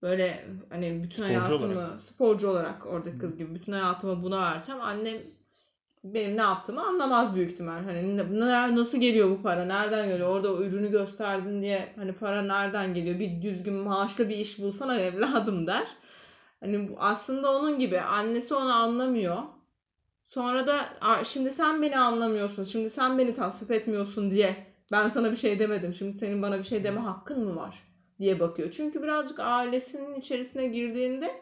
böyle 0.02 0.46
hani 0.70 1.04
bütün 1.04 1.24
Sporcu 1.24 1.40
hayatımı 1.40 1.74
olarak. 1.74 2.02
sporcu 2.02 2.48
olarak 2.50 2.86
oradaki 2.86 3.18
kız 3.18 3.38
gibi 3.38 3.56
bütün 3.56 3.72
hayatımı 3.72 4.24
buna 4.24 4.42
versem 4.52 4.82
annem 4.82 5.18
benim 6.04 6.38
ne 6.38 6.42
yaptığımı 6.42 6.82
anlamaz 6.88 7.36
büyük 7.36 7.52
ihtimal. 7.52 7.84
Hani 7.84 8.18
ne- 8.18 8.40
ne- 8.40 8.76
nasıl 8.76 8.98
geliyor 8.98 9.30
bu 9.30 9.42
para? 9.42 9.66
Nereden 9.66 10.08
geliyor? 10.08 10.30
Orada 10.30 10.54
o 10.54 10.62
ürünü 10.62 10.92
gösterdin 10.92 11.62
diye 11.62 11.94
hani 11.96 12.14
para 12.14 12.42
nereden 12.42 12.94
geliyor? 12.94 13.20
Bir 13.20 13.42
düzgün 13.42 13.74
maaşlı 13.74 14.30
bir 14.30 14.36
iş 14.38 14.60
bulsana 14.60 14.96
evladım 15.00 15.68
der. 15.68 15.88
Hani 16.60 16.90
bu 16.90 16.94
aslında 17.00 17.52
onun 17.52 17.80
gibi 17.80 18.00
annesi 18.02 18.56
onu 18.56 18.74
anlamıyor. 18.74 19.38
Sonra 20.28 20.68
da 20.68 20.90
"Aa, 21.02 21.24
şimdi 21.24 21.52
sen 21.52 21.82
beni 21.82 21.98
anlamıyorsun. 21.98 22.64
Şimdi 22.64 22.90
sen 22.90 23.18
beni 23.18 23.34
tasvip 23.34 23.72
etmiyorsun 23.72 24.32
diye 24.32 24.56
ben 24.92 25.08
sana 25.08 25.32
bir 25.32 25.36
şey 25.36 25.60
demedim. 25.60 25.94
Şimdi 25.94 26.18
senin 26.18 26.42
bana 26.42 26.58
bir 26.60 26.64
şey 26.64 26.84
deme 26.84 27.00
hakkın 27.00 27.44
mı 27.46 27.56
var 27.56 27.84
diye 28.20 28.40
bakıyor. 28.40 28.72
Çünkü 28.72 29.04
birazcık 29.04 29.40
ailesinin 29.40 30.16
içerisine 30.16 30.68
girdiğinde 30.68 31.42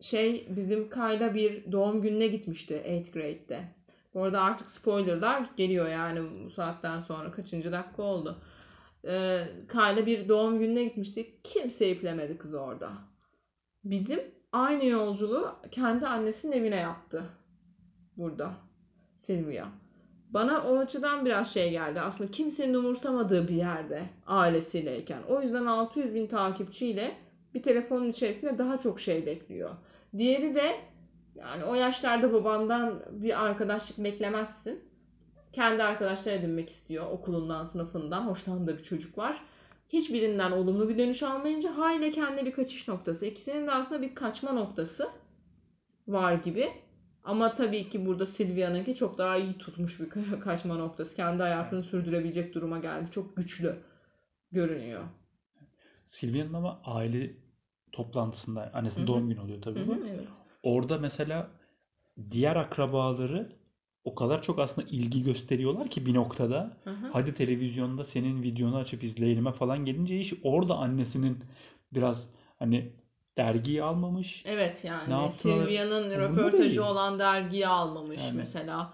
şey 0.00 0.46
bizim 0.56 0.88
Kayla 0.88 1.34
bir 1.34 1.72
doğum 1.72 2.02
gününe 2.02 2.26
gitmişti 2.26 2.82
8th 2.86 3.12
grade'de. 3.12 3.60
Bu 4.14 4.22
arada 4.22 4.40
artık 4.40 4.70
spoilerlar 4.70 5.46
geliyor 5.56 5.88
yani 5.88 6.44
bu 6.44 6.50
saatten 6.50 7.00
sonra 7.00 7.32
kaçıncı 7.32 7.72
dakika 7.72 8.02
oldu. 8.02 8.42
Ee, 9.06 9.44
Kayla 9.68 10.06
bir 10.06 10.28
doğum 10.28 10.58
gününe 10.58 10.84
gitmişti. 10.84 11.40
Kimse 11.44 11.90
iplemedi 11.90 12.38
kız 12.38 12.54
orada. 12.54 12.92
Bizim 13.84 14.20
aynı 14.52 14.84
yolculuğu 14.84 15.56
kendi 15.70 16.06
annesinin 16.06 16.52
evine 16.52 16.76
yaptı. 16.76 17.24
Burada. 18.16 18.52
Silvia. 19.16 19.83
Bana 20.34 20.64
o 20.64 20.78
açıdan 20.78 21.24
biraz 21.24 21.54
şey 21.54 21.70
geldi. 21.70 22.00
Aslında 22.00 22.30
kimsenin 22.30 22.74
umursamadığı 22.74 23.48
bir 23.48 23.54
yerde 23.54 24.02
ailesiyleyken. 24.26 25.22
O 25.28 25.42
yüzden 25.42 25.66
600 25.66 26.14
bin 26.14 26.26
takipçiyle 26.26 27.16
bir 27.54 27.62
telefonun 27.62 28.08
içerisinde 28.08 28.58
daha 28.58 28.80
çok 28.80 29.00
şey 29.00 29.26
bekliyor. 29.26 29.70
Diğeri 30.18 30.54
de 30.54 30.76
yani 31.34 31.64
o 31.64 31.74
yaşlarda 31.74 32.32
babandan 32.32 33.02
bir 33.10 33.44
arkadaşlık 33.44 34.04
beklemezsin. 34.04 34.84
Kendi 35.52 35.82
arkadaşlar 35.82 36.32
edinmek 36.32 36.70
istiyor. 36.70 37.10
Okulundan, 37.10 37.64
sınıfından 37.64 38.26
hoşlandığı 38.26 38.78
bir 38.78 38.82
çocuk 38.82 39.18
var. 39.18 39.42
Hiçbirinden 39.88 40.52
olumlu 40.52 40.88
bir 40.88 40.98
dönüş 40.98 41.22
almayınca 41.22 41.78
hayli 41.78 42.10
kendi 42.10 42.46
bir 42.46 42.52
kaçış 42.52 42.88
noktası. 42.88 43.26
İkisinin 43.26 43.66
de 43.66 43.70
aslında 43.70 44.02
bir 44.02 44.14
kaçma 44.14 44.52
noktası 44.52 45.08
var 46.08 46.32
gibi. 46.32 46.83
Ama 47.24 47.54
tabii 47.54 47.88
ki 47.88 48.06
burada 48.06 48.26
Silvia'nınki 48.26 48.94
çok 48.94 49.18
daha 49.18 49.36
iyi 49.36 49.58
tutmuş 49.58 50.00
bir 50.00 50.10
ka- 50.10 50.40
kaçma 50.44 50.74
noktası. 50.76 51.16
Kendi 51.16 51.42
hayatını 51.42 51.82
sürdürebilecek 51.82 52.54
duruma 52.54 52.78
geldi. 52.78 53.10
Çok 53.10 53.36
güçlü 53.36 53.76
görünüyor. 54.52 55.02
Silvia'nın 56.06 56.52
ama 56.52 56.80
aile 56.84 57.30
toplantısında 57.92 58.70
annesinin 58.74 59.06
doğum 59.06 59.28
günü 59.28 59.40
oluyor 59.40 59.62
tabii 59.62 59.80
Hı 59.80 59.86
bu. 59.86 59.92
hı, 59.92 60.08
evet. 60.08 60.28
Orada 60.62 60.98
mesela 60.98 61.50
diğer 62.30 62.56
akrabaları 62.56 63.52
o 64.04 64.14
kadar 64.14 64.42
çok 64.42 64.58
aslında 64.58 64.88
ilgi 64.88 65.22
gösteriyorlar 65.22 65.88
ki 65.88 66.06
bir 66.06 66.14
noktada 66.14 66.76
Hı 66.84 66.90
hı. 66.90 67.10
hadi 67.12 67.34
televizyonda 67.34 68.04
senin 68.04 68.42
videonu 68.42 68.76
açıp 68.76 69.04
izleyelim'e 69.04 69.52
falan 69.52 69.84
gelince 69.84 70.20
iş 70.20 70.34
orada 70.42 70.76
annesinin 70.76 71.44
biraz 71.92 72.28
hani 72.58 72.92
dergiyi 73.36 73.82
almamış. 73.82 74.42
Evet 74.46 74.84
yani 74.84 75.24
Ne? 75.26 75.30
Silvia'nın 75.30 76.10
röportajı 76.10 76.84
olan 76.84 77.18
dergiyi 77.18 77.66
almamış 77.68 78.20
Yani. 78.22 78.36
mesela. 78.36 78.92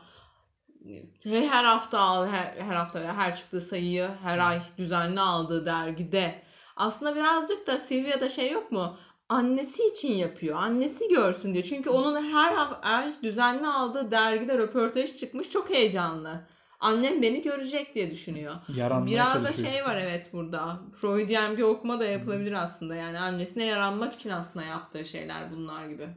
Her 1.24 1.64
hafta 1.64 1.98
al, 1.98 2.26
her, 2.26 2.54
her 2.56 2.74
hafta 2.74 3.00
her 3.00 3.36
çıktığı 3.36 3.60
sayıyı 3.60 4.08
her 4.22 4.38
ay 4.38 4.60
düzenli 4.78 5.20
aldığı 5.20 5.66
dergide. 5.66 6.42
Aslında 6.76 7.14
birazcık 7.14 7.66
da 7.66 7.78
Silvia'da 7.78 8.28
şey 8.28 8.50
yok 8.50 8.72
mu? 8.72 8.96
Annesi 9.28 9.86
için 9.86 10.12
yapıyor. 10.12 10.56
Annesi 10.56 11.08
görsün 11.08 11.54
diye. 11.54 11.64
Çünkü 11.64 11.90
onun 11.90 12.32
her 12.32 12.68
ay 12.82 13.14
düzenli 13.22 13.66
aldığı 13.66 14.10
dergide 14.10 14.58
röportaj 14.58 15.16
çıkmış. 15.16 15.50
Çok 15.50 15.70
heyecanlı. 15.70 16.46
Annem 16.80 17.22
beni 17.22 17.42
görecek 17.42 17.94
diye 17.94 18.10
düşünüyor. 18.10 18.54
Yaranmaya 18.68 19.10
Biraz 19.10 19.44
da 19.44 19.52
şey 19.52 19.84
var 19.84 19.96
evet 19.96 20.30
burada. 20.32 20.80
Freudian 21.00 21.56
bir 21.56 21.62
okuma 21.62 22.00
da 22.00 22.04
yapılabilir 22.04 22.52
aslında. 22.52 22.94
Yani 22.94 23.18
annesine 23.18 23.64
yaranmak 23.64 24.14
için 24.14 24.30
aslında 24.30 24.64
yaptığı 24.64 25.04
şeyler 25.04 25.52
bunlar 25.52 25.88
gibi. 25.88 26.08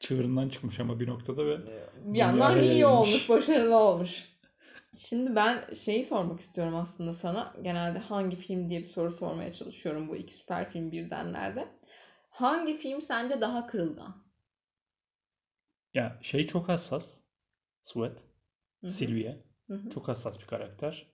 Çığırından 0.00 0.48
çıkmış 0.48 0.80
ama 0.80 1.00
bir 1.00 1.08
noktada 1.08 1.46
ve 1.46 1.58
Bir 1.96 2.18
yandan 2.18 2.54
Dünyaya 2.54 2.72
iyi 2.72 2.86
olmuş, 2.86 3.28
başarılı 3.28 3.76
olmuş. 3.78 4.28
Şimdi 4.98 5.36
ben 5.36 5.74
şeyi 5.74 6.04
sormak 6.04 6.40
istiyorum 6.40 6.74
aslında 6.74 7.14
sana. 7.14 7.54
Genelde 7.62 7.98
hangi 7.98 8.36
film 8.36 8.70
diye 8.70 8.80
bir 8.80 8.88
soru 8.88 9.10
sormaya 9.10 9.52
çalışıyorum 9.52 10.08
bu 10.08 10.16
iki 10.16 10.34
süper 10.34 10.70
film 10.70 10.92
birdenlerde. 10.92 11.68
Hangi 12.30 12.76
film 12.76 13.02
sence 13.02 13.40
daha 13.40 13.66
kırılgan? 13.66 14.30
ya 15.94 16.18
şey 16.22 16.46
çok 16.46 16.68
hassas. 16.68 17.20
Sweat, 17.82 18.18
Hı 18.80 18.86
hı, 18.86 18.90
Sylvia. 18.90 19.49
Hı 19.70 19.74
hı. 19.74 19.90
Çok 19.90 20.08
hassas 20.08 20.40
bir 20.40 20.46
karakter. 20.46 21.06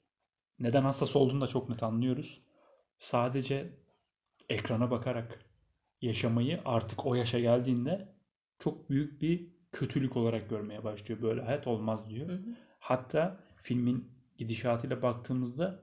Neden 0.58 0.82
hassas 0.82 1.16
olduğunu 1.16 1.40
da 1.40 1.46
çok 1.46 1.68
net 1.68 1.82
anlıyoruz. 1.82 2.42
Sadece 2.98 3.78
ekrana 4.48 4.90
bakarak 4.90 5.38
yaşamayı 6.00 6.60
artık 6.64 7.06
o 7.06 7.14
yaşa 7.14 7.40
geldiğinde 7.40 8.14
çok 8.58 8.90
büyük 8.90 9.22
bir 9.22 9.56
kötülük 9.72 10.16
olarak 10.16 10.50
görmeye 10.50 10.84
başlıyor. 10.84 11.22
Böyle 11.22 11.42
hayat 11.42 11.66
olmaz 11.66 12.10
diyor. 12.10 12.28
Hı 12.28 12.32
hı. 12.32 12.56
Hatta 12.78 13.40
filmin 13.56 14.12
gidişatıyla 14.38 15.02
baktığımızda 15.02 15.82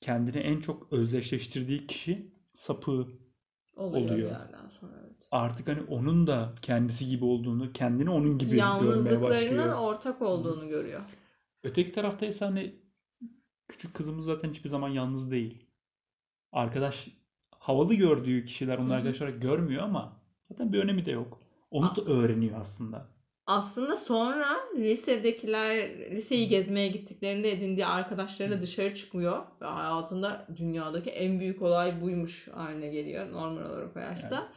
kendini 0.00 0.38
en 0.38 0.60
çok 0.60 0.92
özdeşleştirdiği 0.92 1.86
kişi 1.86 2.32
sapığı. 2.54 3.08
Oluyor, 3.76 4.10
Oluyor. 4.10 4.30
sonra 4.80 4.92
evet. 5.06 5.28
Artık 5.30 5.68
hani 5.68 5.82
onun 5.82 6.26
da 6.26 6.54
kendisi 6.62 7.06
gibi 7.08 7.24
olduğunu, 7.24 7.72
kendini 7.72 8.10
onun 8.10 8.38
gibi 8.38 8.50
görmeye 8.50 8.60
Yalnızlıklarının 8.60 9.22
başlıyor. 9.22 9.78
ortak 9.78 10.22
olduğunu 10.22 10.68
görüyor. 10.68 11.00
Öteki 11.66 11.92
tarafta 11.92 12.26
ise 12.26 12.44
hani 12.44 12.74
küçük 13.68 13.94
kızımız 13.94 14.24
zaten 14.24 14.50
hiçbir 14.50 14.68
zaman 14.68 14.88
yalnız 14.88 15.30
değil. 15.30 15.66
Arkadaş 16.52 17.08
havalı 17.50 17.94
gördüğü 17.94 18.44
kişiler 18.44 18.78
onu 18.78 18.92
arkadaş 18.92 19.22
olarak 19.22 19.42
görmüyor 19.42 19.82
ama 19.82 20.22
zaten 20.50 20.72
bir 20.72 20.78
önemi 20.78 21.06
de 21.06 21.10
yok. 21.10 21.40
Onu 21.70 21.96
da 21.96 22.02
öğreniyor 22.02 22.60
aslında. 22.60 23.08
Aslında 23.46 23.96
sonra 23.96 24.56
lisedekiler 24.76 25.98
liseyi 26.10 26.48
gezmeye 26.48 26.88
gittiklerinde 26.88 27.52
edindiği 27.52 27.86
arkadaşlarıyla 27.86 28.62
dışarı 28.62 28.94
çıkmıyor 28.94 29.42
ve 29.60 29.66
hayatında 29.66 30.46
dünyadaki 30.56 31.10
en 31.10 31.40
büyük 31.40 31.62
olay 31.62 32.02
buymuş 32.02 32.48
haline 32.48 32.88
geliyor 32.88 33.32
normal 33.32 33.70
olarak 33.70 33.96
o 33.96 34.00
yaşta. 34.00 34.34
Yani. 34.34 34.48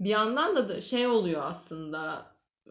Bir 0.00 0.10
yandan 0.10 0.56
da, 0.56 0.68
da 0.68 0.80
şey 0.80 1.06
oluyor 1.06 1.42
aslında 1.44 2.26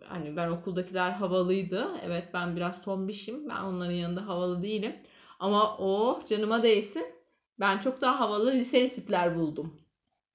hani 0.06 0.36
ben 0.36 0.50
okuldakiler 0.50 1.12
havalıydı. 1.12 1.88
Evet 2.04 2.30
ben 2.34 2.56
biraz 2.56 2.82
tombişim. 2.82 3.50
Ben 3.50 3.62
onların 3.64 3.92
yanında 3.94 4.28
havalı 4.28 4.64
değilim. 4.64 4.96
Ama 5.40 5.78
o 5.78 6.20
canıma 6.30 6.64
değsin. 6.64 7.06
Ben 7.60 7.80
çok 7.80 8.02
daha 8.02 8.20
havalı 8.20 8.52
liseli 8.52 8.90
tipler 8.90 9.36
buldum 9.36 9.80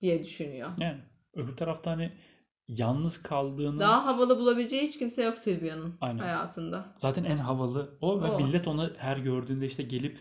diye 0.01 0.25
düşünüyor. 0.25 0.71
Yani 0.81 1.01
öbür 1.35 1.57
tarafta 1.57 1.91
hani 1.91 2.13
yalnız 2.69 3.23
kaldığını 3.23 3.81
Daha 3.81 4.07
havalı 4.07 4.39
bulabileceği 4.39 4.83
hiç 4.83 4.99
kimse 4.99 5.23
yok 5.23 5.39
Silvia'nın 5.39 5.95
hayatında. 6.01 6.95
zaten 6.99 7.25
en 7.25 7.37
havalı 7.37 7.99
o 8.01 8.23
ve 8.23 8.31
O. 8.31 8.41
millet 8.41 8.69
ona 8.69 8.91
her 8.97 9.17
gördüğünde 9.17 9.67
işte 9.67 9.83
gelip 9.83 10.19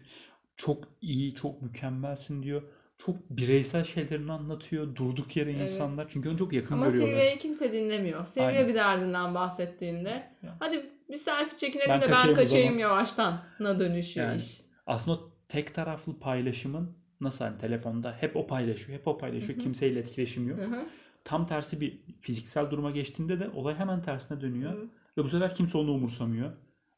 çok 0.56 0.84
iyi, 1.02 1.36
çok 1.36 1.62
mükemmelsin 1.62 2.44
diyor. 2.44 2.62
Çok 3.06 3.30
bireysel 3.30 3.84
şeylerini 3.84 4.32
anlatıyor. 4.32 4.95
Durduk 4.95 5.38
yere 5.38 5.52
Evet. 5.52 5.62
insanlar. 5.62 6.08
Çünkü 6.10 6.30
onu 6.30 6.38
çok 6.38 6.54
yakın 6.54 6.76
Ama 6.76 6.86
görüyorlar. 6.86 7.12
Silvia'yı 7.12 7.38
kimse 7.38 7.74
dinlemiyor. 7.74 8.26
Silvia 8.26 8.68
bir 8.68 8.74
derdinden 8.74 9.36
bahsettiğinde 9.36 10.10
Ya. 10.43 10.56
hadi 10.60 10.86
bir 11.10 11.18
selfie 11.18 11.58
çekinelim 11.58 11.89
Ben 11.89 12.02
de 12.02 12.06
ben 12.06 12.12
kaçayım 12.12 12.32
o 12.34 12.36
kaçayım 12.36 12.80
yavaştan 12.80 13.43
na 13.60 13.80
dönüşüyor 13.80 14.28
Yani. 14.28 14.41
iş. 14.41 14.62
Aslında 14.88 15.20
tek 15.47 15.76
taraflı 15.76 16.20
paylaşımın 16.20 16.97
nasıl 17.22 17.45
hani 17.45 17.58
telefonda 17.58 18.18
hep 18.20 18.36
o 18.36 18.47
paylaşıyor, 18.47 18.99
hep 18.99 19.08
o 19.08 19.18
paylaşıyor. 19.18 19.54
Hı 19.54 19.60
hı. 19.60 19.64
Kimseyle 19.64 19.99
etkileşim 19.99 20.49
yok. 20.49 20.60
Hı 20.60 20.66
hı. 20.66 20.86
Tam 21.24 21.45
tersi 21.45 21.82
bir 21.82 21.99
fiziksel 22.20 22.72
duruma 22.72 22.91
geçtiğinde 22.91 23.39
de 23.39 23.49
olay 23.49 23.76
hemen 23.76 24.02
tersine 24.02 24.41
dönüyor. 24.41 24.74
Hı. 24.74 24.88
Ve 25.18 25.24
bu 25.24 25.30
sefer 25.30 25.56
kimse 25.56 25.78
onu 25.78 25.91
umursamıyor. 25.91 26.52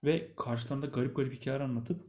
Ve 0.03 0.27
karşılarında 0.37 0.85
garip 0.85 1.15
garip 1.15 1.33
hikayeler 1.33 1.63
anlatıp 1.65 2.01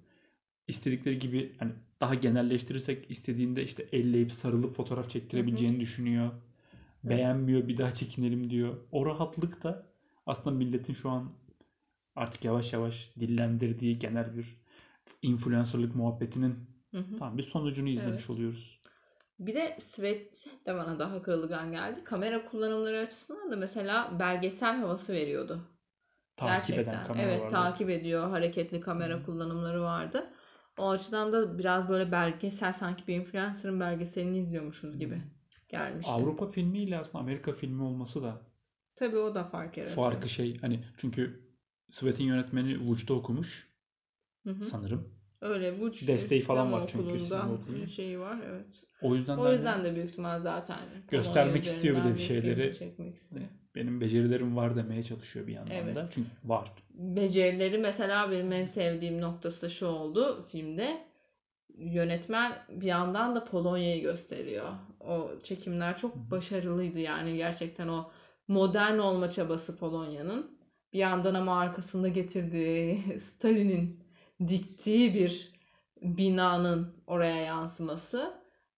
istedikleri 0.69 1.19
gibi 1.19 1.57
hani 1.59 1.73
daha 2.01 2.15
genelleştirirsek 2.15 3.11
istediğinde 3.11 3.65
işte 3.65 3.83
elleyip 3.93 4.33
sarılıp 4.33 4.75
fotoğraf 4.75 5.11
çektirebileceğini 5.11 5.81
düşünüyor. 5.81 6.31
Beğenmiyor 7.05 7.69
bir 7.69 7.77
daha 7.79 7.95
çekinelim 7.95 8.51
diyor. 8.51 8.77
O 8.93 9.07
rahatlık 9.07 9.63
da 9.63 9.87
aslında 10.27 10.57
milletin 10.57 10.93
şu 10.95 11.11
an 11.11 11.33
artık 12.17 12.45
yavaş 12.45 12.73
yavaş 12.73 13.11
dillendirdiği 13.21 13.99
genel 13.99 14.37
bir 14.37 14.57
influencerlık 15.23 15.95
muhabbetinin 15.95 16.55
Hı 16.91 16.99
hı. 16.99 17.17
tam 17.19 17.39
bir 17.39 17.43
sonucunu 17.43 17.89
izlemiş 17.89 18.21
Evet. 18.21 18.31
oluyoruz. 18.31 18.81
Bir 19.39 19.55
de 19.55 19.79
Svet 19.81 20.47
de 20.67 20.75
bana 20.75 20.99
daha 20.99 21.23
kırılgan 21.23 21.73
geldi. 21.73 22.05
Kamera 22.05 22.45
kullanımları 22.45 22.99
açısından 22.99 23.51
da 23.53 23.57
mesela 23.57 24.19
belgesel 24.19 24.77
havası 24.79 25.13
veriyordu. 25.13 25.61
Takip 26.37 26.77
Gerçekten. 26.77 26.93
eden 26.95 27.07
kamera 27.07 27.23
evet 27.23 27.41
vardı. 27.41 27.51
takip 27.51 27.91
ediyor. 27.91 28.29
Hareketli 28.29 28.81
kamera 28.81 29.23
kullanımları 29.23 29.83
vardı. 29.83 30.34
O 30.79 30.91
açıdan 30.91 31.33
da 31.33 31.59
biraz 31.59 31.89
böyle 31.89 32.13
belgesel 32.13 32.73
sanki 32.73 33.07
bir 33.07 33.15
influencer'ın 33.15 33.81
belgeselini 33.81 34.39
izliyormuşuz 34.39 34.99
gibi 34.99 35.23
gelmişti. 35.69 36.13
Avrupa 36.13 36.51
filmiyle 36.51 36.99
aslında 36.99 37.19
Amerika 37.19 37.53
filmi 37.53 37.83
olması 37.83 38.23
da 38.23 38.43
Tabii 38.95 39.17
o 39.17 39.35
da 39.35 39.45
fark 39.45 39.77
yaratıyor. 39.77 40.11
farkı 40.11 40.29
şey 40.29 40.59
hani 40.59 40.85
çünkü 40.99 41.49
Svet'in 41.91 42.25
yönetmeni 42.25 42.79
Vuç'ta 42.81 43.15
okumuş 43.15 43.69
Hı 44.47 44.51
hı. 44.51 44.65
sanırım. 44.65 45.15
Öyle 45.41 45.81
bu 45.81 45.93
Desteği 45.93 46.43
falan 46.43 46.61
sinema 46.65 46.81
var 46.81 46.89
çünkü 46.89 47.05
okulunda 47.05 47.49
okulunun. 47.53 47.87
şeyi 47.87 48.19
var 48.21 48.41
evet. 48.47 48.85
O 49.03 49.15
yüzden, 49.15 49.37
de 49.39 49.41
O 49.41 49.53
yüzden 49.53 49.85
de 49.85 49.95
büyük 49.95 50.11
ihtimal 50.11 50.41
zaten 50.41 50.79
Göstermek 51.09 51.65
istiyor 51.65 51.97
bir 51.97 52.05
de 52.05 52.15
bir 52.15 52.21
şeyleri. 52.21 52.75
Çekmek 52.79 53.17
istiyor. 53.17 53.47
Benim 53.75 54.01
becerilerim 54.01 54.57
var 54.57 54.77
demeye 54.77 55.03
çalışıyor 55.03 55.47
bir 55.47 55.53
yandan 55.53 55.71
da. 55.71 56.01
Evet. 56.01 56.11
Çünkü 56.15 56.31
var. 56.45 56.73
becerileri 56.95 57.79
mesela 57.79 58.31
benim 58.31 58.53
en 58.53 58.65
sevdiğim 58.65 59.21
noktası 59.21 59.63
da 59.63 59.69
şu 59.69 59.87
oldu 59.87 60.45
filmde. 60.53 61.05
Yönetmen 61.79 62.53
bir 62.69 62.87
yandan 62.87 63.35
da 63.35 63.45
Polonya'yı 63.45 64.03
gösteriyor. 64.03 64.69
O 65.01 65.31
çekimler 65.43 65.97
çok 65.97 66.17
başarılıydı 66.17 66.99
yani 66.99 67.37
gerçekten 67.37 67.89
o 67.89 68.11
modern 68.49 68.99
olma 68.99 69.31
çabası 69.31 69.77
Polonya'nın. 69.77 70.59
Bir 70.93 70.99
yandan 70.99 71.35
ama 71.35 71.61
arkasında 71.61 72.09
getirdiği 72.09 72.99
Stalin'in 73.19 74.05
diktiği 74.49 75.15
bir 75.15 75.53
binanın 76.03 76.95
oraya 77.07 77.41
yansıması 77.41 78.35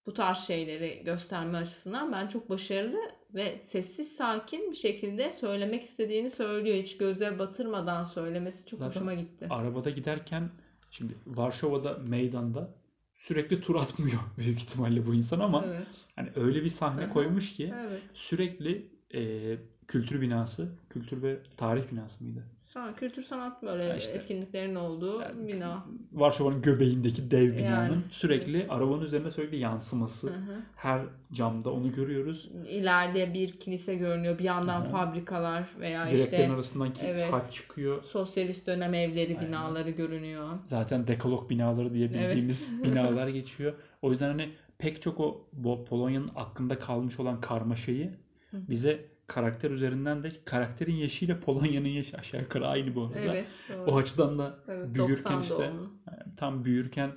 bu 0.06 0.12
tarz 0.12 0.38
şeyleri 0.38 1.04
gösterme 1.04 1.58
açısından 1.58 2.12
ben 2.12 2.26
çok 2.26 2.50
başarılı 2.50 2.98
ve 3.34 3.60
sessiz 3.64 4.16
sakin 4.16 4.70
bir 4.70 4.76
şekilde 4.76 5.32
söylemek 5.32 5.82
istediğini 5.82 6.30
söylüyor. 6.30 6.76
Hiç 6.76 6.96
göze 6.96 7.38
batırmadan 7.38 8.04
söylemesi 8.04 8.66
çok 8.66 8.78
Zaten 8.78 8.90
hoşuma 8.90 9.14
gitti. 9.14 9.46
Arabada 9.50 9.90
giderken 9.90 10.50
şimdi 10.90 11.14
Varşova'da 11.26 11.98
meydanda 11.98 12.74
sürekli 13.14 13.60
tur 13.60 13.76
atmıyor 13.76 14.18
büyük 14.38 14.58
ihtimalle 14.58 15.06
bu 15.06 15.14
insan 15.14 15.40
ama 15.40 15.64
Evet. 15.66 15.86
hani 16.16 16.30
öyle 16.36 16.64
bir 16.64 16.70
sahne 16.70 17.04
Aha. 17.04 17.12
koymuş 17.12 17.52
ki 17.52 17.74
Evet. 17.86 18.02
sürekli 18.14 18.90
e, 19.14 19.56
kültür 19.88 20.20
binası, 20.20 20.68
kültür 20.90 21.22
ve 21.22 21.38
tarih 21.56 21.92
binası 21.92 22.24
mıydı? 22.24 22.44
Sanat, 22.76 22.96
kültür 23.00 23.22
sanat 23.22 23.62
böyle 23.62 23.84
Ya 23.84 23.96
işte. 23.96 24.12
etkinliklerin 24.12 24.74
olduğu 24.74 25.20
Yani 25.20 25.48
bina. 25.48 25.84
Varşova'nın 26.12 26.62
göbeğindeki 26.62 27.30
dev 27.30 27.56
binanın 27.56 27.90
Yani, 27.92 28.02
sürekli 28.10 28.56
evet. 28.58 28.70
arabanın 28.70 29.02
üzerine 29.02 29.30
sürekli 29.30 29.58
yansıması. 29.58 30.26
Hı 30.26 30.34
hı. 30.34 30.60
Her 30.76 31.00
camda 31.32 31.72
onu 31.72 31.92
görüyoruz. 31.92 32.50
İleride 32.68 33.34
bir 33.34 33.60
kilise 33.60 33.94
görünüyor. 33.94 34.38
Bir 34.38 34.44
yandan 34.44 34.80
Aha. 34.80 34.84
fabrikalar 34.84 35.68
veya 35.80 36.10
Direklerin 36.10 36.42
işte 36.42 36.54
arasından 36.54 36.92
evet. 37.04 37.32
hat 37.32 37.52
çıkıyor. 37.52 38.02
sosyalist 38.02 38.66
dönem 38.66 38.94
evleri, 38.94 39.36
Aynen. 39.36 39.48
binaları 39.48 39.90
görünüyor. 39.90 40.48
Zaten 40.64 41.06
dekalog 41.06 41.50
binaları 41.50 41.94
diye 41.94 42.06
Evet. 42.14 42.28
bildiğimiz 42.30 42.84
binalar 42.84 43.28
geçiyor. 43.38 43.74
O 44.02 44.10
yüzden 44.10 44.28
hani 44.28 44.48
pek 44.78 45.02
çok 45.02 45.20
o 45.20 45.48
bu 45.52 45.84
Polonya'nın 45.84 46.30
aklında 46.36 46.78
kalmış 46.78 47.20
olan 47.20 47.40
karmaşayı 47.40 48.10
bize 48.52 49.15
karakter 49.26 49.70
üzerinden 49.70 50.22
de 50.22 50.30
karakterin 50.44 50.94
yaşıyla 50.94 51.40
Polonya'nın 51.40 51.88
yaşı 51.88 52.16
aşağı 52.16 52.40
yukarı 52.40 52.66
aynı 52.66 52.94
bu 52.94 53.04
arada. 53.04 53.18
Evet. 53.18 53.46
Doğru. 53.68 53.90
O 53.90 53.96
açıdan 53.96 54.38
da 54.38 54.58
evet, 54.68 54.94
büyürken 54.94 55.16
90 55.16 55.40
işte 55.40 55.54
doğumlu. 55.54 55.92
yani 56.06 56.36
tam 56.36 56.64
büyürken 56.64 57.10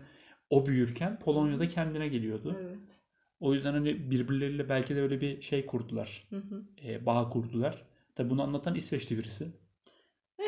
o 0.49 0.65
büyürken 0.65 1.19
Polonya'da 1.19 1.67
kendine 1.67 2.07
geliyordu. 2.07 2.57
Evet. 2.61 3.01
O 3.39 3.53
yüzden 3.53 3.73
hani 3.73 4.11
birbirleriyle 4.11 4.69
belki 4.69 4.95
de 4.95 5.01
öyle 5.01 5.21
bir 5.21 5.41
şey 5.41 5.65
kurdular. 5.65 6.27
Hı 6.29 6.35
hı. 6.35 6.63
e, 6.85 7.05
bağ 7.05 7.29
kurdular. 7.29 7.85
Tabi 8.15 8.29
bunu 8.29 8.43
anlatan 8.43 8.75
İsveçli 8.75 9.17
birisi. 9.17 9.47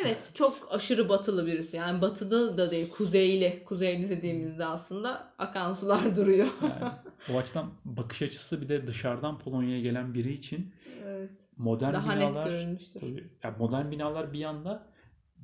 Evet 0.01 0.31
çok 0.33 0.67
aşırı 0.71 1.09
batılı 1.09 1.45
birisi. 1.45 1.77
Yani 1.77 2.01
batıda 2.01 2.57
da 2.57 2.71
değil 2.71 2.89
kuzeyli. 2.89 3.63
Kuzeyli 3.65 4.09
dediğimizde 4.09 4.65
aslında 4.65 5.33
akan 5.37 5.73
sular 5.73 6.15
duruyor. 6.15 6.47
Yani 6.61 6.91
o 7.33 7.37
açıdan 7.37 7.71
bakış 7.85 8.21
açısı 8.21 8.61
bir 8.61 8.69
de 8.69 8.87
dışarıdan 8.87 9.39
Polonya'ya 9.39 9.81
gelen 9.81 10.13
biri 10.13 10.33
için 10.33 10.73
evet. 11.05 11.10
Modern 11.57 11.93
Daha 11.93 12.15
binalar 12.15 12.45
net 12.45 12.51
görünmüştür. 12.51 12.99
tabii, 12.99 13.29
yani 13.43 13.57
modern 13.59 13.91
binalar 13.91 14.33
bir 14.33 14.39
yanda 14.39 14.87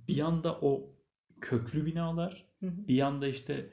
bir 0.07 0.15
yanda 0.15 0.59
o 0.61 0.93
köklü 1.41 1.86
binalar 1.86 2.47
Hı 2.59 2.67
hı. 2.67 2.88
bir 2.88 2.95
yanda 2.95 3.28
işte 3.28 3.69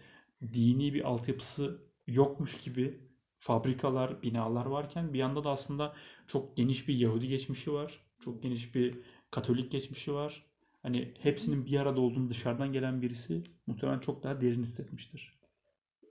dini 0.52 0.94
bir 0.94 1.04
altyapısı 1.08 1.78
yokmuş 2.06 2.58
gibi 2.64 3.00
fabrikalar, 3.38 4.22
binalar 4.22 4.66
varken 4.66 5.12
bir 5.12 5.18
yanda 5.18 5.44
da 5.44 5.50
aslında 5.50 5.94
çok 6.26 6.56
geniş 6.56 6.88
bir 6.88 6.94
Yahudi 6.94 7.28
geçmişi 7.28 7.72
var. 7.72 8.00
Çok 8.20 8.42
geniş 8.42 8.74
bir 8.74 8.98
Katolik 9.30 9.72
geçmişi 9.72 10.14
var. 10.14 10.46
Hani 10.82 11.14
hepsinin 11.20 11.66
bir 11.66 11.80
arada 11.80 12.00
olduğunu 12.00 12.30
dışarıdan 12.30 12.72
gelen 12.72 13.02
birisi 13.02 13.44
muhtemelen 13.66 14.00
çok 14.00 14.22
daha 14.22 14.40
derin 14.40 14.62
hissetmiştir. 14.62 15.38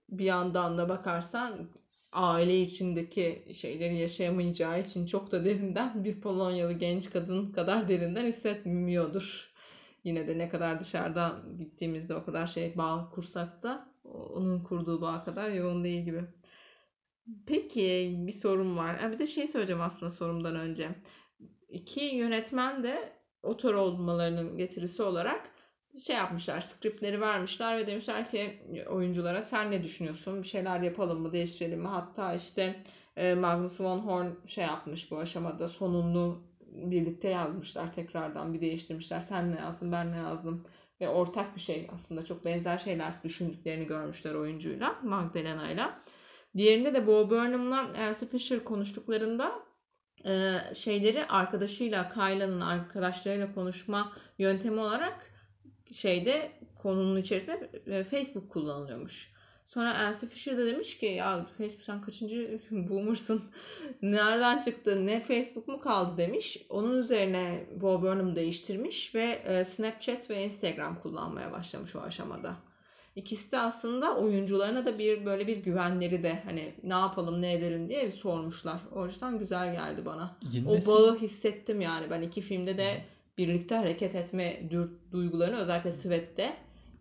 bir 0.10 0.26
yandan 0.26 0.78
da 0.78 0.90
bakarsan 0.90 1.70
aile 2.14 2.62
içindeki 2.62 3.46
şeyleri 3.54 3.98
yaşayamayacağı 3.98 4.82
için 4.82 5.06
çok 5.06 5.32
da 5.32 5.46
derinden 5.46 6.04
bir 6.04 6.22
Polonyalı 6.22 6.74
genç 6.74 7.10
kadın 7.10 7.52
kadar 7.52 7.88
derinden 7.88 8.26
hissetmiyordur. 8.26 9.54
Yine 10.04 10.28
de 10.28 10.38
ne 10.38 10.50
kadar 10.50 10.80
dışarıdan 10.80 11.58
gittiğimizde 11.58 12.16
o 12.16 12.24
kadar 12.24 12.48
şey 12.48 12.78
bağ 12.78 13.10
kursak 13.14 13.64
da 13.64 13.94
onun 14.04 14.64
kurduğu 14.64 15.02
bağ 15.02 15.24
kadar 15.24 15.50
yoğun 15.50 15.84
değil 15.84 16.06
gibi. 16.06 16.24
Peki 17.46 18.16
bir 18.18 18.32
sorum 18.32 18.78
var. 18.78 19.00
Ha, 19.00 19.12
bir 19.12 19.20
de 19.20 19.26
şey 19.26 19.48
söyleyeceğim 19.48 19.82
aslında 19.82 20.10
sorumdan 20.12 20.56
önce. 20.56 20.90
İki 21.70 22.04
yönetmen 22.04 22.84
de 22.84 23.14
otor 23.44 23.74
olmalarının 23.74 24.58
getirisi 24.58 25.04
olarak 25.04 25.53
şey 26.06 26.16
yapmışlar, 26.16 26.62
skriptleri 26.62 27.22
vermişler 27.22 27.78
ve 27.78 27.88
demişler 27.88 28.30
ki 28.30 28.60
oyunculara 28.90 29.42
sen 29.44 29.72
ne 29.72 29.84
düşünüyorsun? 29.84 30.44
Bir 30.44 30.48
şeyler 30.48 30.82
yapalım 30.82 31.22
mı, 31.22 31.32
değiştirelim 31.32 31.80
mi? 31.80 31.88
Hatta 31.88 32.34
işte 32.34 32.84
e, 33.16 33.34
Magnus 33.34 33.82
von 33.82 34.00
Horn 34.00 34.48
şey 34.48 34.64
yapmış 34.66 35.12
bu 35.12 35.18
aşamada 35.18 35.68
sonunu 35.68 36.44
birlikte 36.62 37.30
yazmışlar 37.30 37.94
tekrardan 37.94 38.54
bir 38.54 38.62
değiştirmişler. 38.62 39.22
Sen 39.22 39.52
ne 39.52 39.60
yazdın, 39.60 39.92
ben 39.92 40.12
ne 40.12 40.18
yazdım? 40.18 40.66
Ve 41.02 41.10
ortak 41.10 41.56
bir 41.56 41.62
şey 41.62 41.88
aslında 41.96 42.26
çok 42.26 42.46
benzer 42.46 42.78
şeyler 42.78 43.14
düşündüklerini 43.24 43.88
görmüşler 43.88 44.34
oyuncuyla, 44.34 44.96
Magdalena'yla. 45.04 46.02
Diğerinde 46.58 46.94
de 46.94 47.08
Bo 47.08 47.30
Burnham'la 47.30 47.88
Elsie 47.98 48.28
Fisher 48.28 48.64
konuştuklarında 48.64 49.52
e, 50.26 50.60
şeyleri 50.76 51.26
arkadaşıyla, 51.26 52.10
Kyla'nın 52.10 52.62
arkadaşlarıyla 52.62 53.54
konuşma 53.54 54.12
yöntemi 54.38 54.80
olarak 54.80 55.33
şeyde 55.94 56.52
konunun 56.82 57.18
içerisinde 57.18 57.70
e, 57.88 58.04
Facebook 58.04 58.50
kullanılıyormuş. 58.50 59.34
Sonra 59.66 59.94
Elsie 60.08 60.30
Fisher 60.30 60.58
de 60.58 60.66
demiş 60.66 60.98
ki 60.98 61.06
ya 61.06 61.46
Facebook 61.58 61.84
sen 61.84 62.02
kaçıncı 62.02 62.62
boomersın? 62.72 63.42
Nereden 64.02 64.60
çıktı? 64.60 65.06
Ne 65.06 65.20
Facebook 65.20 65.68
mu 65.68 65.80
kaldı 65.80 66.18
demiş. 66.18 66.58
Onun 66.70 66.98
üzerine 66.98 67.66
Bo 67.82 68.02
Burnham 68.02 68.36
değiştirmiş 68.36 69.16
ve 69.16 69.24
e, 69.24 69.64
Snapchat 69.64 70.30
ve 70.30 70.44
Instagram 70.46 71.00
kullanmaya 71.00 71.52
başlamış 71.52 71.96
o 71.96 72.00
aşamada. 72.02 72.56
İkisi 73.16 73.52
de 73.52 73.60
aslında 73.60 74.16
oyuncularına 74.18 74.86
da 74.86 75.00
bir 75.00 75.26
böyle 75.26 75.48
bir 75.48 75.58
güvenleri 75.58 76.24
de 76.24 76.40
hani 76.46 76.74
ne 76.84 76.94
yapalım 76.94 77.42
ne 77.42 77.54
edelim 77.54 77.90
diye 77.90 78.12
sormuşlar. 78.12 78.80
O 78.96 79.06
yüzden 79.06 79.40
güzel 79.40 79.72
geldi 79.72 80.06
bana. 80.06 80.38
Yeni 80.52 80.70
O 80.70 80.76
nesil- 80.76 80.88
bağı 80.88 81.18
hissettim 81.18 81.82
yani 81.82 82.10
ben 82.10 82.22
iki 82.22 82.42
filmde 82.42 82.78
de 82.78 83.06
birlikte 83.38 83.76
hareket 83.76 84.16
etme 84.16 84.70
duygularını 85.12 85.58
özellikle 85.58 85.92
Svet'te 85.92 86.54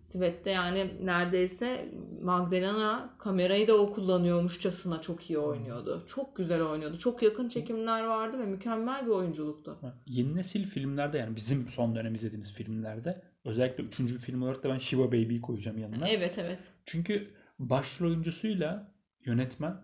Svet'te 0.03 0.51
yani 0.51 0.91
neredeyse 1.03 1.89
Magdalena 2.23 3.15
kamerayı 3.19 3.69
da 3.69 3.79
o 3.79 3.91
kullanıyormuşçasına 3.91 5.01
çok 5.01 5.31
iyi 5.31 5.39
oynuyordu. 5.39 6.05
Çok 6.07 6.37
güzel 6.37 6.63
oynuyordu. 6.63 6.99
Çok 6.99 7.23
yakın 7.23 7.49
çekimler 7.49 8.05
vardı 8.05 8.39
ve 8.39 8.47
mükemmel 8.47 9.07
bir 9.07 9.11
oyunculuktu. 9.11 9.79
Yeni 10.07 10.37
nesil 10.37 10.67
filmlerde 10.67 11.19
yani 11.19 11.37
bizim 11.37 11.69
son 11.69 11.95
dönem 11.95 12.15
izlediğimiz 12.15 12.53
filmlerde 12.53 13.23
özellikle 13.45 13.85
üçüncü 13.85 14.15
bir 14.15 14.21
film 14.21 14.43
olarak 14.43 14.65
da 14.65 14.69
ben 14.69 14.79
Shiva 14.79 15.07
Baby'yi 15.07 15.41
koyacağım 15.41 15.79
yanına. 15.79 16.09
Evet 16.09 16.39
evet. 16.39 16.73
Çünkü 16.87 17.31
başrol 17.59 18.09
oyuncusuyla 18.09 18.93
yönetmen 19.25 19.77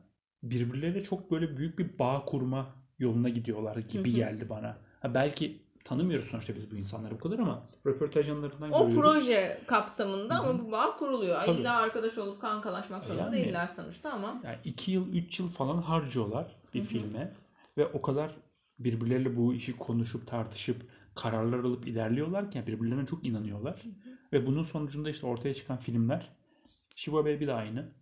birbirleriyle 0.43 1.03
çok 1.03 1.31
böyle 1.31 1.57
büyük 1.57 1.79
bir 1.79 1.99
bağ 1.99 2.25
kurma 2.25 2.75
yoluna 2.99 3.29
gidiyorlar 3.29 3.77
gibi 3.77 4.13
geldi 4.13 4.49
bana. 4.49 4.79
Ha 5.01 5.15
belki 5.15 5.68
tanımıyoruz 5.89 6.27
sonuçta 6.27 6.55
biz 6.55 6.71
bu 6.71 6.77
insanları 6.77 7.15
bu 7.15 7.19
kadar 7.19 7.39
ama 7.39 7.69
röportaj 7.87 8.29
yanlarından 8.29 8.73
O 8.73 8.87
görüyoruz. 8.89 9.11
proje 9.25 9.61
kapsamında 9.67 10.39
Hı 10.39 10.43
hı. 10.43 10.49
ama 10.49 10.65
bu 10.67 10.73
bağ 10.73 10.97
kuruluyor. 10.97 11.41
Tabii. 11.43 11.61
İlla 11.61 11.77
arkadaş 11.77 12.19
olup 12.19 12.41
kankalaşmak 12.41 13.05
zorunda 13.05 13.23
Yani- 13.23 13.37
değiller 13.37 13.67
sonuçta 13.67 14.13
ama. 14.13 14.41
Yani 14.45 14.57
iki 14.65 14.93
yıl, 14.93 15.09
üç 15.13 15.41
yıl 15.41 15.51
falan 15.51 15.83
harcıyorlar 15.83 16.57
bir 16.75 16.81
Hı 16.81 16.85
hı. 16.85 16.89
filme 16.89 17.35
ve 17.79 17.87
o 17.87 18.03
kadar 18.03 18.37
birbirleriyle 18.79 19.37
bu 19.37 19.55
işi 19.55 19.77
konuşup 19.77 20.27
tartışıp 20.27 20.77
kararlar 21.15 21.59
alıp 21.59 21.89
ilerliyorlarken 21.89 22.67
birbirlerine 22.67 23.07
çok 23.07 23.27
inanıyorlar. 23.27 23.83
Ve 24.33 24.47
bunun 24.47 24.63
sonucunda 24.63 25.11
işte 25.11 25.27
ortaya 25.27 25.55
çıkan 25.55 25.77
filmler 25.77 26.31
Shiva 26.97 27.25
Baby 27.25 27.47
de 27.47 27.53
aynı. 27.55 27.93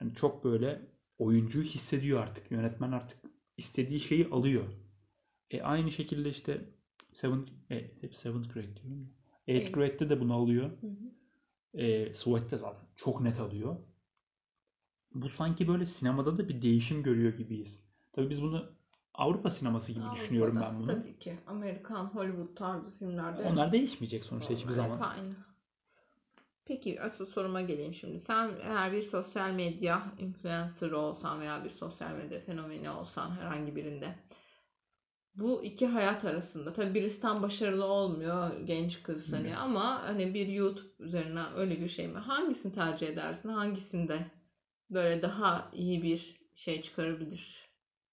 Yani 0.00 0.14
çok 0.14 0.44
böyle 0.44 0.80
oyuncuyu 1.18 1.64
hissediyor 1.64 2.22
artık. 2.22 2.50
Yönetmen 2.50 2.92
artık 2.92 3.18
istediği 3.56 4.00
şeyi 4.00 4.28
alıyor. 4.32 4.64
E 5.50 5.62
aynı 5.62 5.90
şekilde 5.90 6.28
işte 6.30 6.60
Seven, 7.12 7.46
e, 7.70 7.90
hep 8.00 8.16
Seventh 8.16 8.54
Grade 8.54 8.76
diyorum. 8.76 9.08
Eighth 9.48 9.64
Evet. 9.64 9.74
Grade'de 9.74 10.10
de 10.10 10.20
bunu 10.20 10.34
alıyor. 10.34 10.70
Hı 10.80 10.86
hı. 10.86 11.80
E, 11.82 12.14
Sweat'te 12.14 12.56
zaten 12.56 12.84
çok 12.96 13.20
net 13.20 13.40
alıyor. 13.40 13.76
Bu 15.14 15.28
sanki 15.28 15.68
böyle 15.68 15.86
sinemada 15.86 16.38
da 16.38 16.48
bir 16.48 16.62
değişim 16.62 17.02
görüyor 17.02 17.36
gibiyiz. 17.36 17.80
Tabii 18.12 18.30
biz 18.30 18.42
bunu 18.42 18.72
Avrupa 19.14 19.50
sineması 19.50 19.92
gibi 19.92 20.04
düşünüyorum 20.12 20.56
Avrupa'da 20.56 20.72
ben 20.74 20.80
bunu. 20.80 20.86
Tabii 20.86 21.18
ki. 21.18 21.38
Amerikan, 21.46 22.04
Hollywood 22.04 22.56
tarzı 22.56 22.90
filmlerde. 22.98 23.42
Onlar 23.42 23.72
değişmeyecek 23.72 24.24
sonuçta 24.24 24.54
hiçbir 24.54 24.68
Hep 24.68 24.74
zaman. 24.74 25.00
aynı. 25.00 25.34
Peki 26.64 27.02
asıl 27.02 27.26
soruma 27.26 27.60
geleyim 27.60 27.94
şimdi. 27.94 28.20
Sen 28.20 28.50
eğer 28.62 28.92
bir 28.92 29.02
sosyal 29.02 29.50
medya 29.50 30.02
influencer 30.18 30.90
olsan 30.90 31.40
veya 31.40 31.64
bir 31.64 31.70
sosyal 31.70 32.12
medya 32.12 32.40
fenomeni 32.40 32.90
olsan 32.90 33.30
herhangi 33.30 33.76
birinde 33.76 34.14
bu 35.34 35.64
iki 35.64 35.86
hayat 35.86 36.24
arasında 36.24 36.72
tabii 36.72 36.94
birisi 36.94 37.20
tam 37.20 37.42
başarılı 37.42 37.84
olmuyor 37.84 38.60
genç 38.60 39.02
kız 39.02 39.32
hani 39.32 39.48
Evet. 39.48 39.58
ama 39.58 40.02
hani 40.02 40.34
bir 40.34 40.46
YouTube 40.46 40.88
üzerinden 40.98 41.46
öyle 41.56 41.80
bir 41.80 41.88
şey 41.88 42.08
mi? 42.08 42.18
Hangisini 42.18 42.72
tercih 42.72 43.08
edersin? 43.08 43.48
Hangisinde 43.48 44.30
böyle 44.90 45.22
daha 45.22 45.70
iyi 45.72 46.02
bir 46.02 46.40
şey 46.54 46.82
çıkarabilir? 46.82 47.70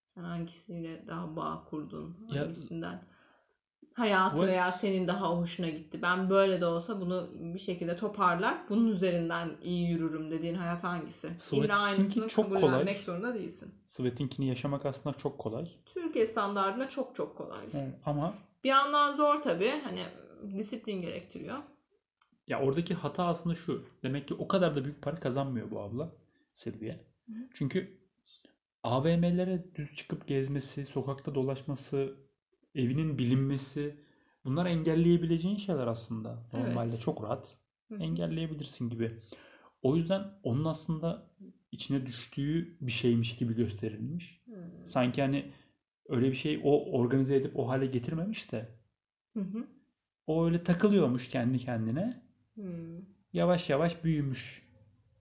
Sen 0.08 0.24
hangisiyle 0.24 1.08
daha 1.08 1.36
bağ 1.36 1.66
kurdun? 1.70 2.28
Ya, 2.32 2.42
Hangisinden? 2.42 3.08
Hayatı 3.98 4.36
Sweat- 4.38 4.48
veya 4.48 4.72
senin 4.72 5.08
daha 5.08 5.30
hoşuna 5.38 5.70
gitti. 5.70 6.00
Ben 6.02 6.30
böyle 6.30 6.62
de 6.62 6.66
olsa 6.66 7.02
bunu 7.02 7.30
bir 7.34 7.60
şekilde 7.60 7.98
toparlar. 7.98 8.58
Bunun 8.70 8.88
üzerinden 8.92 9.50
iyi 9.64 9.90
yürürüm 9.90 10.32
dediğin 10.32 10.56
hayat 10.56 10.84
hangisi? 10.84 11.28
Sweat'inki 11.38 11.66
İlla 11.66 11.80
aynısını 11.80 12.28
çok 12.28 12.46
kabullenmek 12.46 12.80
kolay. 12.86 13.00
zorunda 13.00 13.34
değilsin. 13.34 13.76
Sweat'inkini 13.86 14.48
yaşamak 14.48 14.86
aslında 14.86 15.18
çok 15.18 15.38
kolay. 15.40 15.68
Türkiye 15.86 16.26
standartında 16.26 16.90
çok 16.90 17.16
çok 17.16 17.38
kolay. 17.38 17.66
Yani 17.74 17.94
ama 18.06 18.34
Bir 18.64 18.70
yandan 18.70 19.16
zor 19.16 19.42
tabii. 19.42 19.72
Hani 19.84 20.04
disiplin 20.58 21.02
gerektiriyor. 21.02 21.58
ya 22.48 22.62
oradaki 22.62 22.94
hata 22.94 23.26
aslında 23.26 23.56
şu. 23.56 23.86
Demek 24.04 24.28
ki 24.28 24.34
o 24.34 24.48
kadar 24.48 24.76
da 24.76 24.84
büyük 24.86 25.02
para 25.02 25.16
kazanmıyor 25.16 25.72
bu 25.72 25.80
abla 25.82 26.10
Silvia. 26.54 26.96
Çünkü 27.54 27.98
AVM'lere 28.84 29.76
düz 29.76 29.96
çıkıp 29.96 30.28
gezmesi, 30.28 30.86
sokakta 30.86 31.36
dolaşması, 31.36 32.16
evinin 32.78 33.18
bilinmesi 33.18 33.96
bunlar 34.46 34.66
engelleyebileceğin 34.66 35.58
şeyler 35.58 35.88
aslında. 35.88 36.44
Normalde 36.54 36.90
Evet. 36.94 37.02
çok 37.02 37.24
rahat 37.24 37.58
engelleyebilirsin 38.00 38.90
gibi. 38.90 39.20
O 39.82 39.96
yüzden 39.96 40.24
onun 40.44 40.66
aslında 40.66 41.32
içine 41.72 42.06
düştüğü 42.06 42.78
bir 42.82 42.92
şeymiş 42.92 43.36
gibi 43.36 43.56
gösterilmiş. 43.56 44.42
Hmm. 44.46 44.88
Sanki 44.88 45.22
hani 45.22 45.52
öyle 46.10 46.28
bir 46.30 46.36
şey 46.36 46.62
o 46.64 46.92
organize 46.92 47.36
edip 47.36 47.60
o 47.60 47.68
hale 47.68 47.86
getirmemiş 47.86 48.52
de 48.52 48.70
Hı 49.34 49.40
hı. 49.40 49.68
o 50.28 50.46
öyle 50.46 50.64
takılıyormuş 50.64 51.28
kendi 51.28 51.58
kendine. 51.58 52.24
Hmm. 52.56 52.98
Yavaş 53.34 53.70
yavaş 53.70 54.04
büyümüş. 54.04 54.68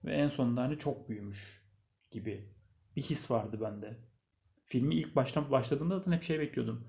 Ve 0.05 0.11
en 0.11 0.27
sonunda 0.27 0.61
hani 0.61 0.77
çok 0.77 1.09
büyümüş 1.09 1.63
gibi 2.11 2.49
bir 2.95 3.01
his 3.01 3.31
vardı 3.31 3.61
bende. 3.61 3.97
Filmi 4.65 4.95
ilk 4.95 5.15
baştan 5.15 5.51
başladığımda 5.51 5.97
zaten 5.97 6.11
hep 6.11 6.23
şey 6.23 6.39
bekliyordum. 6.39 6.87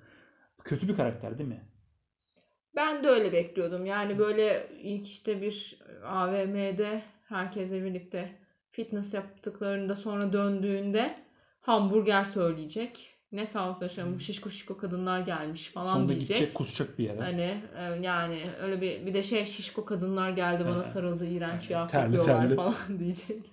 Kötü 0.69 0.89
bir 0.89 0.97
karakter 0.97 1.39
değil 1.39 1.49
mi? 1.49 1.65
Ben 2.77 3.05
de 3.05 3.09
öyle 3.09 3.33
bekliyordum. 3.33 3.87
Yani 3.87 4.19
böyle 4.19 4.69
ilk 4.83 5.09
işte 5.09 5.43
bir 5.43 5.79
AVM'de 6.05 7.03
herkesle 7.29 7.85
birlikte 7.85 8.31
fitness 8.71 9.15
yaptıklarında 9.15 9.97
sonra 9.97 10.33
döndüğünde 10.33 11.15
hamburger 11.61 12.25
söyleyecek. 12.25 13.15
Ne 13.33 13.47
sağlıklı 13.47 13.85
yaşam 13.85 14.21
şişko 14.21 14.51
şişko 14.51 14.77
kadınlar 14.77 15.21
gelmiş 15.21 15.69
falan 15.69 15.93
Sonunda 15.93 16.09
diyecek. 16.09 16.37
gidecek 16.37 16.55
kusacak 16.55 16.99
bir 16.99 17.05
yere. 17.05 17.21
Hani 17.21 17.55
e, 17.79 17.83
yani 18.03 18.41
öyle 18.61 18.81
bir 18.81 19.07
bir 19.07 19.15
de 19.15 19.23
şey 19.23 19.45
şişko 19.45 19.85
kadınlar 19.85 20.31
geldi 20.31 20.65
bana 20.65 20.85
sarıldı 20.85 21.27
iğrenç 21.27 21.69
terli 21.69 22.17
kokuyorlar 22.17 22.57
falan 22.57 22.75
diyecek. 22.99 23.53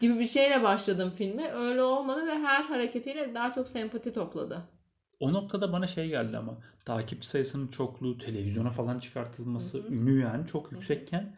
Gibi 0.00 0.18
bir 0.18 0.24
şeyle 0.26 0.62
başladım 0.62 1.12
filmi. 1.16 1.48
Öyle 1.48 1.82
olmadı 1.82 2.26
ve 2.26 2.34
her 2.34 2.62
hareketiyle 2.62 3.34
daha 3.34 3.52
çok 3.52 3.68
sempati 3.68 4.12
topladı. 4.12 4.75
O 5.20 5.32
noktada 5.32 5.72
bana 5.72 5.86
şey 5.86 6.08
geldi 6.08 6.36
ama 6.36 6.58
takipçi 6.84 7.28
sayısının 7.28 7.68
çokluğu, 7.68 8.18
televizyona 8.18 8.70
falan 8.70 8.98
çıkartılması, 8.98 9.78
Hı 9.78 9.82
hı. 9.82 9.94
ünü 9.94 10.20
yani 10.20 10.46
çok 10.46 10.72
yüksekken 10.72 11.36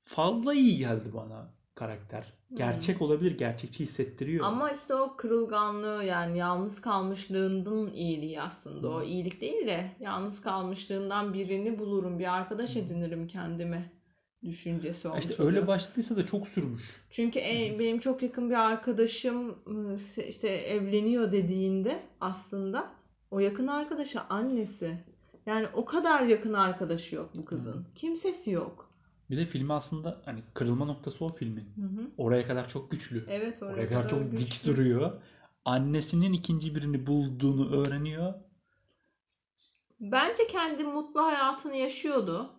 fazla 0.00 0.54
iyi 0.54 0.78
geldi 0.78 1.10
bana 1.14 1.54
karakter. 1.74 2.32
Gerçek 2.54 3.02
olabilir, 3.02 3.38
gerçekçi 3.38 3.82
hissettiriyor. 3.84 4.44
Ama 4.44 4.70
işte 4.70 4.94
o 4.94 5.16
kırılganlığı 5.16 6.04
yani 6.04 6.38
yalnız 6.38 6.80
kalmışlığından 6.80 7.92
iyiliği 7.94 8.42
aslında. 8.42 8.88
O 8.88 9.00
Hı. 9.00 9.04
iyilik 9.04 9.40
değil 9.40 9.66
de 9.66 9.90
yalnız 10.00 10.40
kalmışlığından 10.40 11.34
birini 11.34 11.78
bulurum, 11.78 12.18
bir 12.18 12.34
arkadaş 12.36 12.74
Hı. 12.74 12.78
edinirim 12.78 13.26
kendime 13.26 13.92
düşüncesi 14.44 15.08
olmuş 15.08 15.20
işte 15.26 15.42
oluyor. 15.42 15.56
öyle 15.56 15.66
başladıysa 15.66 16.16
da 16.16 16.26
çok 16.26 16.48
sürmüş. 16.48 17.04
Çünkü 17.10 17.38
e, 17.38 17.76
benim 17.78 17.98
çok 17.98 18.22
yakın 18.22 18.50
bir 18.50 18.54
arkadaşım 18.54 19.58
işte 20.28 20.48
evleniyor 20.48 21.32
dediğinde 21.32 22.02
aslında 22.20 22.90
o 23.30 23.38
yakın 23.40 23.66
arkadaşı 23.66 24.20
annesi. 24.20 25.04
Yani 25.46 25.66
o 25.74 25.84
kadar 25.84 26.22
yakın 26.22 26.52
arkadaşı 26.52 27.16
yok 27.16 27.30
bu 27.36 27.44
kızın. 27.44 27.86
Kimsesi 27.94 28.50
yok. 28.50 28.90
Bir 29.30 29.36
de 29.36 29.46
filmi 29.46 29.72
aslında 29.72 30.22
hani 30.24 30.42
kırılma 30.54 30.84
noktası 30.84 31.24
o 31.24 31.28
filmin. 31.32 31.64
Hı 31.76 31.82
hı. 32.02 32.10
Oraya 32.16 32.46
kadar 32.46 32.68
çok 32.68 32.90
güçlü. 32.90 33.26
Evet 33.28 33.62
oraya, 33.62 33.72
Oraya 33.74 33.88
kadar 33.88 34.08
çok 34.08 34.22
dik 34.22 34.38
güçlü. 34.38 34.72
duruyor. 34.72 35.22
Annesinin 35.64 36.32
ikinci 36.32 36.74
birini 36.74 37.06
bulduğunu 37.06 37.76
öğreniyor. 37.76 38.34
Bence 40.00 40.46
kendi 40.46 40.84
mutlu 40.84 41.22
hayatını 41.24 41.76
yaşıyordu. 41.76 42.50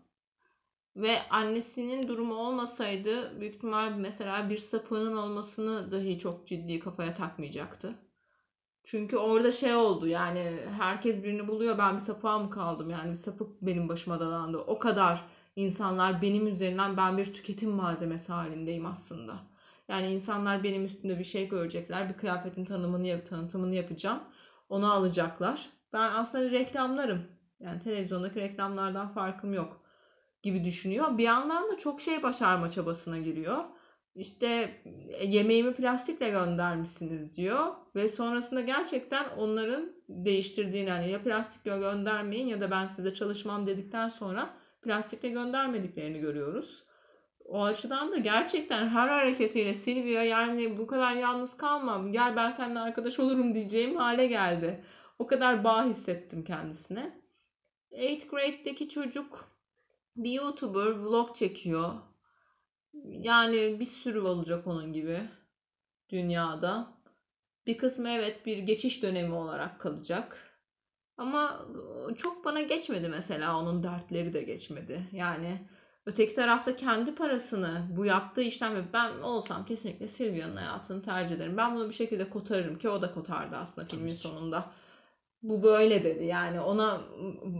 Ve 0.96 1.18
annesinin 1.30 2.08
durumu 2.08 2.36
olmasaydı 2.36 3.40
büyük 3.42 3.56
ihtimal 3.56 3.92
mesela 3.98 4.50
bir 4.50 4.58
sapığının 4.58 5.18
olmasını 5.18 5.92
dahi 5.92 6.20
çok 6.20 6.48
ciddi 6.48 6.80
kafaya 6.80 7.14
takmayacaktı. 7.14 7.96
Çünkü 8.86 9.18
orada 9.18 9.52
şey 9.52 9.76
oldu 9.76 10.08
yani 10.08 10.60
herkes 10.80 11.24
birini 11.24 11.48
buluyor 11.48 11.78
ben 11.78 11.94
bir 11.94 12.00
sapığa 12.00 12.40
mı 12.40 12.50
kaldım 12.50 12.90
yani 12.90 13.12
bir 13.12 13.16
sapık 13.16 13.62
benim 13.62 13.90
başıma 13.90 14.20
dalandı. 14.20 14.58
O 14.58 14.80
kadar 14.80 15.26
insanlar 15.56 16.22
benim 16.22 16.48
üzerinden 16.48 16.98
ben 16.98 17.18
bir 17.18 17.34
tüketim 17.34 17.70
malzemesi 17.72 18.32
halindeyim 18.32 18.86
aslında. 18.86 19.34
Yani 19.88 20.08
insanlar 20.12 20.64
benim 20.64 20.86
üstümde 20.86 21.20
bir 21.20 21.24
şey 21.24 21.50
görecekler. 21.50 22.10
Bir 22.10 22.14
kıyafetin 22.14 22.66
tanımını 22.66 23.08
yap, 23.08 23.26
tanıtımını 23.26 23.76
yapacağım. 23.76 24.20
Onu 24.70 24.92
alacaklar. 24.92 25.70
Ben 25.94 26.12
aslında 26.14 26.52
reklamlarım. 26.52 27.22
Yani 27.60 27.80
televizyondaki 27.80 28.40
reklamlardan 28.40 29.08
farkım 29.14 29.54
yok 29.54 29.82
gibi 30.44 30.64
düşünüyor. 30.64 31.18
Bir 31.18 31.24
yandan 31.24 31.72
da 31.72 31.78
çok 31.78 32.02
şey 32.02 32.24
başarma 32.24 32.70
çabasına 32.70 33.18
giriyor. 33.18 33.64
İşte 34.16 34.82
"E, 35.10 35.26
yemeğimi 35.26 35.74
plastikle 35.74 36.30
göndermişsiniz 36.30 37.34
diyor 37.34 37.74
ve 37.96 38.10
sonrasında 38.10 38.62
gerçekten 38.62 39.30
onların 39.38 39.92
değiştirdiğini 40.10 40.90
yani 40.90 41.10
ya 41.10 41.24
plastikle 41.24 41.78
göndermeyin 41.78 42.48
ya 42.48 42.62
da 42.62 42.72
ben 42.72 42.86
size 42.86 43.14
çalışmam 43.14 43.68
dedikten 43.68 44.10
sonra 44.10 44.54
plastikle 44.82 45.30
göndermediklerini 45.30 46.20
görüyoruz. 46.20 46.84
O 47.46 47.64
açıdan 47.64 48.12
da 48.12 48.18
gerçekten 48.18 48.88
her 48.88 49.08
hareketiyle 49.08 49.74
Silvia 49.74 50.24
yani 50.24 50.78
bu 50.78 50.88
kadar 50.88 51.14
yalnız 51.16 51.58
kalmam 51.58 52.12
gel 52.12 52.36
ben 52.36 52.50
seninle 52.50 52.80
arkadaş 52.80 53.20
olurum 53.20 53.54
diyeceğim 53.54 53.96
hale 53.96 54.28
geldi. 54.28 54.84
O 55.20 55.28
kadar 55.28 55.64
bağ 55.64 55.86
hissettim 55.86 56.44
kendisine. 56.44 57.22
8th 57.92 58.30
grade'deki 58.30 58.90
çocuk 58.90 59.50
bir 60.16 60.32
YouTuber 60.32 60.92
vlog 60.92 61.36
çekiyor. 61.36 61.94
Yani 63.04 63.80
bir 63.80 63.86
sürü 63.86 64.20
olacak 64.20 64.68
onun 64.68 64.94
gibi 64.94 65.30
dünyada. 66.10 66.88
Bir 67.68 67.78
kısmı 67.78 68.10
evet 68.10 68.46
bir 68.46 68.58
geçiş 68.58 69.04
dönemi 69.04 69.34
olarak 69.34 69.80
kalacak. 69.80 70.56
Ama 71.18 71.66
çok 72.18 72.46
bana 72.46 72.62
geçmedi 72.62 73.10
mesela 73.10 73.60
onun 73.60 73.84
dertleri 73.84 74.34
de 74.34 74.42
geçmedi. 74.42 75.02
Yani 75.12 75.68
öteki 76.06 76.36
tarafta 76.36 76.76
kendi 76.76 77.16
parasını 77.16 77.88
bu 77.98 78.06
yaptığı 78.06 78.42
işten 78.42 78.76
ve 78.76 78.94
ben 78.94 79.18
olsam 79.20 79.66
kesinlikle 79.66 80.08
Silvia'nın 80.08 80.56
hayatını 80.56 81.02
tercih 81.02 81.36
ederim. 81.36 81.58
Ben 81.58 81.76
bunu 81.76 81.90
bir 81.90 81.94
şekilde 81.94 82.30
kotarırım 82.30 82.78
ki 82.78 82.90
o 82.90 83.02
da 83.02 83.12
kotardı 83.12 83.56
aslında 83.56 83.88
filmin 83.88 84.14
sonunda. 84.14 84.72
Bu 85.50 85.64
böyle 85.64 86.04
dedi 86.04 86.26
yani 86.26 86.62
ona 86.62 87.02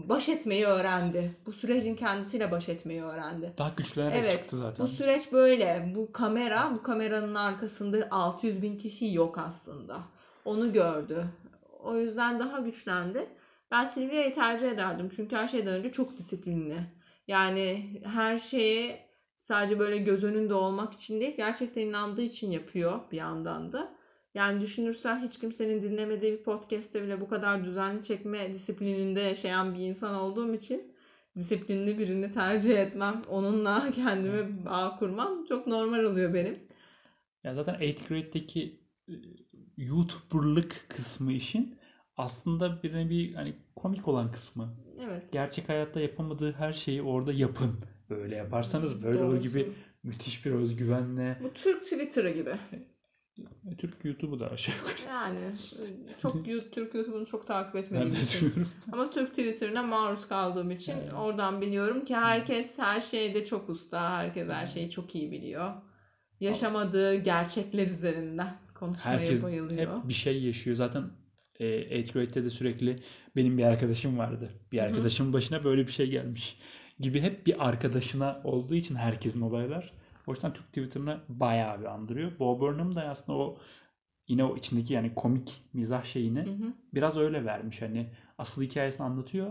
baş 0.08 0.28
etmeyi 0.28 0.64
öğrendi. 0.64 1.36
Bu 1.46 1.52
sürecin 1.52 1.94
kendisiyle 1.94 2.50
baş 2.50 2.68
etmeyi 2.68 3.02
öğrendi. 3.02 3.54
Daha 3.58 3.68
güçlenerek 3.76 4.16
Evet, 4.20 4.32
çıktı 4.32 4.56
zaten. 4.56 4.86
Bu 4.86 4.88
süreç 4.88 5.32
böyle. 5.32 5.92
Bu 5.94 6.12
kamera, 6.12 6.70
bu 6.74 6.82
kameranın 6.82 7.34
arkasında 7.34 8.08
600 8.10 8.62
bin 8.62 8.78
kişi 8.78 9.14
yok 9.14 9.38
aslında. 9.38 9.98
Onu 10.44 10.72
gördü. 10.72 11.24
O 11.82 11.96
yüzden 11.96 12.40
daha 12.40 12.58
güçlendi. 12.58 13.26
Ben 13.70 13.86
Silvia'yı 13.86 14.32
tercih 14.32 14.70
ederdim. 14.70 15.10
Çünkü 15.16 15.36
her 15.36 15.48
şeyden 15.48 15.74
önce 15.74 15.92
çok 15.92 16.16
disiplinli. 16.18 16.78
Yani 17.28 18.00
her 18.04 18.38
şeyi 18.38 18.96
sadece 19.38 19.78
böyle 19.78 19.98
göz 19.98 20.24
önünde 20.24 20.54
olmak 20.54 20.92
için 20.92 21.20
değil, 21.20 21.36
gerçekten 21.36 21.82
inandığı 21.82 22.22
için 22.22 22.50
yapıyor 22.50 23.00
bir 23.12 23.16
yandan 23.16 23.72
da. 23.72 23.95
Yani 24.36 24.60
düşünürsen 24.60 25.22
hiç 25.22 25.38
kimsenin 25.38 25.82
dinlemediği 25.82 26.32
bir 26.32 26.42
podcast'te 26.42 27.02
bile 27.02 27.20
bu 27.20 27.28
kadar 27.28 27.64
düzenli 27.64 28.02
çekme 28.02 28.52
disiplininde 28.52 29.20
yaşayan 29.20 29.74
bir 29.74 29.80
insan 29.80 30.14
olduğum 30.14 30.54
için 30.54 30.92
disiplinli 31.36 31.98
birini 31.98 32.30
tercih 32.30 32.78
etmem. 32.78 33.22
Onunla 33.28 33.90
kendime 33.94 34.64
bağ 34.64 34.96
kurmam 34.98 35.44
çok 35.44 35.66
normal 35.66 36.04
oluyor 36.04 36.34
benim. 36.34 36.58
Ya 37.44 37.54
zaten 37.54 37.74
8th 37.74 38.08
grade'deki 38.08 38.80
e, 39.08 39.14
YouTuber'lık 39.76 40.86
kısmı 40.88 41.32
işin 41.32 41.78
aslında 42.16 42.82
bir 42.82 43.10
bir 43.10 43.34
hani 43.34 43.56
komik 43.76 44.08
olan 44.08 44.32
kısmı. 44.32 44.76
Evet. 45.06 45.32
Gerçek 45.32 45.68
hayatta 45.68 46.00
yapamadığı 46.00 46.52
her 46.52 46.72
şeyi 46.72 47.02
orada 47.02 47.32
yapın. 47.32 47.80
Böyle 48.10 48.36
yaparsanız 48.36 49.04
böyle 49.04 49.22
olur 49.22 49.30
Doğrusu. 49.30 49.48
gibi 49.48 49.72
müthiş 50.02 50.46
bir 50.46 50.50
özgüvenle. 50.50 51.38
Bu 51.42 51.52
Türk 51.52 51.84
Twitter'ı 51.84 52.30
gibi. 52.30 52.52
Türk 53.78 54.04
YouTube'u 54.04 54.40
da 54.40 54.50
aşağı 54.50 54.74
yukarı. 54.76 55.08
Yani 55.08 55.38
çok 56.18 56.44
Türk 56.72 56.94
YouTube'unu 56.94 57.26
çok 57.26 57.46
takip 57.46 57.74
Ben 57.74 57.78
etmediğim 57.80 58.14
de 58.16 58.20
için. 58.20 58.40
diyorum. 58.40 58.68
Ama 58.92 59.10
Türk 59.10 59.28
Twitter'ına 59.28 59.82
maruz 59.82 60.28
kaldığım 60.28 60.70
için 60.70 60.92
Evet. 61.00 61.12
oradan 61.14 61.60
biliyorum 61.60 62.04
ki 62.04 62.16
herkes 62.16 62.78
her 62.78 63.00
şeyde 63.00 63.44
çok 63.44 63.68
usta. 63.70 64.10
Herkes 64.18 64.48
her 64.48 64.66
şeyi 64.66 64.90
çok 64.90 65.14
iyi 65.14 65.30
biliyor. 65.32 65.72
Yaşamadığı 66.40 67.14
gerçekler 67.14 67.86
üzerinden 67.88 68.58
konuşmaya 68.74 69.18
Herkes 69.18 69.42
bayılıyor. 69.42 69.96
hep 69.98 70.08
bir 70.08 70.14
şey 70.14 70.42
yaşıyor. 70.42 70.76
Zaten 70.76 71.04
e, 71.60 71.64
8th 71.66 72.12
grade'de 72.12 72.44
de 72.44 72.50
sürekli 72.50 72.96
benim 73.36 73.58
bir 73.58 73.62
arkadaşım 73.64 74.18
vardı. 74.18 74.50
Bir 74.72 74.78
arkadaşımın 74.78 75.32
başına 75.32 75.64
böyle 75.64 75.86
bir 75.86 75.92
şey 75.92 76.10
gelmiş 76.10 76.58
gibi 77.00 77.20
hep 77.20 77.46
bir 77.46 77.68
arkadaşına 77.68 78.40
olduğu 78.44 78.74
için 78.74 78.94
herkesin 78.94 79.40
olaylar. 79.40 79.92
O 80.26 80.32
yüzden 80.32 80.52
Türk 80.52 80.66
Twitter'ını 80.66 81.20
bayağı 81.28 81.80
bir 81.80 81.84
andırıyor. 81.84 82.38
Bo 82.38 82.60
Burnham 82.60 82.94
da 82.94 83.02
aslında 83.02 83.38
o 83.38 83.58
yine 84.28 84.44
o 84.44 84.56
içindeki 84.56 84.94
yani 84.94 85.14
komik 85.14 85.62
mizah 85.72 86.04
şeyini 86.04 86.40
Hı 86.40 86.50
hı. 86.50 86.72
biraz 86.94 87.16
öyle 87.16 87.44
vermiş. 87.44 87.82
Hani 87.82 88.10
asıl 88.38 88.62
hikayesini 88.62 89.06
anlatıyor. 89.06 89.50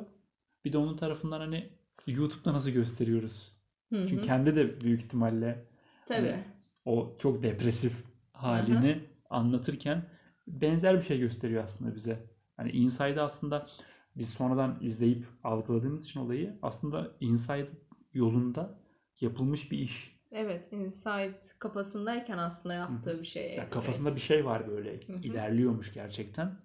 Bir 0.66 0.74
de 0.74 0.78
onun 0.78 0.98
tarafından 0.98 1.40
hani 1.40 1.70
YouTube'da 2.08 2.54
nasıl 2.54 2.70
gösteriyoruz? 2.70 3.54
Hı 3.94 3.96
hı. 3.96 4.08
Çünkü 4.08 4.22
kendi 4.22 4.56
de 4.56 4.82
büyük 4.82 5.04
ihtimalle 5.04 5.66
Tabii. 6.06 6.32
hani 6.32 6.44
o 6.86 7.16
çok 7.20 7.44
depresif 7.44 8.04
halini 8.34 9.00
anlatırken 9.30 10.06
benzer 10.48 10.98
bir 10.98 11.02
şey 11.02 11.20
gösteriyor 11.20 11.64
aslında 11.64 11.96
bize. 11.96 12.36
Hani 12.58 12.72
Inside 12.72 13.22
aslında 13.22 13.68
biz 14.16 14.30
sonradan 14.30 14.78
izleyip 14.82 15.26
algıladığımız 15.44 16.06
için 16.06 16.20
olayı 16.20 16.60
aslında 16.62 17.12
Inside 17.20 17.70
yolunda 18.14 18.80
yapılmış 19.22 19.72
bir 19.72 19.78
iş. 19.78 20.15
Evet, 20.38 20.74
Inside 20.74 21.40
kafasındayken 21.60 22.38
aslında 22.38 22.74
yaptığı 22.74 23.20
bir 23.20 23.26
şey. 23.26 23.44
Yani 23.44 23.60
evet, 23.60 23.74
kafasında 23.74 24.10
evet. 24.10 24.18
bir 24.18 24.22
şey 24.22 24.46
var 24.46 24.68
böyle. 24.68 24.94
hı. 24.94 25.14
ilerliyormuş 25.24 25.94
gerçekten. 25.94 26.58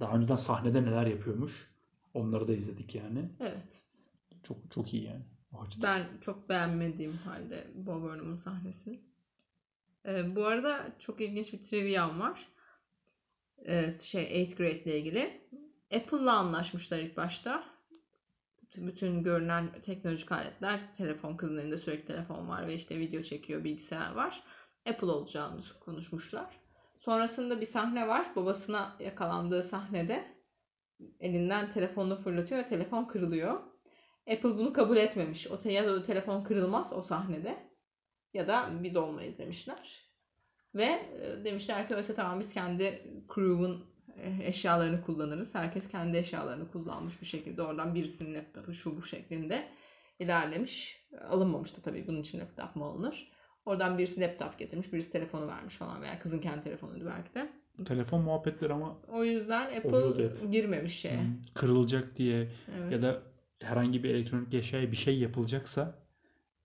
Daha 0.00 0.16
önceden 0.16 0.36
sahnede 0.36 0.84
neler 0.84 1.06
yapıyormuş. 1.06 1.72
Onları 2.14 2.48
da 2.48 2.52
izledik 2.52 2.94
yani. 2.94 3.30
Evet. 3.40 3.82
Çok 4.42 4.56
çok 4.70 4.94
iyi 4.94 5.04
yani. 5.04 5.22
O 5.52 5.62
açıdan. 5.62 6.00
Ben 6.00 6.20
çok 6.20 6.48
beğenmediğim 6.48 7.16
halde 7.16 7.66
Bob 7.74 8.02
Burnham'ın 8.02 8.34
sahnesini. 8.34 9.00
Ee, 10.06 10.36
bu 10.36 10.46
arada 10.46 10.92
çok 10.98 11.20
ilginç 11.20 11.52
bir 11.52 11.62
trivia'm 11.62 12.20
var. 12.20 12.48
Ee, 13.58 13.90
şey 13.90 14.22
8th 14.22 14.56
grade 14.56 14.84
ile 14.84 14.98
ilgili. 14.98 15.40
Apple'la 15.94 16.32
anlaşmışlar 16.32 16.98
ilk 16.98 17.16
başta. 17.16 17.64
Bütün- 18.76 19.22
görünen 19.22 19.72
teknolojik 19.82 20.32
aletler, 20.32 20.80
telefon 20.96 21.36
kızın 21.36 21.58
elinde 21.58 21.76
sürekli 21.76 22.04
telefon 22.04 22.48
var 22.48 22.66
ve 22.66 22.74
işte 22.74 22.98
video 22.98 23.22
çekiyor, 23.22 23.64
bilgisayar 23.64 24.12
var. 24.14 24.42
Apple 24.86 25.06
olacağını 25.06 25.60
konuşmuşlar. 25.80 26.60
Sonrasında 26.98 27.60
bir 27.60 27.66
sahne 27.66 28.08
var. 28.08 28.26
Babasına 28.36 28.96
yakalandığı 29.00 29.62
sahnede 29.62 30.36
elinden 31.20 31.70
telefonunu 31.70 32.16
fırlatıyor 32.16 32.60
ve 32.60 32.66
telefon 32.66 33.04
kırılıyor. 33.04 33.60
Apple 34.30 34.58
bunu 34.58 34.72
kabul 34.72 34.96
etmemiş. 34.96 35.46
O 35.46 35.68
ya 35.68 35.86
da 35.86 35.92
o 35.92 36.02
telefon 36.02 36.44
kırılmaz 36.44 36.92
o 36.92 37.02
sahnede 37.02 37.56
ya 38.34 38.48
da 38.48 38.70
biz 38.82 38.96
olmayız 38.96 39.38
demişler. 39.38 40.12
Ve 40.74 40.84
e, 40.84 41.44
demişler 41.44 41.88
ki 41.88 41.94
öyleyse 41.94 42.14
tamam 42.14 42.40
biz 42.40 42.54
kendi 42.54 43.12
crew'un 43.34 43.91
eşyalarını 44.42 45.02
kullanırız. 45.02 45.54
Herkes 45.54 45.88
kendi 45.88 46.16
eşyalarını 46.16 46.70
kullanmış 46.70 47.20
bir 47.20 47.26
şekilde 47.26 47.62
oradan 47.62 47.94
birisinin 47.94 48.34
laptopu 48.34 48.74
şu 48.74 48.96
bu 48.96 49.02
şeklinde 49.02 49.68
ilerlemiş. 50.18 51.02
Alınmamış 51.28 51.76
da 51.76 51.80
tabii 51.82 52.06
bunun 52.06 52.20
için 52.20 52.40
laptop 52.40 52.76
mu 52.76 52.84
alınır? 52.84 53.32
Oradan 53.66 53.98
birisi 53.98 54.20
laptop 54.20 54.58
getirmiş, 54.58 54.92
birisi 54.92 55.10
telefonu 55.12 55.46
vermiş 55.48 55.74
falan 55.76 56.02
veya 56.02 56.18
kızın 56.18 56.38
kendi 56.38 56.60
telefonuydu 56.60 57.06
belki 57.16 57.34
de. 57.34 57.52
Telefon 57.84 58.20
muhabbetleri 58.22 58.72
ama 58.72 58.98
O 59.08 59.24
yüzden 59.24 59.66
Oluyordu 59.84 60.24
Apple 60.24 60.44
hep. 60.44 60.52
girmemiş 60.52 60.98
şeye. 61.00 61.20
hı, 61.20 61.26
kırılacak 61.54 62.16
diye 62.16 62.48
Evet. 62.80 62.92
ya 62.92 63.02
da 63.02 63.22
herhangi 63.62 64.04
bir 64.04 64.14
elektronik 64.14 64.54
eşyaya 64.54 64.90
bir 64.90 64.96
şey 64.96 65.18
yapılacaksa 65.18 65.94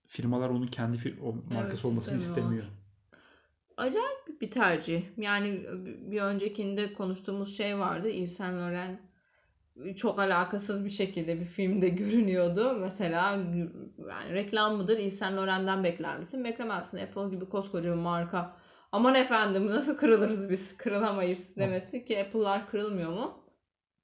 firmalar 0.06 0.48
onu 0.48 0.66
kendi 0.66 0.96
fir- 0.96 1.20
o 1.20 1.32
markası 1.32 1.72
Evet, 1.74 1.84
olmasını 1.84 2.16
istemiyor. 2.16 2.64
Acayip 3.76 4.17
bir 4.40 4.50
tercih. 4.50 5.02
Yani 5.16 5.62
bir 6.10 6.20
öncekinde 6.20 6.92
konuştuğumuz 6.92 7.56
şey 7.56 7.78
vardı. 7.78 8.08
Yves 8.08 8.36
Saint 8.36 8.54
Laurent 8.54 9.00
çok 9.96 10.18
alakasız 10.18 10.84
bir 10.84 10.90
şekilde 10.90 11.40
bir 11.40 11.44
filmde 11.44 11.88
görünüyordu. 12.02 12.76
Mesela 12.80 13.36
yani 14.08 14.32
reklam 14.32 14.76
mıdır? 14.76 14.98
Yves 14.98 15.18
Saint 15.18 15.36
Laurent'den 15.36 15.84
bekler 15.84 16.18
misin? 16.18 16.44
Beklemezsin. 16.44 16.98
Apple 16.98 17.28
gibi 17.30 17.48
koskoca 17.48 17.90
bir 17.90 17.98
marka. 17.98 18.56
Aman 18.92 19.14
efendim 19.14 19.66
nasıl 19.66 19.96
kırılırız 19.96 20.50
biz? 20.50 20.76
Kırılamayız 20.76 21.56
demesi 21.56 22.04
ki 22.04 22.24
Apple'lar 22.24 22.70
kırılmıyor 22.70 23.10
mu? 23.10 23.44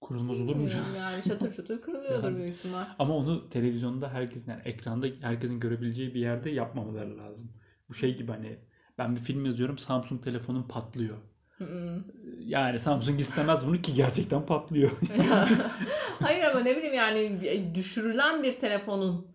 Kurulmaz 0.00 0.40
olur 0.40 0.56
mu 0.56 0.68
canım? 0.68 0.86
Yani 0.98 1.22
çatır 1.22 1.52
çatır 1.52 1.82
kırılıyordur 1.82 2.24
Yani. 2.24 2.36
büyük 2.36 2.56
ihtimal. 2.56 2.84
Ama 2.98 3.16
onu 3.16 3.48
televizyonda 3.50 4.08
herkesin 4.12 4.50
yani 4.50 4.62
ekranda 4.64 5.06
herkesin 5.20 5.60
görebileceği 5.60 6.14
bir 6.14 6.20
yerde 6.20 6.50
yapmamaları 6.50 7.18
lazım. 7.18 7.52
Bu 7.88 7.94
şey 7.94 8.16
gibi 8.16 8.32
hani 8.32 8.58
ben 8.98 9.16
bir 9.16 9.20
film 9.20 9.44
yazıyorum 9.46 9.78
Samsung 9.78 10.24
telefonum 10.24 10.68
patlıyor. 10.68 11.16
Hı. 11.58 12.04
Yani 12.38 12.78
Samsung 12.78 13.20
istemez 13.20 13.66
bunu 13.66 13.80
ki 13.82 13.94
gerçekten 13.94 14.46
patlıyor. 14.46 14.90
Hayır 16.22 16.42
ama 16.44 16.60
ne 16.60 16.76
bileyim 16.76 16.94
yani 16.94 17.40
düşürülen 17.74 18.42
bir 18.42 18.52
telefonun 18.52 19.34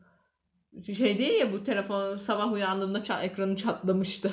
şey 0.97 1.18
değil 1.18 1.39
ya 1.39 1.53
bu 1.53 1.64
telefon 1.64 2.18
sabah 2.18 2.53
uyandığımda 2.53 2.99
ça- 2.99 3.22
ekranı 3.22 3.55
çatlamıştı. 3.55 4.32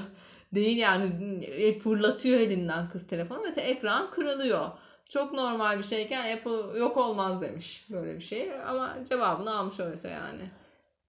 Değil 0.54 0.76
yani 0.76 1.44
e, 1.44 1.78
fırlatıyor 1.78 2.40
elinden 2.40 2.88
kız 2.88 3.06
telefonu 3.06 3.42
ve 3.44 3.52
te- 3.52 3.60
ekran 3.60 4.10
kırılıyor. 4.10 4.68
Çok 5.08 5.32
normal 5.32 5.78
bir 5.78 5.82
şeyken 5.82 6.36
Apple 6.36 6.78
yok 6.78 6.96
olmaz 6.96 7.40
demiş 7.42 7.86
böyle 7.90 8.14
bir 8.16 8.20
şey 8.24 8.50
ama 8.66 8.96
cevabını 9.08 9.58
almış 9.58 9.80
öyleyse 9.80 10.08
yani. 10.10 10.42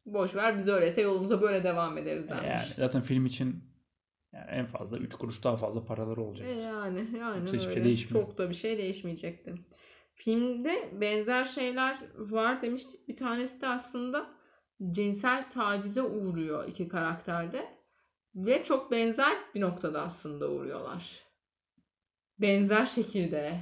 Boş 0.06 0.36
ver 0.36 0.58
biz 0.58 0.68
öyleyse 0.68 1.02
yolumuza 1.02 1.42
böyle 1.42 1.64
devam 1.64 1.98
ederiz 1.98 2.30
denmiş. 2.30 2.46
yani 2.48 2.62
zaten 2.78 3.02
film 3.02 3.26
için 3.26 3.64
yani 4.34 4.52
en 4.52 4.66
fazla 4.66 4.98
3 4.98 5.16
kuruş 5.16 5.44
daha 5.44 5.56
fazla 5.56 5.86
paraları 5.86 6.22
olacak. 6.22 6.48
E 6.48 6.52
yani 6.52 7.08
yani 7.18 7.40
Yoksa 7.40 7.60
şey 7.60 7.70
öyle. 7.70 7.84
değişmiyor. 7.84 8.26
Çok 8.26 8.38
da 8.38 8.50
bir 8.50 8.56
şey 8.56 8.78
değişmeyecekti. 8.78 9.56
Filmde 10.14 10.90
benzer 11.02 11.46
şeyler 11.46 12.00
var 12.18 12.62
demiştik. 12.62 13.08
Bir 13.08 13.18
tanesi 13.18 13.62
de 13.62 13.68
aslında 13.68 14.28
cinsel 14.92 15.50
tacize 15.50 16.02
uğruyor 16.02 16.68
iki 16.68 16.88
karakterde. 16.88 17.78
Ve 18.36 18.64
çok 18.64 18.92
benzer 18.92 19.38
bir 19.56 19.62
noktada 19.62 20.02
aslında 20.02 20.52
uğruyorlar. 20.52 21.24
Benzer 22.40 22.86
şekilde 22.86 23.60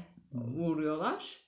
uğruyorlar. 0.57 1.45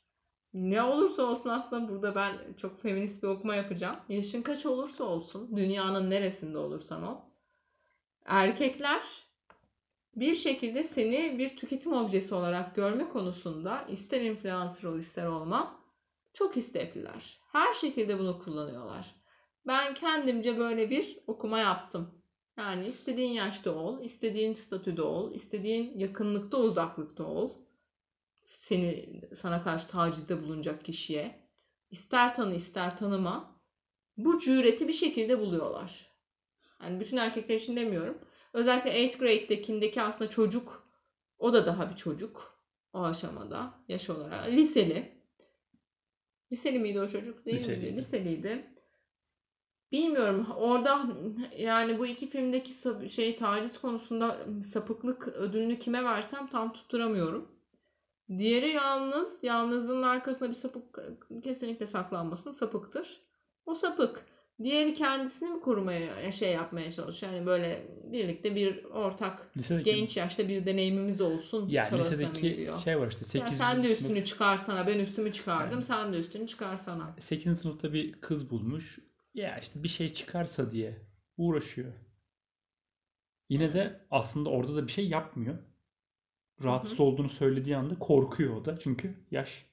Ne 0.54 0.84
olursa 0.84 1.24
olsun 1.24 1.50
aslında 1.50 1.90
burada 1.90 2.16
ben 2.16 2.54
çok 2.58 2.82
feminist 2.82 3.24
bir 3.24 3.28
okuma 3.28 3.56
yapacağım. 3.56 3.96
Yaşın 4.10 4.42
kaç 4.42 4.66
olursa 4.66 5.04
olsun, 5.04 5.58
dünyanın 5.58 6.10
neresinde 6.10 6.58
olursan 6.58 7.04
ol. 7.04 7.18
Erkekler 8.28 9.04
bir 10.16 10.36
şekilde 10.36 10.84
seni 10.84 11.36
bir 11.38 11.58
tüketim 11.58 11.94
objesi 11.94 12.36
olarak 12.36 12.76
görme 12.76 13.10
konusunda 13.10 13.86
ister 13.90 14.22
influencer 14.22 14.84
ol 14.90 14.98
ister 14.98 15.28
olma 15.28 15.82
çok 16.34 16.58
istekliler. 16.58 17.40
Her 17.52 17.74
şekilde 17.74 18.20
bunu 18.20 18.40
kullanıyorlar. 18.40 19.16
Ben 19.68 19.94
kendimce 19.94 20.58
böyle 20.58 20.90
bir 20.90 21.20
okuma 21.28 21.60
yaptım. 21.60 22.22
Yani 22.58 22.88
istediğin 22.88 23.32
yaşta 23.32 23.72
ol, 23.72 24.04
istediğin 24.04 24.54
statüde 24.54 25.02
ol, 25.02 25.34
istediğin 25.34 25.98
yakınlıkta 25.98 26.58
uzaklıkta 26.58 27.24
ol. 27.24 27.52
Seni 28.44 29.22
sana 29.36 29.64
karşı 29.64 29.88
tacizde 29.88 30.44
bulunacak 30.44 30.86
kişiye. 30.86 31.48
ister 31.92 32.36
tanı 32.36 32.56
ister 32.56 32.98
tanıma. 32.98 33.62
Bu 34.18 34.40
cüreti 34.40 34.88
bir 34.88 34.94
şekilde 34.94 35.40
buluyorlar. 35.40 36.07
Yani 36.84 37.00
bütün 37.00 37.18
erkekler 37.18 37.56
için 37.56 37.76
demiyorum. 37.76 38.18
Özellikle 38.54 38.90
8th 38.92 39.20
grade'dekindeki 39.20 40.02
aslında 40.02 40.30
çocuk 40.30 40.88
o 41.40 41.54
da 41.54 41.66
daha 41.66 41.90
bir 41.90 41.96
çocuk 41.96 42.62
o 42.94 43.04
aşamada 43.04 43.74
yaş 43.88 44.10
olarak. 44.10 44.48
Liseli. 44.48 45.18
Liseli 46.52 46.80
miydi 46.80 47.00
o 47.00 47.08
çocuk? 47.08 47.46
Değil 47.46 47.58
Liseliydi. 47.58 47.86
miydi? 47.86 47.98
Liseliydi. 47.98 48.78
Bilmiyorum. 49.92 50.48
Orada 50.58 51.06
yani 51.58 52.00
bu 52.00 52.08
iki 52.08 52.28
filmdeki 52.28 52.74
şey 53.10 53.36
taciz 53.36 53.82
konusunda 53.82 54.38
sapıklık 54.66 55.28
ödülünü 55.28 55.80
kime 55.80 56.04
versem 56.04 56.48
tam 56.48 56.74
tutturamıyorum. 56.74 57.52
Diğeri 58.38 58.70
yalnız. 58.70 59.44
Yalnızlığın 59.44 60.04
arkasında 60.04 60.50
bir 60.50 60.54
sapık 60.54 61.00
kesinlikle 61.44 61.86
saklanmasın. 61.86 62.52
Sapıktır. 62.52 63.22
O 63.66 63.76
sapık. 63.76 64.26
Diğeri 64.64 64.94
kendisini 64.94 65.50
mi 65.50 65.60
korumaya 65.60 66.32
şey 66.32 66.54
yapmaya 66.54 66.92
çalışıyor. 66.92 67.34
Yani 67.34 67.46
böyle 67.46 67.88
birlikte 68.12 68.56
bir 68.56 68.84
ortak 68.84 69.58
Lisedeki, 69.58 69.96
genç 69.96 70.18
yaşta 70.18 70.48
bir 70.48 70.66
deneyimimiz 70.66 71.22
olsun 71.22 71.70
ya 71.70 71.90
mı 71.92 71.98
lisedeki 71.98 72.72
şey 72.84 73.00
var 73.00 73.08
işte 73.08 73.26
8. 73.26 73.42
Ya 73.42 73.56
sen 73.56 73.84
de 73.84 73.88
sınıf, 73.88 74.02
üstünü 74.02 74.26
çıkarsana 74.26 74.88
ben 74.88 75.00
üstümü 75.00 75.32
çıkardım 75.32 75.74
Yani. 75.74 75.86
sen 75.86 76.14
de 76.14 76.18
üstünü 76.18 76.48
çıkarsana. 76.48 77.16
8. 77.20 77.60
sınıfta 77.60 77.94
bir 77.94 78.12
kız 78.12 78.50
bulmuş. 78.50 79.00
Ya 79.34 79.60
işte 79.60 79.84
bir 79.84 79.88
şey 79.88 80.10
çıkarsa 80.10 80.72
diye 80.72 80.98
uğraşıyor. 81.38 81.94
Yine 83.50 83.74
de 83.74 84.06
aslında 84.12 84.50
orada 84.50 84.76
da 84.76 84.88
bir 84.88 84.92
şey 84.92 85.08
yapmıyor. 85.08 85.58
Rahatsız 86.64 87.00
olduğunu 87.00 87.30
söylediği 87.30 87.78
anda 87.78 88.00
korkuyor 88.00 88.56
o 88.56 88.66
da. 88.66 88.80
Çünkü 88.80 89.14
yaş 89.32 89.66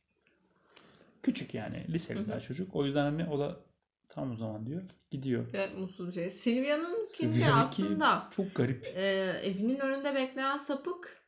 küçük 1.23 1.55
yani. 1.55 1.87
Liseli 1.89 2.29
daha 2.29 2.41
çocuk. 2.41 2.77
O 2.77 2.85
yüzden 2.85 3.05
hani 3.05 3.27
o 3.27 3.39
da 3.39 3.61
tam 4.09 4.33
o 4.33 4.37
zaman 4.37 4.67
diyor. 4.67 4.83
Gidiyor. 5.11 5.53
Ve 5.53 5.67
mutsuz 5.67 6.09
bir 6.09 6.13
şey. 6.13 6.31
Silvia'nın 6.31 7.07
kimdi 7.17 7.33
Silvia'nınki 7.33 7.53
aslında? 7.61 8.29
Çok 8.37 8.55
garip. 8.55 8.87
Ee, 8.87 9.41
evinin 9.43 9.79
önünde 9.79 10.15
bekleyen 10.15 10.59
sapık. 10.59 11.23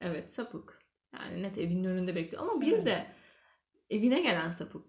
Evet 0.00 0.32
sapık. 0.32 0.78
Yani 1.14 1.42
net 1.42 1.58
evinin 1.58 1.84
önünde 1.84 2.14
bekliyor. 2.14 2.42
Ama 2.42 2.60
bir 2.60 2.72
Evet. 2.72 2.86
de 2.86 3.06
evine 3.90 4.20
gelen 4.20 4.50
sapık. 4.50 4.84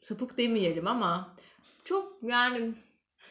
Sapık 0.00 0.38
demeyelim 0.38 0.86
ama 0.86 1.36
çok 1.84 2.22
yani 2.22 2.74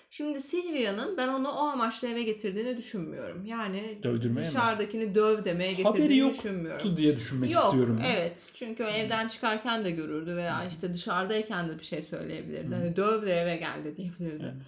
şimdi 0.10 0.42
Silvia'nın 0.42 1.18
ben 1.18 1.28
onu 1.28 1.50
o 1.50 1.58
amaçla 1.64 2.08
eve 2.08 2.24
getirdiğini 2.24 2.78
düşünmüyorum. 2.78 3.46
Yani 3.46 4.00
Dövdürmeye 4.04 4.42
mi? 4.42 4.48
dışarıdakini 4.48 5.16
döv 5.16 5.46
demeye 5.46 5.74
Haberi 5.74 5.84
getirdiğini 5.84 6.18
yoktu 6.18 6.38
düşünmüyorum. 6.38 6.98
diye 6.98 7.16
düşünmek 7.16 7.52
Yok 7.52 7.64
istiyorum. 7.64 8.00
ben. 8.04 8.10
evet 8.10 8.52
çünkü 8.54 8.84
o 8.84 8.88
evden 8.88 9.28
çıkarken 9.28 9.86
de 9.86 9.92
görürdü 9.92 10.36
veya 10.36 10.66
işte 10.66 10.94
dışarıdayken 10.94 11.70
de 11.70 11.80
bir 11.80 11.84
şey 11.84 12.02
söyleyebilirdi. 12.02 12.72
Hı. 12.72 12.76
Hani 12.76 12.96
döv 12.96 13.22
de 13.26 13.34
eve 13.34 13.56
geldi 13.56 13.98
diyebilirdi. 13.98 14.44
Yani 14.44 14.62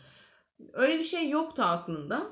Öyle 0.73 0.97
bir 0.99 1.03
şey 1.03 1.29
yoktu 1.29 1.63
aklında. 1.63 2.27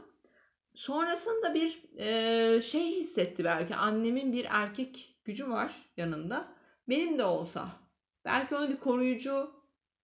Sonrasında 0.76 1.54
bir 1.54 1.84
e, 1.98 2.62
şey 2.62 2.96
hissetti 2.96 3.44
belki. 3.44 3.76
Annemin 3.76 4.34
bir 4.34 4.46
erkek 4.50 5.16
gücü 5.26 5.50
var 5.50 5.72
yanında. 5.98 6.48
Benim 6.90 7.18
de 7.18 7.24
olsa. 7.24 7.68
Belki 8.26 8.56
onu 8.56 8.70
bir 8.70 8.78
koruyucu, 8.78 9.52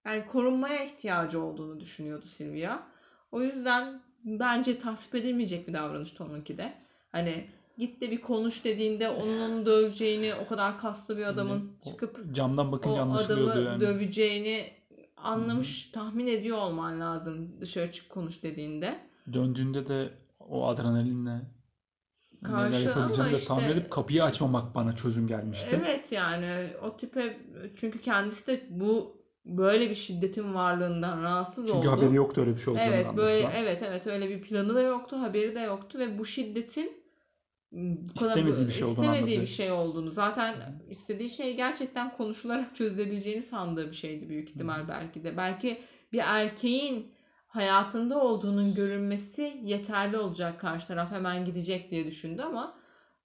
yani 0.05 0.25
korunmaya 0.25 0.83
ihtiyacı 0.85 1.41
olduğunu 1.41 1.79
düşünüyordu 1.79 2.25
Silvia. 2.25 2.90
O 3.31 3.41
yüzden 3.41 4.01
bence 4.23 4.77
tasvip 4.77 5.15
edilmeyecek 5.15 5.67
bir 5.67 5.73
davranıştı 5.73 6.23
onunki 6.23 6.57
de. 6.57 6.73
Hani 7.11 7.47
git 7.77 8.01
de 8.01 8.11
bir 8.11 8.21
konuş 8.21 8.65
dediğinde 8.65 9.09
onun 9.09 9.39
onu 9.39 9.65
döveceğini, 9.65 10.35
o 10.35 10.47
kadar 10.47 10.79
kaslı 10.79 11.17
bir 11.17 11.25
adamın 11.25 11.71
o 11.81 11.89
çıkıp 11.89 12.35
camdan 12.35 12.67
o 12.67 12.71
bakınca 12.71 13.01
anlaşılıyordu 13.01 13.51
adamı 13.51 13.65
yani. 13.65 13.81
döveceğini 13.81 14.71
anlamış, 15.17 15.91
tahmin 15.91 16.27
ediyor 16.27 16.57
olman 16.57 16.99
lazım 16.99 17.61
dışarı 17.61 17.91
çık 17.91 18.09
konuş 18.09 18.43
dediğinde. 18.43 18.99
Döndüğünde 19.33 19.87
de 19.87 20.13
o 20.39 20.67
adrenalinle 20.67 21.41
Karşı 22.43 22.77
neler 22.77 22.87
yapabileceğini 22.87 23.33
de 23.33 23.45
tahmin 23.45 23.63
işte- 23.63 23.73
edip 23.79 23.91
kapıyı 23.91 24.23
açmamak 24.23 24.75
bana 24.75 24.95
çözüm 24.95 25.27
gelmişti. 25.27 25.81
Evet 25.83 26.11
yani 26.11 26.67
o 26.83 26.97
tipe 26.97 27.37
çünkü 27.75 28.01
kendisi 28.01 28.47
de 28.47 28.67
bu 28.69 29.20
böyle 29.45 29.89
bir 29.89 29.95
şiddetin 29.95 30.53
varlığından 30.53 31.21
rahatsız 31.21 31.67
Çünkü 31.67 31.87
oldu. 31.87 31.91
haberi 31.91 32.15
yoktu 32.15 32.41
öyle 32.41 32.55
bir 32.55 32.59
şey 32.61 32.73
olduğundan 32.73 32.87
Evet 32.93 33.07
böyle 33.17 33.45
anlaşılan. 33.47 33.63
evet 33.63 33.83
evet 33.87 34.07
öyle 34.07 34.29
bir 34.29 34.41
planı 34.41 34.75
da 34.75 34.81
yoktu, 34.81 35.19
haberi 35.19 35.55
de 35.55 35.59
yoktu 35.59 35.99
ve 35.99 36.19
bu 36.19 36.25
şiddetin 36.25 37.01
bu 37.71 38.13
kadar 38.19 38.29
İstemediği 38.29 38.67
bir 38.67 38.71
şey 38.71 38.83
olduğunu 38.83 39.05
istemediği 39.05 39.41
bir 39.41 39.45
şey 39.45 39.71
olduğunu 39.71 40.11
zaten 40.11 40.55
istediği 40.89 41.29
şey 41.29 41.55
gerçekten 41.55 42.11
konuşularak 42.11 42.75
çözülebileceğini 42.75 43.43
sandığı 43.43 43.87
bir 43.87 43.95
şeydi 43.95 44.29
büyük 44.29 44.49
ihtimal 44.49 44.87
belki 44.87 45.23
de. 45.23 45.37
Belki 45.37 45.81
bir 46.11 46.21
erkeğin 46.25 47.13
hayatında 47.47 48.21
olduğunun 48.23 48.73
görünmesi 48.75 49.57
yeterli 49.63 50.17
olacak 50.17 50.59
karşı 50.59 50.87
taraf 50.87 51.11
hemen 51.11 51.45
gidecek 51.45 51.91
diye 51.91 52.05
düşündü 52.05 52.41
ama 52.41 52.77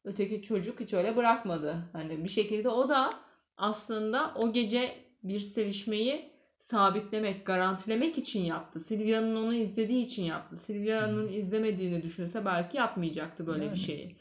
öteki 0.05 0.43
çocuk 0.43 0.81
hiç 0.81 0.95
öyle 0.95 1.17
bırakmadı. 1.17 1.77
Hani 1.93 2.25
bir 2.25 2.29
şekilde 2.29 2.69
o 2.69 2.89
da 2.89 3.11
aslında 3.57 4.35
o 4.37 4.53
gece 4.53 5.06
bir 5.29 5.41
sevişmeyi 5.41 6.33
sabitlemek, 6.61 7.47
garantilemek 7.47 8.19
için 8.19 8.41
yaptı. 8.45 8.81
Silvia'nın 8.81 9.37
onu 9.37 9.55
izlediği 9.55 10.05
için 10.05 10.25
yaptı. 10.25 10.57
Silvia'nın 10.57 11.29
izlemediğini 11.33 12.03
düşünse 12.03 12.45
belki 12.45 12.77
yapmayacaktı 12.77 13.47
böyle 13.47 13.65
Yani. 13.65 13.75
bir 13.75 13.79
şeyi. 13.81 14.17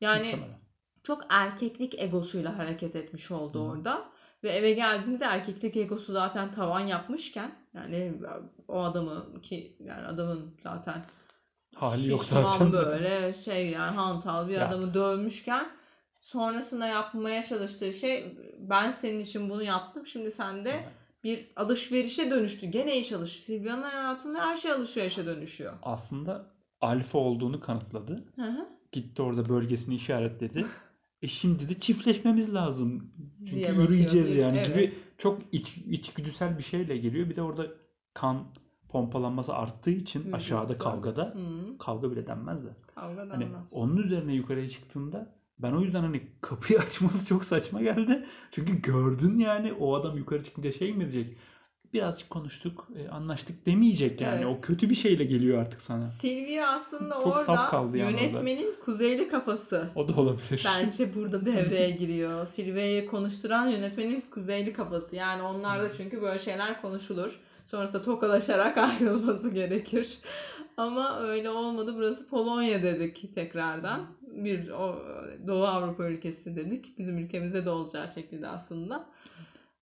Yani 0.00 0.24
Muhtemelen. 0.24 0.58
çok 1.02 1.22
erkeklik 1.28 1.98
egosuyla 2.02 2.58
hareket 2.58 2.96
etmiş 2.96 3.30
oldu 3.30 3.58
Hı. 3.58 3.62
orada. 3.70 4.10
Ve 4.44 4.48
eve 4.50 4.72
geldiğinde 4.72 5.20
de 5.20 5.24
erkeklik 5.24 5.76
egosu 5.76 6.12
zaten 6.12 6.52
tavan 6.52 6.80
yapmışken 6.80 7.52
yani 7.74 8.12
o 8.68 8.80
adamı 8.82 9.40
ki 9.42 9.76
yani 9.80 10.06
adamın 10.06 10.54
zaten 10.62 11.04
Hali 11.74 12.10
yok 12.10 12.24
şişman 12.24 12.42
zaten. 12.48 12.72
böyle 12.72 13.34
şey 13.34 13.70
yani 13.70 13.96
hantal 13.96 14.48
bir 14.48 14.52
Ya. 14.54 14.68
adamı 14.68 14.94
dövmüşken 14.94 15.70
sonrasında 16.20 16.86
yapmaya 16.86 17.42
çalıştığı 17.46 17.92
şey 17.92 18.38
ben 18.58 18.90
senin 18.90 19.20
için 19.20 19.50
bunu 19.50 19.62
yaptım 19.62 20.06
şimdi 20.06 20.30
sen 20.30 20.64
de 20.64 20.84
bir 21.24 21.52
alışverişe 21.56 22.30
dönüştü. 22.30 22.66
Gene 22.66 22.98
iş 22.98 23.12
alış. 23.12 23.30
Silvia'nın 23.42 23.82
hayatında 23.82 24.40
her 24.46 24.56
şey 24.56 24.72
alışverişe 24.72 25.26
dönüşüyor. 25.26 25.72
Aslında 25.82 26.46
alfa 26.80 27.18
olduğunu 27.18 27.60
kanıtladı. 27.60 28.24
Hı 28.36 28.42
hı. 28.42 28.68
Gitti 28.92 29.22
orada 29.22 29.48
bölgesini 29.48 29.94
işaretledi. 29.94 30.66
E 31.22 31.28
şimdi 31.28 31.68
de 31.68 31.78
çiftleşmemiz 31.80 32.54
lazım. 32.54 33.12
Çünkü 33.38 33.56
Diye 33.56 33.68
bakıyor. 33.68 33.88
üreyeceğiz 33.88 34.34
yani 34.34 34.56
Evet. 34.58 34.66
gibi 34.66 34.92
çok 35.18 35.40
iç, 35.52 35.76
içgüdüsel 35.76 36.58
bir 36.58 36.62
şeyle 36.62 36.96
geliyor. 36.96 37.30
Bir 37.30 37.36
de 37.36 37.42
orada 37.42 37.66
kan 38.14 38.44
pompalanması 38.88 39.54
arttığı 39.54 39.90
için 39.90 40.20
Vücutta. 40.20 40.36
aşağıda 40.36 40.78
kavgada 40.78 41.24
Hı. 41.24 41.78
kavga 41.78 42.10
bile 42.10 42.26
denmez 42.26 42.64
de. 42.64 42.70
Kavga 42.94 43.20
Hani 43.20 43.30
denmez. 43.44 43.72
onun 43.72 43.96
üzerine 43.96 44.34
yukarıya 44.34 44.68
çıktığında 44.68 45.39
ben 45.62 45.72
o 45.72 45.80
yüzden 45.80 46.00
hani 46.00 46.22
kapıyı 46.40 46.80
açması 46.88 47.26
çok 47.26 47.44
saçma 47.44 47.82
geldi. 47.82 48.26
Çünkü 48.50 48.82
gördün 48.82 49.38
yani 49.38 49.72
o 49.72 49.94
adam 49.94 50.16
yukarı 50.16 50.44
çıkınca 50.44 50.72
şey 50.72 50.92
mi 50.92 51.12
diyecek? 51.12 51.36
Birazcık 51.92 52.30
konuştuk, 52.30 52.88
e, 52.96 53.08
anlaştık 53.08 53.66
demeyecek 53.66 54.20
yani. 54.20 54.44
Evet. 54.44 54.58
O 54.58 54.60
kötü 54.60 54.90
bir 54.90 54.94
şeyle 54.94 55.24
geliyor 55.24 55.58
artık 55.58 55.80
sana. 55.80 56.06
Silvia 56.06 56.68
aslında 56.68 57.14
Çok 57.14 57.26
orada 57.26 57.52
yani 57.52 57.74
orada. 57.74 57.96
yönetmenin 57.96 58.74
kuzeyli 58.84 59.28
kafası. 59.28 59.90
O 59.94 60.08
da 60.08 60.20
olabilir. 60.20 60.66
Bence 60.66 61.14
burada 61.14 61.46
devreye 61.46 61.90
giriyor. 62.00 62.46
Silvia'yı 62.46 63.06
konuşturan 63.06 63.68
yönetmenin 63.68 64.20
kuzeyli 64.30 64.72
kafası. 64.72 65.16
Yani 65.16 65.42
onlarda 65.42 65.92
çünkü 65.92 66.22
böyle 66.22 66.38
şeyler 66.38 66.82
konuşulur. 66.82 67.40
Sonrasında 67.66 68.02
tokalaşarak 68.02 68.78
ayrılması 68.78 69.50
gerekir. 69.50 70.18
Ama 70.76 71.20
öyle 71.20 71.50
olmadı. 71.50 71.94
Burası 71.96 72.28
Polonya 72.28 72.82
dedik 72.82 73.34
tekrardan. 73.34 74.06
Bir 74.44 74.70
o, 74.70 75.02
Doğu 75.46 75.64
Avrupa 75.64 76.04
ülkesi 76.04 76.56
dedik. 76.56 76.98
Bizim 76.98 77.18
ülkemize 77.18 77.64
de 77.64 77.70
olacağı 77.70 78.08
şekilde 78.08 78.48
aslında. 78.48 79.10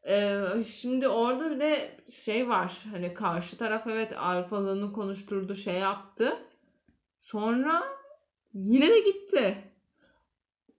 Ee, 0.08 0.44
şimdi 0.66 1.08
orada 1.08 1.50
bir 1.50 1.60
de 1.60 2.00
şey 2.10 2.48
var. 2.48 2.84
Hani 2.90 3.14
karşı 3.14 3.56
taraf 3.56 3.86
evet 3.86 4.12
alfalığını 4.16 4.92
konuşturdu, 4.92 5.54
şey 5.54 5.74
yaptı. 5.74 6.36
Sonra 7.18 7.82
yine 8.54 8.88
de 8.88 9.00
gitti. 9.00 9.54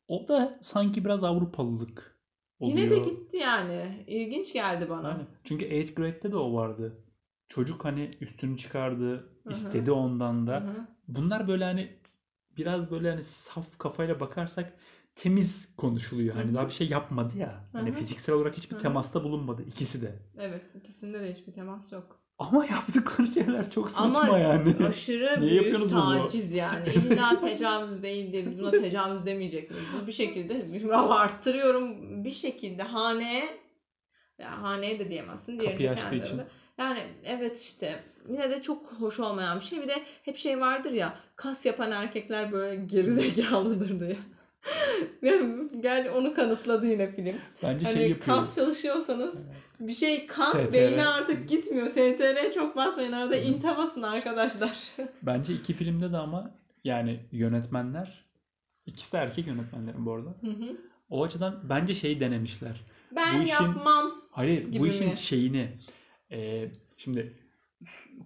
O 0.07 0.27
da 0.27 0.59
sanki 0.61 1.05
biraz 1.05 1.23
Avrupalılık 1.23 2.19
oluyor. 2.59 2.77
Yine 2.77 2.89
de 2.89 2.97
gitti 2.97 3.37
yani. 3.37 4.03
İlginç 4.07 4.53
geldi 4.53 4.89
bana. 4.89 5.07
Aynen. 5.07 5.27
Çünkü 5.43 5.65
8th 5.65 5.93
grade'de 5.95 6.31
de 6.31 6.37
o 6.37 6.53
vardı. 6.53 7.03
Çocuk 7.47 7.85
hani 7.85 8.11
üstünü 8.21 8.57
çıkardı, 8.57 9.13
hı. 9.43 9.49
istedi 9.49 9.91
ondan 9.91 10.47
da. 10.47 10.57
hı. 10.57 10.87
Bunlar 11.07 11.47
böyle 11.47 11.63
hani 11.63 11.98
biraz 12.59 12.91
böyle 12.91 13.09
hani 13.09 13.23
saf 13.23 13.77
kafayla 13.77 14.19
bakarsak 14.19 14.73
temiz 15.15 15.75
konuşuluyor. 15.75 16.35
Hani 16.35 16.53
daha 16.53 16.67
bir 16.67 16.71
şey 16.73 16.89
yapmadı 16.89 17.37
ya. 17.37 17.63
Hani 17.73 17.91
fiziksel 17.91 18.35
olarak 18.35 18.57
hiçbir 18.57 18.77
temasta 18.79 19.23
bulunmadı 19.23 19.63
ikisi 19.67 20.01
de. 20.01 20.15
Evet 20.37 20.75
ikisinde 20.75 21.19
de 21.19 21.31
hiçbir 21.31 21.53
temas 21.53 21.91
yok. 21.91 22.19
Ama 22.39 22.65
yaptıkları 22.65 23.27
şeyler 23.27 23.71
çok 23.71 23.91
saçma 23.91 24.19
Ama 24.19 24.37
yani. 24.37 24.75
aşırı 24.87 25.41
Niye 25.41 25.51
büyük 25.51 25.53
yapıyorsunuz 25.65 25.91
bunu? 25.93 26.17
taciz 26.25 26.53
yani. 26.53 26.89
İlla 26.89 27.39
tecavüz 27.41 28.03
değil 28.03 28.33
de 28.33 28.45
biz 28.45 28.59
buna 28.59 28.71
tecavüz 28.71 29.25
demeyecek 29.25 29.71
miyiz? 29.71 29.85
Bu 30.01 30.07
bir 30.07 30.11
şekilde 30.11 30.93
arttırıyorum 30.95 31.95
bir 32.23 32.31
şekilde 32.31 32.83
haneye 32.83 33.59
ya 34.39 34.61
haneye 34.61 34.99
de 34.99 35.09
diyemezsin. 35.09 35.51
Diğerini 35.59 35.71
Kapıyı 35.71 35.91
açtığı 35.91 36.09
kendi 36.09 36.23
için. 36.23 36.37
arada. 36.37 36.49
Yani 36.77 36.99
evet 37.23 37.61
işte 37.61 37.99
yine 38.29 38.49
de 38.49 38.61
çok 38.61 38.85
hoş 38.93 39.19
olmayan 39.19 39.59
bir 39.59 39.65
şey. 39.65 39.81
Bir 39.81 39.87
de 39.87 40.03
hep 40.23 40.37
şey 40.37 40.59
vardır 40.59 40.91
ya 40.91 41.17
kas 41.35 41.65
yapan 41.65 41.91
erkekler 41.91 42.51
böyle 42.51 42.75
gerizekalıdır 42.85 43.99
diye. 43.99 44.15
Gel 45.81 46.11
onu 46.15 46.33
kanıtladı 46.33 46.85
yine 46.87 47.15
film. 47.15 47.35
Bence 47.63 47.85
Hani 47.85 47.95
şey 47.97 48.09
yapıyor. 48.09 48.37
kas 48.37 48.55
çalışıyorsanız 48.55 49.49
bir 49.79 49.93
şey 49.93 50.27
kan 50.27 50.51
STR. 50.51 50.73
beyne 50.73 51.07
artık 51.07 51.49
gitmiyor. 51.49 51.89
STR'ye 51.89 52.51
çok 52.51 52.75
basmayın. 52.75 53.11
Arada 53.11 53.35
inte 53.35 53.77
basın 53.77 54.01
arkadaşlar. 54.01 54.77
Bence 55.21 55.53
iki 55.53 55.73
filmde 55.73 56.11
de 56.11 56.17
ama 56.17 56.51
yani 56.83 57.19
yönetmenler 57.31 58.25
ikisi 58.85 59.11
de 59.11 59.17
erkek 59.17 59.47
yönetmenlerin 59.47 60.05
bu 60.05 60.13
arada. 60.13 60.29
Hı 60.41 60.47
hı. 60.51 60.77
O 61.09 61.23
açıdan 61.23 61.59
bence 61.69 61.93
şeyi 61.93 62.19
denemişler. 62.19 62.81
ben 63.15 63.39
Bu 63.39 63.43
işin- 63.43 63.53
yapmam. 63.53 64.11
Hayır 64.31 64.79
bu 64.79 64.87
işin 64.87 65.07
mi? 65.07 65.17
şeyini 65.17 65.77
e, 66.31 66.67
şimdi 66.97 67.33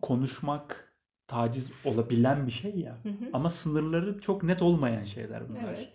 konuşmak 0.04 0.94
taciz 1.28 1.72
olabilen 1.86 2.48
bir 2.48 2.52
şey 2.52 2.80
ya. 2.80 3.00
Hı 3.04 3.10
hı. 3.10 3.30
Ama 3.34 3.50
sınırları 3.50 4.20
çok 4.20 4.44
net 4.44 4.62
olmayan 4.62 5.04
şeyler 5.04 5.50
bunlar. 5.50 5.74
Evet. 5.74 5.94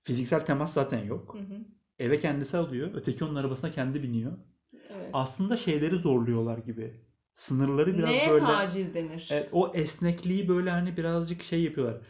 Fiziksel 0.00 0.40
temas 0.40 0.72
zaten 0.72 1.04
yok. 1.04 1.34
Hı 1.34 1.38
hı. 1.38 1.58
Eve 1.98 2.18
kendisi 2.18 2.56
alıyor. 2.56 2.90
Öteki 2.94 3.24
onun 3.24 3.34
arabasına 3.34 3.70
kendi 3.70 4.02
biniyor. 4.02 4.32
Evet. 4.88 5.10
Aslında 5.12 5.56
şeyleri 5.56 5.98
zorluyorlar 5.98 6.58
gibi. 6.58 7.00
Sınırları 7.32 7.98
biraz 7.98 8.10
Neye 8.10 8.30
böyle 8.30 8.44
taciz 8.44 8.94
denir? 8.94 9.28
Evet 9.30 9.48
o 9.52 9.72
esnekliği 9.74 10.48
böyle 10.48 10.70
hani 10.70 10.96
birazcık 10.96 11.42
şey 11.42 11.62
yapıyorlar. 11.62 12.00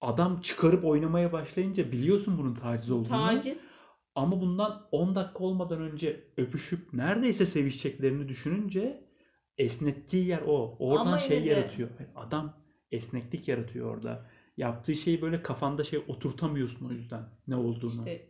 Adam 0.00 0.40
çıkarıp 0.40 0.84
oynamaya 0.84 1.32
başlayınca 1.32 1.92
biliyorsun 1.92 2.38
bunun 2.38 2.54
taciz 2.54 2.90
olduğunu. 2.90 3.08
Taciz. 3.08 3.80
Ama 4.14 4.40
bundan 4.40 4.88
10 4.92 5.14
dakika 5.14 5.44
olmadan 5.44 5.80
önce 5.80 6.24
öpüşüp 6.36 6.92
neredeyse 6.92 7.46
sevişeceklerini 7.46 8.28
düşününce 8.28 9.09
esnettiği 9.60 10.26
yer 10.28 10.40
o. 10.46 10.76
Oradan 10.78 11.06
Ama 11.06 11.18
şey 11.18 11.44
de- 11.44 11.48
yaratıyor. 11.48 11.88
Adam 12.16 12.52
esneklik 12.92 13.48
yaratıyor 13.48 13.96
orada. 13.96 14.26
Yaptığı 14.56 14.94
şeyi 14.94 15.22
böyle 15.22 15.42
kafanda 15.42 15.84
şey 15.84 15.98
oturtamıyorsun 16.08 16.88
o 16.88 16.92
yüzden 16.92 17.22
ne 17.48 17.56
olduğunu. 17.56 17.90
İşte 18.00 18.28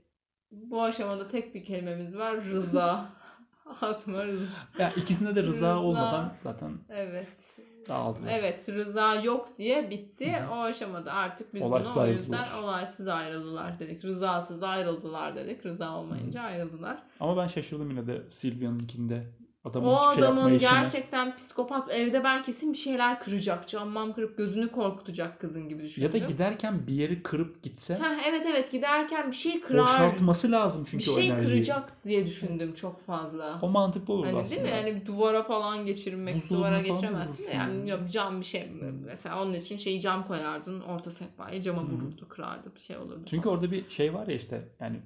bu 0.51 0.83
aşamada 0.83 1.29
tek 1.29 1.55
bir 1.55 1.65
kelimemiz 1.65 2.19
var. 2.19 2.45
Rıza. 2.45 3.13
Atma 3.81 4.25
rıza. 4.25 4.45
Ya 4.79 4.93
ikisinde 4.97 5.35
de 5.37 5.43
rıza, 5.43 5.51
Rıza. 5.67 5.81
olmadan 5.81 6.35
zaten 6.43 6.73
Evet. 6.89 7.59
dağıldılar. 7.89 8.33
Evet 8.39 8.69
rıza 8.69 9.15
yok 9.15 9.57
diye 9.59 9.91
bitti. 9.91 10.33
Hı 10.33 10.45
hı. 10.47 10.51
O 10.55 10.59
aşamada 10.63 11.13
artık 11.13 11.55
biz 11.55 11.63
Olaysız 11.63 11.95
bunu 11.95 12.03
o 12.03 12.07
ayrıldılar. 12.07 12.45
yüzden 12.45 12.63
olaysız 12.63 13.09
ayrıldılar 13.09 13.79
dedik. 13.79 14.05
Rızasız 14.05 14.63
ayrıldılar 14.63 15.37
dedik. 15.37 15.67
Rıza 15.67 15.97
olmayınca 15.97 16.41
ayrıldılar. 16.43 17.03
Ama 17.21 17.37
ben 17.37 17.47
şaşırdım 17.47 17.91
yine 17.91 18.07
de 18.07 18.31
Sylvia'nınkinde. 18.31 19.27
Adamın 19.65 19.87
O 19.89 20.15
şey 20.15 20.23
adamın 20.25 20.59
gerçekten 20.59 21.37
psikopat. 21.37 21.91
Evde 21.93 22.25
ben 22.25 22.43
kesin 22.43 22.73
bir 22.73 22.79
şeyler 22.79 23.21
kıracak. 23.21 23.69
Cammam 23.69 24.13
kırıp 24.13 24.39
gözünü 24.39 24.69
korkutacak 24.73 25.41
kızın 25.41 25.69
gibi 25.69 25.81
Ya 25.83 25.87
düşündüm. 25.89 26.13
da 26.13 26.19
giderken 26.19 26.87
bir 26.87 26.93
yeri 26.93 27.23
kırıp 27.23 27.63
gitse 27.63 27.95
Heh, 27.95 28.29
evet 28.29 28.47
evet 28.51 28.73
giderken 28.73 29.27
bir 29.31 29.37
şey 29.37 29.61
kırar. 29.61 29.83
boşaltması 29.85 30.51
lazım 30.53 30.85
çünkü 30.91 31.05
bir 31.07 31.11
o 31.11 31.15
şey 31.15 31.29
enerjiyi. 31.29 31.49
kıracak 31.57 32.05
diye 32.05 32.27
düşündüm 32.27 32.75
çok 32.75 33.01
fazla. 33.01 33.59
O 33.63 33.69
mantıklı 33.69 34.15
olurdu 34.15 34.27
Hani 34.27 34.39
aslında. 34.39 34.63
değil 34.65 34.75
mi? 34.75 34.91
Yani 34.91 35.07
duvara 35.07 35.43
falan 35.43 35.87
geçirmek, 35.87 36.35
Buzdolabına 36.35 36.67
duvara 36.69 36.83
geçiremezsin 36.83 37.55
yani 37.55 37.91
yok 37.91 38.01
cam 38.11 38.41
bir 38.41 38.47
şey 38.47 38.69
mesela 39.07 39.43
onun 39.43 39.55
için 39.55 39.77
şeyi 39.77 40.01
cam 40.01 40.27
koyardın 40.27 40.81
orta 40.81 41.11
sehpayı 41.11 41.63
cama 41.63 41.83
Hı. 41.83 41.87
vururdu 41.87 42.29
kırardı 42.29 42.75
bir 42.75 42.81
şey 42.81 42.97
olurdu. 42.97 43.23
Çünkü 43.27 43.45
falan. 43.45 43.57
orada 43.57 43.71
bir 43.71 43.91
şey 43.91 44.15
var 44.15 44.27
ya 44.27 44.35
işte 44.35 44.69
yani 44.81 45.01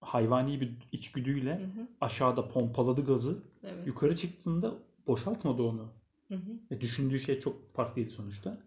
hayvani 0.00 0.60
bir 0.60 0.72
içgüdüyle 0.92 1.58
Hı 1.58 1.62
hı, 1.64 1.88
aşağıda 2.00 2.48
pompaladı 2.48 3.04
gazı. 3.04 3.38
evet. 3.64 3.86
Yukarı 3.86 4.16
çıktığında 4.16 4.74
boşaltmadı 5.06 5.62
onu. 5.62 5.92
Hı 6.28 6.34
hı. 6.34 6.50
Ve 6.70 6.80
düşündüğü 6.80 7.20
şey 7.20 7.40
çok 7.40 7.74
farklıydı 7.74 8.10
sonuçta. 8.10 8.58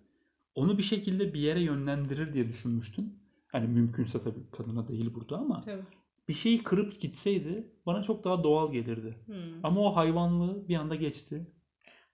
Onu 0.55 0.77
bir 0.77 0.83
şekilde 0.83 1.33
bir 1.33 1.39
yere 1.39 1.59
yönlendirir 1.59 2.33
diye 2.33 2.47
düşünmüştüm. 2.47 3.13
Hani 3.47 3.67
mümkünse 3.67 4.21
tabii 4.21 4.39
kadına 4.51 4.87
değil 4.87 5.13
burada 5.13 5.37
ama 5.37 5.61
Tabii. 5.61 5.81
bir 6.27 6.33
şeyi 6.33 6.63
kırıp 6.63 6.99
gitseydi 7.01 7.67
bana 7.85 8.03
çok 8.03 8.23
daha 8.23 8.43
doğal 8.43 8.71
gelirdi. 8.71 9.15
Hı. 9.25 9.33
Ama 9.63 9.81
o 9.81 9.95
hayvanlığı 9.95 10.67
bir 10.67 10.75
anda 10.75 10.95
geçti. 10.95 11.47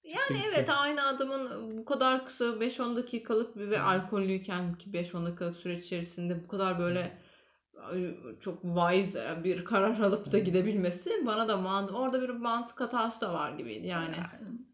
Yani 0.03 0.37
gitti. 0.39 0.49
evet 0.53 0.69
aynı 0.69 1.07
adamın 1.07 1.77
bu 1.77 1.85
kadar 1.85 2.25
kısa 2.25 2.45
5-10 2.45 2.95
dakikalık 2.95 3.55
bir 3.55 3.69
ve 3.69 3.79
alkollüyken 3.81 4.73
ki 4.73 4.89
5-10 4.89 5.25
dakikalık 5.25 5.55
süreç 5.55 5.85
içerisinde 5.85 6.43
bu 6.43 6.47
kadar 6.47 6.79
böyle 6.79 7.17
çok 8.39 8.61
wise 8.61 9.37
bir 9.43 9.65
karar 9.65 9.99
alıp 9.99 10.31
da 10.31 10.39
gidebilmesi 10.39 11.11
bana 11.25 11.47
da 11.47 11.57
man 11.57 11.87
orada 11.87 12.21
bir 12.21 12.29
mantık 12.29 12.81
hatası 12.81 13.21
da 13.21 13.33
var 13.33 13.51
gibiydi 13.51 13.87
yani. 13.87 14.15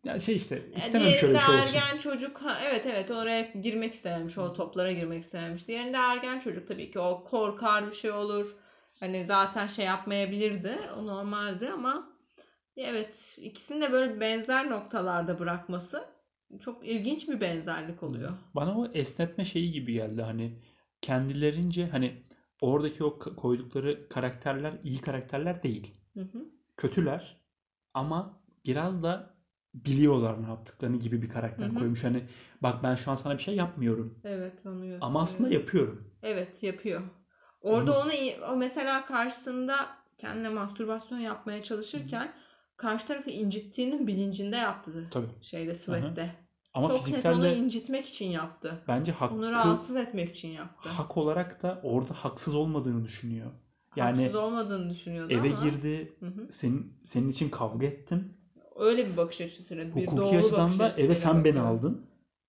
Ya 0.04 0.20
şey 0.20 0.36
işte 0.36 0.56
Yani 0.56 0.78
istemem 0.78 1.12
şöyle 1.12 1.34
bir 1.34 1.40
şey 1.40 1.56
olsun. 1.56 1.68
ergen 1.68 1.98
çocuk 1.98 2.42
ha, 2.42 2.58
evet 2.66 2.86
evet 2.86 3.12
oraya 3.12 3.42
girmek 3.42 3.94
istememiş 3.94 4.38
o 4.38 4.54
toplara 4.54 4.92
girmek 4.92 5.24
istememiş. 5.24 5.68
Diğerinde 5.68 5.98
ergen 5.98 6.40
çocuk 6.40 6.68
tabii 6.68 6.92
ki 6.92 7.00
o 7.00 7.24
korkar 7.24 7.88
bir 7.88 7.96
şey 7.96 8.12
olur. 8.12 8.56
Hani 9.00 9.26
zaten 9.26 9.68
şey 9.68 9.86
yapmayabilirdi. 9.86 10.78
O 10.98 11.08
normaldi 11.08 11.70
ama 11.70 12.10
evet 12.78 13.36
ikisini 13.38 13.82
de 13.82 13.92
böyle 13.92 14.20
benzer 14.20 14.70
noktalarda 14.70 15.40
bırakması 15.40 16.06
çok 16.60 16.88
ilginç 16.88 17.28
bir 17.28 17.42
benzerlik 17.42 18.04
oluyor. 18.04 18.32
Bana 18.56 18.80
o 18.80 18.88
esnetme 18.94 19.46
şeyi 19.46 19.72
gibi 19.72 19.94
geldi 19.94 20.22
hani 20.22 20.60
kendilerince 21.02 21.88
hani 21.88 22.24
oradaki 22.64 23.04
o 23.04 23.20
koydukları 23.20 24.10
karakterler 24.10 24.74
iyi 24.84 25.02
karakterler 25.02 25.64
değil. 25.64 25.94
Hı 26.14 26.22
hı. 26.22 26.46
Kötüler 26.78 27.42
ama 27.94 28.42
biraz 28.66 29.04
da 29.04 29.34
biliyorlar 29.74 30.44
ne 30.44 30.48
yaptıklarını 30.48 30.98
gibi 31.00 31.22
bir 31.22 31.30
karakter 31.30 31.66
Hı 31.66 31.70
hı. 31.72 31.76
koymuş. 31.76 32.04
Hani 32.04 32.24
bak 32.62 32.84
ben 32.84 32.96
şu 32.96 33.12
an 33.12 33.16
sana 33.16 33.34
bir 33.38 33.42
şey 33.44 33.56
yapmıyorum 33.56 34.20
Evet 34.24 34.66
onu 34.66 34.74
gösteriyor. 34.76 35.00
ama 35.02 35.22
aslında 35.22 35.50
yapıyorum. 35.50 36.12
Evet 36.24 36.64
yapıyor. 36.64 37.02
Orada 37.62 38.00
onu 38.00 38.12
iyi- 38.14 38.38
o 38.52 38.56
mesela 38.56 39.06
karşısında 39.06 39.90
kendine 40.18 40.50
mastürbasyon 40.50 41.20
yapmaya 41.20 41.64
çalışırken 41.64 42.34
karşı 42.78 43.08
tarafı 43.08 43.30
incittiğinin 43.30 44.08
bilincinde 44.08 44.56
yaptı. 44.56 45.08
Tabii. 45.12 45.28
Şeyde 45.42 45.76
Sweat'te. 45.76 46.36
Ama 46.74 46.88
Çok 46.88 46.96
net 46.96 47.02
onu 47.02 47.06
fizikselde 47.06 47.58
incitmek 47.58 48.06
için 48.06 48.30
yaptı. 48.30 48.82
bence 48.88 49.12
hakkı 49.12 49.36
Onu 49.36 49.52
rahatsız 49.52 49.96
etmek 49.96 50.30
için 50.30 50.48
yaptı. 50.48 50.90
hak 50.90 51.18
olarak 51.18 51.64
da 51.64 51.80
orada 51.84 52.14
haksız 52.14 52.56
olmadığını 52.56 53.04
düşünüyor. 53.04 53.52
Yani 53.96 54.08
Haksız 54.08 54.36
olmadığını 54.36 54.90
düşünüyordu 54.90 55.34
eve 55.34 55.48
ama. 55.48 55.60
girdi, 55.64 56.14
Hı 56.20 56.26
hı. 56.26 56.48
senin 56.52 56.94
senin 57.06 57.30
için 57.30 57.50
kavga 57.50 57.86
ettim. 57.86 58.34
Öyle 58.76 59.08
bir 59.12 59.18
bakış 59.18 59.42
açısıyla. 59.42 59.86
Bir 59.86 59.92
Hukuki 59.92 60.22
bakış 60.22 60.34
açıdan 60.34 60.80
da 60.80 60.84
açısıyla 60.84 61.06
eve 61.06 61.16
sen 61.16 61.36
beni 61.44 61.56
bakıyor. 61.56 61.66
aldın. 61.66 62.06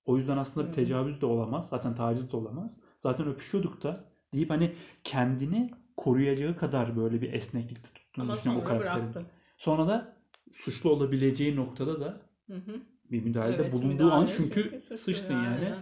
O 0.06 0.16
yüzden 0.16 0.36
aslında 0.36 0.68
bir 0.68 0.72
tecavüz 0.72 1.20
de 1.20 1.26
olamaz. 1.26 1.68
Zaten 1.68 1.94
taciz 1.94 2.32
de 2.32 2.36
olamaz. 2.36 2.76
Zaten 2.98 3.26
öpüşüyorduk 3.28 3.82
da 3.82 4.04
deyip 4.34 4.50
hani 4.50 4.72
kendini 5.04 5.70
koruyacağı 5.96 6.56
kadar 6.56 6.96
böyle 6.96 7.22
bir 7.22 7.32
esneklikte 7.32 7.88
tuttuğunu 7.94 8.24
Ama 8.24 8.34
düşünüyorum 8.36 8.64
o 8.66 8.68
karakterin. 8.68 9.04
bıraktı. 9.06 9.26
Sonra 9.56 9.88
da 9.88 10.16
suçlu 10.52 10.90
olabileceği 10.90 11.56
noktada 11.56 12.00
da 12.00 12.20
Hı 12.46 12.54
hı. 12.54 12.80
Bir 13.14 13.24
müdahalede 13.24 13.62
Evet, 13.62 13.72
bulunduğu 13.72 13.88
müdahale 13.92 14.14
an 14.14 14.26
çünkü 14.26 14.62
suçlu 14.80 14.98
sıçtın 14.98 15.34
yani. 15.34 15.46
aynen. 15.46 15.74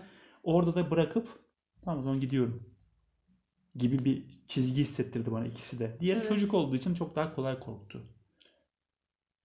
Orada 0.43 0.75
da 0.75 0.91
bırakıp 0.91 1.29
tamam 1.85 2.03
zaman 2.05 2.21
gidiyorum 2.21 2.73
gibi 3.77 4.05
bir 4.05 4.27
çizgi 4.49 4.81
hissettirdi 4.83 5.33
bana 5.33 5.47
ikisi 5.47 5.79
de. 5.79 5.97
Diğeri 6.01 6.19
Evet. 6.19 6.29
çocuk 6.29 6.55
olduğu 6.55 6.77
için 6.77 6.95
çok 6.95 7.17
daha 7.17 7.35
kolay 7.35 7.61
korktu. 7.61 8.03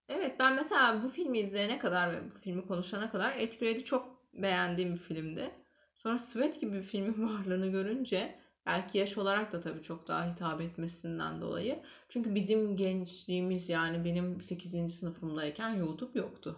Evet 0.10 0.36
ben 0.40 0.56
mesela 0.56 1.04
bu 1.04 1.10
filmi 1.10 1.40
izleyene 1.40 1.80
kadar 1.80 2.14
ve 2.14 2.26
bu 2.26 2.40
filmi 2.40 2.68
konuşana 2.68 3.12
kadar 3.12 3.32
Etgrade'i 3.38 3.84
çok 3.84 4.18
beğendiğim 4.34 4.94
bir 4.94 5.00
filmdi. 5.00 5.52
Sonra 5.96 6.18
Sweat 6.20 6.62
gibi 6.62 6.74
bir 6.74 6.84
filmin 6.84 7.28
varlığını 7.30 7.68
görünce 7.68 8.40
belki 8.66 8.98
yaş 8.98 9.18
olarak 9.18 9.52
da 9.52 9.62
tabii 9.62 9.84
çok 9.84 10.08
daha 10.08 10.32
hitap 10.32 10.62
etmesinden 10.62 11.42
dolayı. 11.42 11.80
Çünkü 12.10 12.36
bizim 12.36 12.76
gençliğimiz 12.76 13.70
yani 13.70 14.06
benim 14.06 14.42
8. 14.42 14.92
sınıfımdayken 14.96 15.70
YouTube 15.76 16.20
yoktu. 16.20 16.58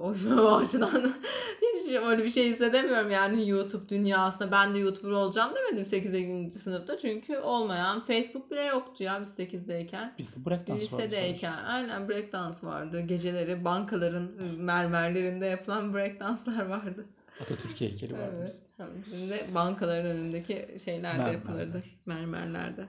O, 0.00 0.14
o 0.40 0.56
açıdan 0.56 1.14
hiç 1.62 1.96
öyle 1.96 2.24
bir 2.24 2.30
şey 2.30 2.50
hissedemiyorum 2.50 3.10
yani 3.10 3.48
YouTube 3.48 3.88
dünyasında. 3.88 4.50
Ben 4.50 4.74
de 4.74 4.78
YouTuber 4.78 5.10
olacağım 5.10 5.52
demedim 5.56 5.86
8. 5.86 6.62
sınıfta. 6.62 6.98
Çünkü 6.98 7.38
olmayan 7.38 8.00
Facebook 8.04 8.50
bile 8.50 8.62
yoktu 8.62 9.04
ya 9.04 9.20
biz 9.20 9.38
8'deyken. 9.38 10.18
Bizde 10.18 10.44
breakdance 10.46 10.72
vardı. 10.72 11.02
Lisedeyken 11.02 11.54
aynen 11.66 12.08
breakdance 12.08 12.58
vardı. 12.62 13.00
Geceleri 13.00 13.64
bankaların 13.64 14.30
mermerlerinde 14.58 15.46
yapılan 15.46 15.94
breakdance'lar 15.94 16.66
vardı. 16.66 17.06
Atatürk 17.40 17.80
heykeli 17.80 18.12
var 18.12 18.28
Evet. 18.38 18.60
Bizim 19.06 19.30
de 19.30 19.46
bankaların 19.54 20.10
önündeki 20.10 20.68
şeylerde 20.84 21.18
Mermerler. 21.18 21.32
yapılırdı. 21.32 21.82
Mermerlerde. 22.06 22.86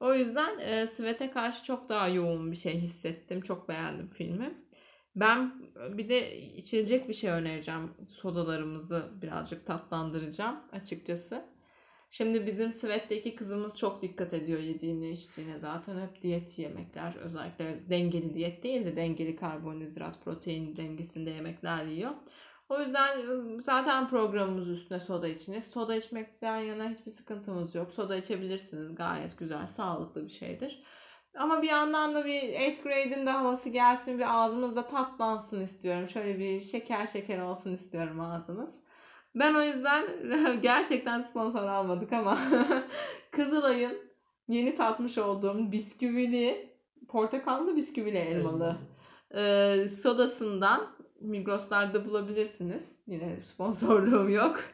O 0.00 0.14
yüzden 0.14 0.58
e, 0.58 0.86
Svet'e 0.86 1.30
karşı 1.30 1.64
çok 1.64 1.88
daha 1.88 2.08
yoğun 2.08 2.52
bir 2.52 2.56
şey 2.56 2.74
hissettim. 2.74 3.40
Çok 3.40 3.68
beğendim 3.68 4.08
filmi. 4.08 4.54
Ben 5.16 5.52
bir 5.98 6.08
de 6.08 6.38
içilecek 6.38 7.08
bir 7.08 7.14
şey 7.14 7.30
önereceğim. 7.30 7.90
Sodalarımızı 8.08 9.10
birazcık 9.22 9.66
tatlandıracağım 9.66 10.60
açıkçası. 10.72 11.44
Şimdi 12.10 12.46
bizim 12.46 12.72
Svet'teki 12.72 13.34
kızımız 13.34 13.78
çok 13.78 14.02
dikkat 14.02 14.34
ediyor 14.34 14.60
yediğine 14.60 15.10
içtiğine. 15.10 15.58
Zaten 15.58 16.00
hep 16.00 16.22
diyet 16.22 16.58
yemekler. 16.58 17.14
Özellikle 17.14 17.90
dengeli 17.90 18.34
diyet 18.34 18.62
değil 18.62 18.84
de 18.84 18.96
dengeli 18.96 19.36
karbonhidrat, 19.36 20.24
protein 20.24 20.76
dengesinde 20.76 21.30
yemekler 21.30 21.84
yiyor. 21.84 22.10
O 22.68 22.80
yüzden 22.80 23.18
ıı, 23.20 23.62
zaten 23.62 24.08
programımız 24.08 24.68
üstüne 24.68 25.00
soda 25.00 25.28
içiniz. 25.28 25.64
Soda 25.64 25.96
içmekten 25.96 26.58
yana 26.58 26.88
hiçbir 26.90 27.10
sıkıntımız 27.10 27.74
yok. 27.74 27.92
Soda 27.92 28.16
içebilirsiniz. 28.16 28.94
Gayet 28.94 29.38
güzel, 29.38 29.66
sağlıklı 29.66 30.24
bir 30.24 30.32
şeydir. 30.32 30.82
Ama 31.36 31.62
bir 31.62 31.68
yandan 31.68 32.14
da 32.14 32.24
bir 32.24 32.40
8th 32.40 32.82
grade'in 32.82 33.26
de 33.26 33.30
havası 33.30 33.68
gelsin, 33.68 34.18
bir 34.18 34.36
ağzımızda 34.38 34.86
tatlansın 34.86 35.60
istiyorum. 35.60 36.08
Şöyle 36.08 36.38
bir 36.38 36.60
şeker 36.60 37.06
şeker 37.06 37.38
olsun 37.38 37.74
istiyorum 37.74 38.20
ağzımız. 38.20 38.80
Ben 39.34 39.54
o 39.54 39.62
yüzden 39.62 40.04
gerçekten 40.62 41.22
sponsor 41.22 41.68
almadık 41.68 42.12
ama 42.12 42.38
Kızılay'ın 43.30 43.98
yeni 44.48 44.76
tatmış 44.76 45.18
olduğum 45.18 45.72
bisküvili, 45.72 46.70
portakallı 47.08 47.76
bisküvili 47.76 48.18
elmalı 48.18 48.76
e, 49.34 49.88
sodasından 50.02 50.86
Migros'larda 51.20 52.04
bulabilirsiniz. 52.04 53.02
Yine 53.06 53.40
sponsorluğum 53.42 54.28
yok. 54.28 54.64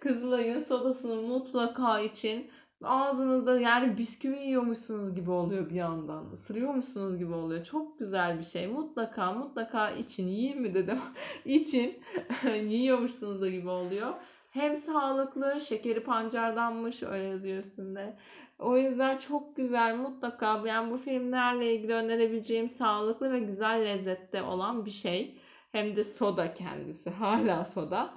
Kızılay'ın 0.00 0.64
sodasını 0.64 1.22
mutlaka 1.22 2.00
için 2.00 2.50
ağzınızda 2.84 3.60
yani 3.60 3.98
bisküvi 3.98 4.38
yiyormuşsunuz 4.38 5.14
gibi 5.14 5.30
oluyor 5.30 5.70
bir 5.70 5.74
yandan. 5.74 6.32
Isırıyormuşsunuz 6.32 7.18
gibi 7.18 7.34
oluyor. 7.34 7.64
Çok 7.64 7.98
güzel 7.98 8.38
bir 8.38 8.44
şey. 8.44 8.66
Mutlaka 8.66 9.32
mutlaka 9.32 9.90
için. 9.90 10.26
Yiyeyim 10.26 10.60
mi 10.60 10.74
dedim. 10.74 10.98
için. 11.44 11.98
Yiyormuşsunuz 12.66 13.40
da 13.40 13.50
gibi 13.50 13.68
oluyor. 13.68 14.14
Hem 14.50 14.76
sağlıklı, 14.76 15.60
şekeri 15.60 16.04
pancardanmış 16.04 17.02
öyle 17.02 17.24
yazıyor 17.24 17.58
üstünde. 17.58 18.16
O 18.58 18.76
yüzden 18.76 19.18
çok 19.18 19.56
güzel 19.56 19.96
mutlaka 19.96 20.62
yani 20.66 20.90
bu 20.90 20.98
filmlerle 20.98 21.74
ilgili 21.74 21.94
önerebileceğim 21.94 22.68
sağlıklı 22.68 23.32
ve 23.32 23.40
güzel 23.40 23.84
lezzette 23.84 24.42
olan 24.42 24.86
bir 24.86 24.90
şey. 24.90 25.38
Hem 25.72 25.96
de 25.96 26.04
soda 26.04 26.54
kendisi. 26.54 27.10
Hala 27.20 27.64
soda. 27.64 28.14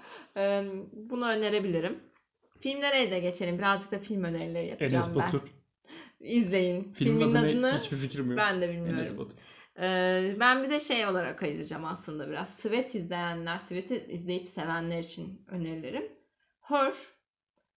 Bunu 0.93 1.27
önerebilirim. 1.27 2.12
Filmlere 2.63 3.11
de 3.11 3.19
geçelim. 3.19 3.57
Birazcık 3.57 3.91
da 3.91 3.99
film 3.99 4.23
önerileri 4.23 4.67
yapacağım 4.67 5.03
Enes 5.03 5.15
ben. 5.15 5.15
Batur. 5.15 5.41
İzleyin. 6.19 6.93
Filmin, 6.93 7.19
Filmin 7.19 7.35
adını 7.35 7.47
adını 7.47 7.77
hiçbir 7.77 7.97
fikrim 7.97 8.29
yok. 8.29 8.37
ben 8.37 8.61
de 8.61 8.65
Enes 8.65 8.75
bilmiyorum. 8.75 9.17
Batur. 9.17 9.35
Ee, 9.79 10.35
ben 10.39 10.63
bir 10.63 10.69
de 10.69 10.79
şey 10.79 11.07
olarak 11.07 11.43
ayıracağım 11.43 11.85
aslında 11.85 12.29
biraz. 12.29 12.55
Svet 12.55 12.95
izleyenler, 12.95 13.57
Svet'i 13.57 14.05
izleyip 14.09 14.49
sevenler 14.49 14.99
için 14.99 15.45
önerilerim. 15.47 16.11
Her. 16.61 16.93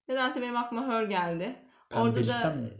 Nedense 0.08 0.42
benim 0.42 0.56
aklıma 0.56 0.88
Her 0.88 1.02
geldi. 1.04 1.56
Orada 1.94 2.26
da 2.26 2.54
mi? 2.54 2.70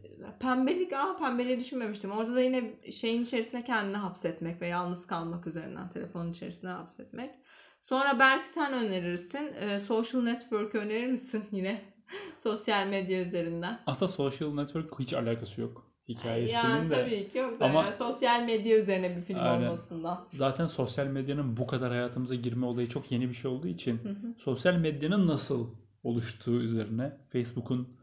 pembelik, 0.40 0.92
aa 0.92 1.16
pembeliği 1.16 1.60
düşünmemiştim. 1.60 2.10
Orada 2.10 2.34
da 2.34 2.40
yine 2.40 2.92
şeyin 2.92 3.22
içerisine 3.22 3.64
kendini 3.64 3.96
hapsetmek 3.96 4.60
ve 4.60 4.66
yalnız 4.66 5.06
kalmak 5.06 5.46
üzerinden 5.46 5.90
telefonun 5.90 6.32
içerisine 6.32 6.70
hapsetmek. 6.70 7.34
Sonra 7.82 8.18
belki 8.18 8.48
sen 8.48 8.72
önerirsin. 8.72 9.54
Ee, 9.54 9.78
social 9.78 10.22
network 10.22 10.74
önerir 10.74 11.06
misin 11.06 11.44
yine? 11.52 11.95
Sosyal 12.38 12.86
medya 12.86 13.22
üzerinden. 13.22 13.80
Aslında 13.86 14.12
Social 14.12 14.54
Network 14.54 15.00
hiç 15.00 15.14
alakası 15.14 15.60
yok. 15.60 15.86
Hikayesinin 16.08 16.60
yani 16.60 16.90
de. 16.90 16.94
tabii 16.94 17.28
ki 17.28 17.38
yok 17.38 17.60
da 17.60 17.64
Ama- 17.64 17.82
yani 17.82 17.94
sosyal 17.94 18.42
medya 18.44 18.78
üzerine 18.78 19.16
bir 19.16 19.20
film 19.22 19.38
Aynen. 19.40 19.66
olmasından. 19.66 20.28
Zaten 20.34 20.66
sosyal 20.66 21.06
medyanın 21.06 21.56
bu 21.56 21.66
kadar 21.66 21.90
hayatımıza 21.90 22.34
girme 22.34 22.66
olayı 22.66 22.88
çok 22.88 23.12
yeni 23.12 23.28
bir 23.28 23.34
şey 23.34 23.50
olduğu 23.50 23.68
için 23.68 23.98
Hı 23.98 24.08
hı. 24.08 24.34
sosyal 24.38 24.74
medyanın 24.74 25.26
nasıl 25.26 25.74
oluştuğu 26.02 26.60
üzerine 26.60 27.16
Facebook'un 27.32 27.96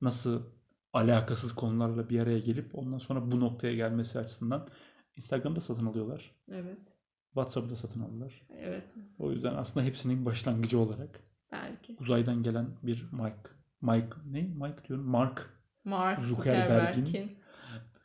nasıl 0.00 0.42
alakasız 0.92 1.54
konularla 1.54 2.08
bir 2.08 2.20
araya 2.20 2.38
gelip 2.38 2.78
ondan 2.78 2.98
sonra 2.98 3.30
bu 3.32 3.40
noktaya 3.40 3.74
gelmesi 3.74 4.18
açısından 4.18 4.68
Instagram'da 5.16 5.60
satın 5.60 5.86
alıyorlar. 5.86 6.34
Evet. 6.50 6.98
WhatsApp'ı 7.26 7.70
da 7.70 7.76
satın 7.76 8.00
aldılar. 8.00 8.42
Evet. 8.58 8.84
O 9.18 9.30
yüzden 9.30 9.54
aslında 9.54 9.86
hepsinin 9.86 10.26
başlangıcı 10.26 10.78
olarak 10.78 11.20
Belki. 11.54 11.96
uzaydan 12.00 12.42
gelen 12.42 12.66
bir 12.82 13.04
Mike 13.12 13.36
Mike 13.82 14.16
ne? 14.30 14.40
Mike 14.42 14.88
diyorum. 14.88 15.04
Mark 15.06 15.50
Mark 15.84 16.18
Zuckerberg'in- 16.20 17.04
Zuckerberg'in. 17.06 17.38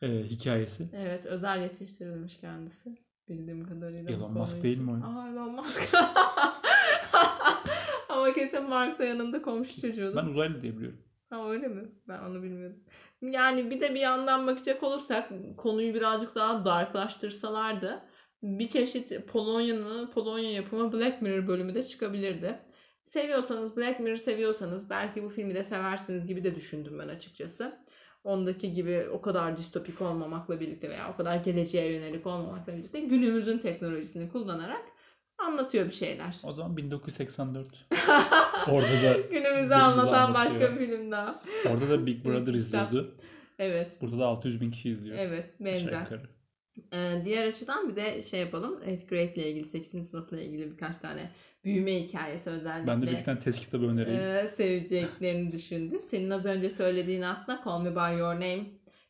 e, 0.02 0.24
hikayesi. 0.24 0.89
Evet 0.93 1.26
özel 1.26 1.62
yetiştirilmiş 1.62 2.38
kendisi. 2.38 2.97
Bildiğim 3.30 3.68
kadarıyla. 3.68 4.12
Elon 4.12 4.34
Musk 4.34 4.64
değil 4.64 4.82
mi 4.82 4.91
o? 4.91 4.95
Aa 4.95 5.30
Elon 5.30 5.56
Musk. 5.56 5.93
Ama 8.10 8.34
kesin 8.34 8.70
Mark 8.70 9.00
da 9.00 9.04
yanında 9.06 9.41
komşu 9.41 9.82
çocuğu. 9.82 10.14
Ben 10.16 10.26
uzaylı 10.26 10.62
diye 10.62 10.78
biliyorum. 10.78 11.00
Ha 11.30 11.50
öyle 11.50 11.68
mi? 11.68 11.82
Ben 12.08 12.20
onu 12.20 12.43
bilmiyordum. 12.43 12.80
Yani 13.22 13.70
bir 13.72 13.82
de 13.82 13.95
bir 13.95 14.00
yandan 14.00 14.47
bakacak 14.47 14.84
olursak 14.84 15.30
konuyu 15.58 15.93
birazcık 15.93 16.36
daha 16.36 16.66
darklaştırsalardı 16.66 18.04
bir 18.43 18.70
çeşit 18.70 19.28
Polonya'nın 19.28 20.08
Polonya 20.08 20.52
yapımı 20.52 20.93
Black 20.93 21.22
Mirror 21.22 21.47
bölümü 21.47 21.76
de 21.76 21.84
çıkabilirdi. 21.86 22.60
Seviyorsanız 23.10 23.78
Black 23.78 23.99
Mirror 23.99 24.16
seviyorsanız 24.16 24.89
belki 24.89 25.24
bu 25.24 25.30
filmi 25.30 25.55
de 25.55 25.64
seversiniz 25.64 26.28
gibi 26.28 26.43
de 26.43 26.55
düşündüm 26.55 26.99
ben 26.99 27.07
açıkçası. 27.07 27.80
Ondaki 28.24 28.72
gibi 28.72 29.05
o 29.12 29.22
kadar 29.22 29.57
distopik 29.57 30.01
olmamakla 30.01 30.60
birlikte 30.60 30.89
veya 30.89 31.14
o 31.14 31.18
kadar 31.18 31.36
geleceğe 31.36 31.93
yönelik 31.93 32.28
olmamakla 32.28 32.78
birlikte 32.78 32.99
günümüzün 32.99 33.57
teknolojisini 33.57 34.30
kullanarak 34.32 34.82
anlatıyor 35.38 35.86
bir 35.86 35.91
şeyler. 35.91 36.36
O 36.43 36.53
zaman 36.53 36.78
1984. 36.78 37.68
Orada 38.68 38.88
da 39.03 39.18
Günümüzü 39.32 39.74
anlatan 39.74 40.34
başka 40.34 40.66
anlatıyor. 40.68 40.80
bir 40.80 40.88
film 40.88 41.12
daha. 41.12 41.43
orada 41.70 41.89
da 41.89 42.05
Big 42.05 42.26
Brother 42.26 42.53
izliyordu. 42.53 43.16
Evet. 43.60 43.97
Burada 44.01 44.20
da 44.20 44.26
600 44.26 44.62
bin 44.62 44.72
kişi 44.72 44.89
izliyor. 44.89 45.18
Evet. 45.20 45.53
Benzer. 45.60 46.07
Ee, 46.93 47.22
diğer 47.26 47.47
açıdan 47.47 47.89
bir 47.89 47.95
de 47.95 48.22
şey 48.22 48.39
yapalım. 48.39 48.80
8th 48.82 49.07
grade 49.10 49.34
ile 49.34 49.49
ilgili, 49.51 49.66
8. 49.66 50.10
sınıfla 50.10 50.41
ilgili 50.41 50.72
birkaç 50.72 50.97
tane 50.97 51.32
büyüme 51.64 51.95
hikayesi 51.95 52.49
özellikle 52.49 52.88
Ben 52.88 53.01
de 53.01 53.05
bir 53.07 53.12
iki 53.12 53.24
tane 53.24 53.39
test 53.39 53.60
kitabı 53.60 53.86
önereyim. 53.86 54.20
e, 54.20 54.47
seveceklerini 54.47 55.51
düşündüm. 55.51 56.01
Senin 56.05 56.30
az 56.30 56.45
önce 56.45 56.70
söylediğin 56.70 57.22
aslında 57.22 57.62
Call 57.66 57.82
Me 57.82 57.91
By 57.95 58.20
Your 58.20 58.34
Name 58.36 58.66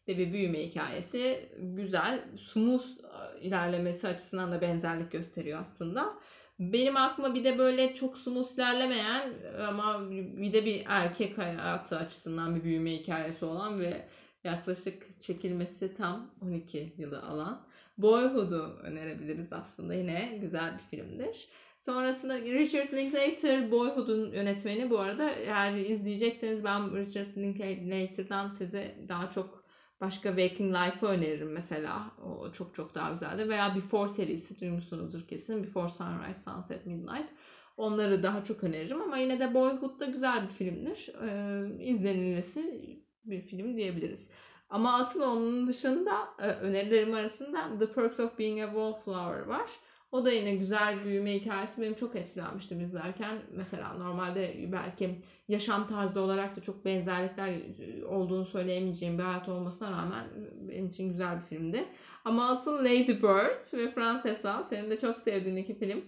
de 0.08 0.18
bir 0.18 0.34
büyüme 0.34 0.60
hikayesi. 0.68 1.50
Güzel, 1.60 2.24
smooth 2.38 2.84
e, 2.86 3.41
ilerlemesi 3.41 4.08
açısından 4.08 4.52
da 4.52 4.62
benzerlik 4.62 5.12
gösteriyor 5.12 5.60
aslında. 5.62 6.14
Benim 6.60 6.97
aklıma 6.97 7.36
bir 7.36 7.43
de 7.43 7.58
böyle 7.58 7.93
çok 7.93 8.18
smooth 8.18 8.54
ilerlemeyen 8.56 9.34
ama 9.68 10.10
bir 10.12 10.54
de 10.54 10.66
bir 10.66 10.84
erkek 10.88 11.38
hayatı 11.38 11.97
açısından 11.97 12.56
bir 12.56 12.64
büyüme 12.64 12.91
hikayesi 12.91 13.45
olan 13.45 13.80
ve 13.80 14.08
yaklaşık 14.43 15.22
çekilmesi 15.22 15.93
tam 15.93 16.32
12 16.41 16.93
yılı 16.97 17.22
alan 17.22 17.68
Boyhood'u 17.97 18.80
önerebiliriz 18.84 19.54
aslında. 19.54 19.93
Yine 19.93 20.38
güzel 20.41 20.74
bir 20.74 20.97
filmdir. 20.97 21.47
Sonrasında 21.80 22.42
Richard 22.42 22.94
Linklater 22.94 23.72
Boyhood'un 23.72 24.32
yönetmeni. 24.32 24.90
Bu 24.90 25.00
arada 25.00 25.30
eğer 25.32 25.74
izleyecekseniz 25.74 26.64
ben 26.64 26.96
Richard 26.96 27.38
Linklater'dan 27.38 28.50
size 28.50 28.96
daha 29.08 29.32
çok 29.32 29.64
başka 30.02 30.30
Waking 30.30 30.76
Life'ı 30.76 31.10
öneririm 31.10 31.52
mesela. 31.52 32.12
O 32.26 32.52
çok 32.52 32.76
çok 32.76 32.96
daha 32.96 33.12
güzeldir. 33.12 33.50
Veya 33.50 33.76
Before 33.76 34.08
serisi 34.08 34.60
duymuşsunuzdur 34.60 35.28
kesin. 35.28 35.64
Before 35.64 35.90
Sunrise, 35.90 36.42
Sunset, 36.42 36.86
Midnight. 36.86 37.30
Onları 37.78 38.24
daha 38.24 38.44
çok 38.44 38.64
öneririm 38.64 39.02
ama 39.02 39.18
yine 39.18 39.40
de 39.40 39.54
Boyhood 39.54 40.00
da 40.00 40.06
güzel 40.06 40.44
bir 40.44 40.48
filmdir. 40.48 41.10
Ee, 41.24 41.84
izlenilmesi 41.84 42.82
bir 43.26 43.42
film 43.42 43.78
diyebiliriz. 43.78 44.32
Ama 44.70 45.00
asıl 45.00 45.22
onun 45.22 45.68
dışında 45.68 46.28
e, 46.40 46.48
önerilerim 46.48 47.14
arasında 47.14 47.80
The 47.80 47.92
Perks 47.92 48.20
of 48.20 48.40
Being 48.40 48.62
a 48.62 48.66
Wallflower 48.66 49.46
var. 49.46 49.70
O 50.12 50.26
da 50.26 50.32
yine 50.32 50.55
güzel 50.55 51.05
büyüme 51.05 51.34
hikayesi. 51.36 51.82
Benim 51.82 51.93
çok 51.93 52.16
etkilenmiştim 52.16 52.80
izlerken. 52.80 53.38
Mesela 53.51 53.93
normalde 53.93 54.55
belki 54.72 55.22
yaşam 55.47 55.88
tarzı 55.88 56.22
olarak 56.22 56.55
da 56.55 56.62
çok 56.62 56.86
benzerlikler 56.86 57.62
olduğunu 58.05 58.45
söyleyemeyeceğim 58.45 59.18
bir 59.18 59.24
hayat 59.24 59.49
olmasına 59.49 59.91
rağmen 59.91 60.26
benim 60.70 60.88
için 60.88 61.07
güzel 61.07 61.36
bir 61.38 61.45
filmdi. 61.45 61.86
Ama 62.26 62.49
asıl 62.49 62.80
Lady 62.80 63.07
Bird 63.22 63.74
ve 63.74 63.91
Francesa 63.91 64.64
senin 64.64 64.89
de 64.89 64.97
çok 64.97 65.20
sevdiğin 65.20 65.55
iki 65.55 65.80
film. 65.80 66.05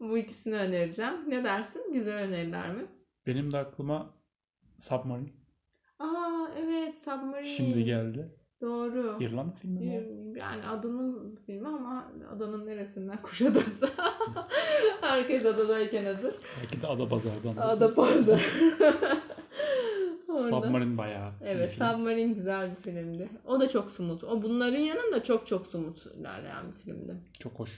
Bu 0.00 0.18
ikisini 0.18 0.54
önereceğim. 0.54 1.30
Ne 1.30 1.44
dersin? 1.44 1.92
Güzel 1.92 2.14
öneriler 2.14 2.70
mi? 2.70 2.86
Benim 3.26 3.52
de 3.52 3.58
aklıma 3.58 4.14
Submarine 4.78 5.28
Aa 5.98 6.46
evet 6.58 6.98
Submarine. 6.98 7.46
şimdi 7.46 7.84
geldi. 7.84 8.34
Doğru. 8.60 9.16
İrlanda 9.20 9.52
filmi 9.52 9.80
mi? 9.80 10.38
yani 10.38 10.66
adanın 10.66 11.36
filmi 11.46 11.68
ama 11.68 12.12
adanın 12.36 12.66
neresinden 12.66 13.22
Kuşadası. 13.22 13.88
Herkes 15.00 15.44
adadayken 15.44 16.04
hazır. 16.04 16.34
Belki 16.62 16.82
de 16.82 16.86
Ada 16.86 17.08
Pazar'dan. 17.08 17.56
Ada 17.56 17.94
pazar. 17.94 18.50
Submarine 20.36 20.98
bayağı. 20.98 21.32
Evet. 21.44 21.72
Submarine 21.72 22.32
güzel 22.32 22.70
bir 22.70 22.76
filmdi. 22.76 23.28
O 23.46 23.60
da 23.60 23.68
çok 23.68 23.90
smooth. 23.90 24.24
O 24.24 24.42
bunların 24.42 24.78
yanında 24.78 25.22
çok 25.22 25.46
çok 25.46 25.66
smooth 25.66 26.06
ilerleyen 26.20 26.66
bir 26.66 26.72
filmdi. 26.72 27.16
Çok 27.38 27.52
hoş. 27.52 27.70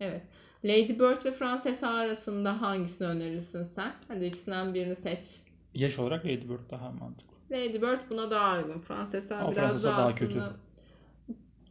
Evet. 0.00 0.22
Lady 0.64 0.88
Bird 0.98 1.24
ve 1.24 1.32
Francesa 1.32 1.88
arasında 1.88 2.62
hangisini 2.62 3.08
önerirsin 3.08 3.62
sen? 3.62 3.92
Hadi 4.08 4.24
ikisinden 4.24 4.74
birini 4.74 4.96
seç. 4.96 5.40
Yaş 5.74 5.98
olarak 5.98 6.24
Lady 6.24 6.48
Bird 6.48 6.70
daha 6.70 6.90
mantıklı. 6.90 7.29
Lady 7.50 7.82
Bird 7.82 7.98
buna 8.10 8.30
daha 8.30 8.58
uygun. 8.58 8.78
Francesa 8.78 9.36
Ama 9.36 9.52
biraz 9.52 9.70
Fransesa 9.70 9.88
daha, 9.88 9.98
daha 9.98 10.06
aslında... 10.06 10.28
kötü. 10.28 10.42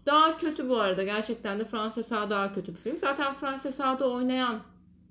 Daha 0.05 0.37
kötü 0.37 0.69
bu 0.69 0.77
arada. 0.79 1.03
Gerçekten 1.03 1.59
de 1.59 1.65
Francesa 1.65 2.29
daha 2.29 2.53
kötü 2.53 2.71
bir 2.73 2.77
film. 2.79 2.97
Zaten 2.99 3.33
Francesa'da 3.33 4.09
oynayan 4.09 4.59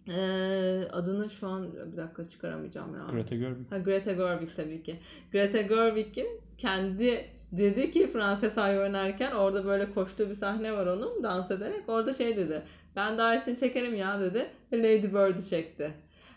eee, 0.07 0.89
adını 0.93 1.31
şu 1.31 1.47
an 1.49 1.73
bir 1.93 1.97
dakika 1.97 2.29
çıkaramayacağım 2.29 2.95
ya. 2.95 3.07
Greta 3.13 3.35
Gerwig. 3.37 3.73
Ha, 3.73 3.79
Greta 3.79 4.13
Gerwig 4.13 4.51
tabii 4.57 4.83
ki. 4.83 4.97
Greta 5.33 5.61
Gerwig'in 5.61 6.29
kendi 6.59 7.25
dedi 7.53 7.91
ki 7.91 8.11
Fransesa'yı 8.11 8.81
oynarken 8.81 9.33
orada 9.33 9.65
böyle 9.65 9.91
koştuğu 9.91 10.29
bir 10.29 10.35
sahne 10.35 10.73
var 10.73 10.87
onun 10.87 11.23
dans 11.23 11.51
ederek. 11.51 11.83
Orada 11.89 12.13
şey 12.13 12.37
dedi. 12.37 12.63
Ben 12.97 13.19
daha 13.19 13.35
iyisini 13.35 13.57
çekerim 13.57 13.95
ya 13.95 14.21
dedi. 14.21 14.47
Lady 14.73 15.03
Bird'ü 15.15 15.43
çekti. 15.51 15.95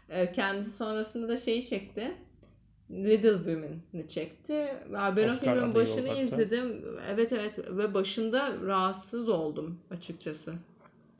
Ee, 0.09 0.32
kendisi 0.32 0.69
sonrasında 0.71 1.29
da 1.29 1.38
şeyi 1.38 1.65
çekti. 1.65 2.11
Little 2.93 3.35
Women'ı 3.35 4.07
çekti. 4.07 4.67
Ben 4.93 5.29
o 5.29 5.35
filmin 5.35 5.75
başını 5.75 6.07
hatta. 6.07 6.21
izledim. 6.21 6.85
Evet 7.13 7.33
evet 7.33 7.59
ve 7.69 7.93
başında 7.93 8.53
rahatsız 8.65 9.29
oldum 9.29 9.79
açıkçası. 9.91 10.53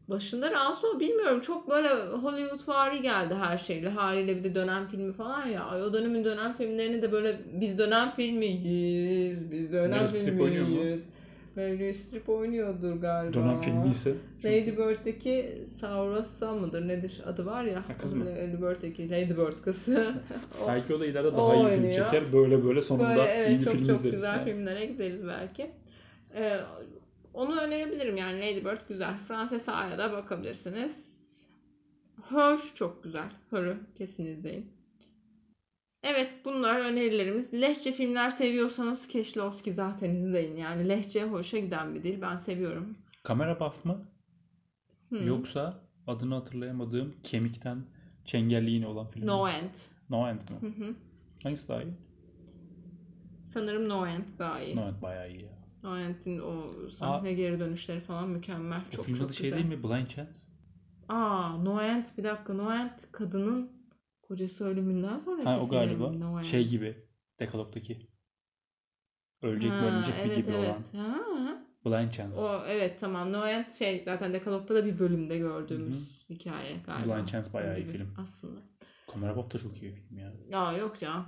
Başında 0.08 0.52
rahatsız 0.52 0.86
ol 0.86 1.00
bilmiyorum 1.00 1.40
çok 1.40 1.70
böyle 1.70 1.90
Hollywood 1.90 2.68
vari 2.68 3.02
geldi 3.02 3.36
her 3.36 3.58
şeyle 3.58 3.90
haliyle 3.90 4.38
bir 4.38 4.44
de 4.44 4.56
dönem 4.56 4.88
filmi 4.88 5.14
falan 5.14 5.48
ya 5.48 5.66
Ay, 5.66 5.84
o 5.84 5.94
dönemin 5.94 6.26
dönem 6.26 6.54
filmlerini 6.54 7.02
de 7.02 7.12
böyle 7.12 7.42
biz 7.54 7.78
dönem 7.78 8.12
filmiyiz 8.12 9.52
biz 9.52 9.74
dönem 9.74 9.90
Meryl 9.90 10.08
filmiyiz 10.08 11.06
Meryl 11.56 11.94
Streep 11.94 12.30
oynuyordur 12.30 12.96
galiba 12.96 13.34
Dönem 13.34 13.62
filmi 13.62 13.90
ise. 13.90 14.14
Lady 14.44 14.78
Bird'deki 14.78 15.64
Saurasa 15.66 16.52
mıdır 16.54 16.88
nedir 16.88 17.22
adı 17.26 17.46
var 17.46 17.64
ya 17.64 17.78
Ha, 17.90 17.98
kız 18.02 18.14
mı? 18.14 18.26
Lady 18.26 18.54
Bird'deki 18.62 19.10
Lady 19.10 19.30
Bird 19.38 19.58
kızı 19.64 20.16
O- 20.64 20.68
Belki 20.68 20.94
o 20.96 21.00
da 21.00 21.06
ileride 21.06 21.34
daha 21.38 21.56
iyi 21.56 21.66
film 21.66 21.84
oynuyor. 21.84 22.06
çeker. 22.06 22.34
Böyle 22.34 22.64
böyle 22.66 22.82
sonunda 22.82 23.10
Böyle 23.10 23.22
iyi 23.22 23.28
evet 23.38 23.60
bir 23.60 23.64
çok 23.66 23.74
film 23.74 23.84
çok 23.86 23.96
izleriz. 24.00 24.12
güzel 24.16 24.34
yani. 24.38 24.46
filmlere 24.52 24.86
gideriz 24.86 25.28
belki. 25.28 25.72
Ee, 26.36 26.58
onu 27.34 27.60
önerebilirim 27.62 28.18
yani 28.18 28.40
Lady 28.40 28.66
Bird 28.66 28.88
güzel. 28.90 29.18
Francesa'ya 29.28 29.98
da 29.98 30.12
bakabilirsiniz. 30.12 31.22
Her 32.30 32.60
çok 32.76 33.04
güzel. 33.04 33.30
Her'ü 33.52 33.78
kesin 33.98 34.26
izleyin. 34.26 34.66
Evet 36.04 36.36
bunlar 36.46 36.80
önerilerimiz. 36.80 37.54
Lehçe 37.54 37.92
filmler 37.92 38.30
seviyorsanız 38.30 39.08
Keşlovski 39.08 39.74
zaten 39.74 40.16
izleyin. 40.16 40.58
Yani 40.58 40.90
lehçe 40.90 41.24
hoşa 41.24 41.58
giden 41.60 41.96
bir 41.96 42.04
dil. 42.04 42.22
Ben 42.22 42.36
seviyorum. 42.36 42.98
Kamera 43.24 43.60
buff 43.60 43.86
mı? 43.86 44.06
Hı. 45.10 45.24
Yoksa 45.24 45.80
adını 46.08 46.36
hatırlayamadığım 46.36 47.14
kemikten 47.24 47.84
çengelli 48.26 48.72
iğne 48.72 48.88
olan 48.88 49.08
film. 49.08 49.24
mi? 49.26 49.28
No 49.32 49.48
End. 49.50 49.74
No 50.10 50.28
End 50.30 50.40
mi? 50.42 50.58
Hı 50.62 50.84
hı. 50.86 50.96
Hangisi 51.44 51.68
daha 51.68 51.84
iyi? 51.84 51.94
Sanırım 53.46 53.90
No 53.90 54.08
End 54.08 54.24
daha 54.40 54.62
iyi. 54.62 54.76
No 54.76 54.88
End 54.88 55.02
bayağı 55.02 55.30
iyi 55.32 55.42
ya. 55.44 55.52
No 55.84 55.98
End'in 55.98 56.40
o 56.40 56.74
sahne 56.90 57.34
geri 57.34 57.60
dönüşleri 57.60 58.00
falan 58.02 58.30
mükemmel. 58.30 58.82
O 58.88 58.92
Çok 58.92 59.06
filmin 59.06 59.20
çok 59.20 59.28
adı 59.28 59.36
şey 59.36 59.44
güzel. 59.44 59.58
değil 59.58 59.78
mi? 59.78 59.84
Blind 59.84 60.08
Chance. 60.08 60.40
Aa, 61.10 61.58
Noent 61.58 62.18
bir 62.18 62.24
dakika. 62.24 62.54
Noent 62.54 63.12
kadının 63.12 63.72
kocası 64.32 64.66
ölümünden 64.66 65.18
sonraki 65.18 65.44
Ha 65.44 65.60
o 65.62 65.70
galiba. 65.70 66.12
Noent. 66.12 66.46
Şey 66.46 66.68
gibi. 66.68 66.98
Dekalog'daki. 67.40 68.08
Ölecek 69.42 69.72
mi 69.72 69.78
Ha, 69.78 69.86
ölmeyecek 69.88 70.16
mi 70.16 70.22
evet, 70.26 70.38
gibi 70.38 70.56
olan. 70.56 70.66
evet. 70.66 70.94
Ha. 70.94 71.66
Blind 71.86 72.12
Chance. 72.12 72.40
O 72.40 72.64
evet 72.68 73.00
tamam. 73.00 73.34
Noent 73.34 73.72
şey 73.72 74.04
zaten 74.04 74.34
Dekalog'da 74.34 74.76
da 74.76 74.86
bir 74.86 75.00
bölümde 75.00 75.38
gördüğümüz 75.38 76.26
hikaye 76.30 76.78
galiba. 76.86 77.16
Blind 77.18 77.28
Chance 77.28 77.54
bayağı 77.54 77.74
O 77.74 77.78
iyi 77.78 77.84
gibi 77.84 77.98
film. 77.98 78.14
Aslında. 78.18 78.60
Kamera 79.12 79.36
buff 79.36 79.54
da 79.54 79.60
çok 79.60 79.82
iyi 79.82 79.92
film 79.94 80.18
ya. 80.18 80.34
Ya 80.50 80.72
yok 80.78 81.02
ya. 81.02 81.26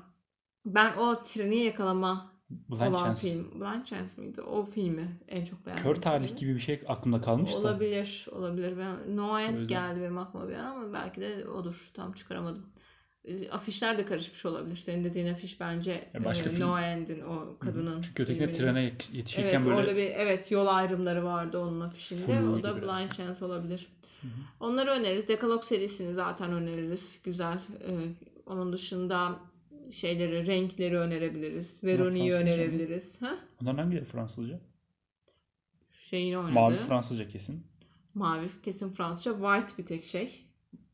Ben 0.66 0.93
o 0.97 1.24
treni 1.24 1.56
yakalama 1.56 2.34
Blind 2.49 2.82
olan 2.82 2.97
Chance. 2.97 3.28
film. 3.28 3.62
Blind 3.62 3.84
Chance 3.86 4.22
miydi? 4.22 4.41
O 4.41 4.64
filmi 4.66 5.20
en 5.28 5.45
çok 5.45 5.66
beğendim. 5.66 5.84
Kör 5.84 5.95
talih 5.95 6.38
gibi 6.38 6.56
bir 6.56 6.60
şey 6.60 6.84
aklımda 6.88 7.22
kalmış 7.22 7.54
da. 7.54 7.58
Olabilir, 7.58 8.28
olabilir. 8.32 8.78
Ben 8.78 9.18
Öyle. 9.56 9.66
geldi 9.66 10.01
benim 10.01 10.18
aklıma 10.18 10.49
bir 10.49 10.54
an 10.56 10.66
ama 10.66 10.93
belki 10.93 11.22
de 11.22 11.47
odur. 11.47 11.91
Tam 11.93 12.14
çıkaramadım. 12.14 12.74
E, 13.26 13.49
Afişler 13.49 13.97
de 13.97 14.05
karışmış 14.05 14.45
olabilir. 14.45 14.76
Senin 14.76 15.03
dediğin 15.03 15.34
afiş 15.34 15.59
bence 15.59 16.07
Ya 16.13 16.26
başka 16.26 16.49
e, 16.49 16.53
film- 16.53 16.67
Noent'in 16.67 17.21
o 17.21 17.57
kadının. 17.59 18.01
Çünkü 18.01 18.24
ötekine 18.24 18.51
trene 18.51 18.80
yet- 18.80 19.13
yetişirken 19.15 19.49
Evet 19.49 19.63
böyle 19.65 19.76
orada 19.76 19.95
bir 19.95 20.11
evet 20.11 20.51
yol 20.51 20.67
ayrımları 20.67 21.24
vardı 21.24 21.59
onun 21.59 21.82
afişinde. 21.82 22.41
O 22.49 22.63
da 22.63 22.78
biraz. 22.78 22.99
Blind 22.99 23.11
Chance 23.11 23.45
olabilir. 23.45 23.88
Onları 24.59 24.89
öneririz. 24.91 25.28
Dekalog 25.28 25.63
serisini 25.63 26.13
zaten 26.13 26.51
öneririz. 26.53 27.19
Güzel. 27.24 27.59
Ee, 27.88 28.07
onun 28.45 28.74
dışında 28.74 29.39
şeyleri, 29.91 30.47
renkleri 30.47 30.99
önerebiliriz. 30.99 31.84
Veroni'yi 31.84 32.34
önerebiliriz. 32.34 33.21
Ha? 33.21 33.36
Onların 33.61 33.78
hangileri 33.78 34.05
Fransızca? 34.05 34.59
Şeyini 35.91 36.38
oynadı. 36.38 36.51
Mavi 36.53 36.74
Mavi, 36.76 36.88
Fransızca 36.88 37.28
kesin. 37.28 37.63
kesin 38.63 38.89
Fransızca. 38.89 39.32
White 39.32 39.78
bir 39.78 39.86
tek 39.86 40.03
şey. 40.03 40.45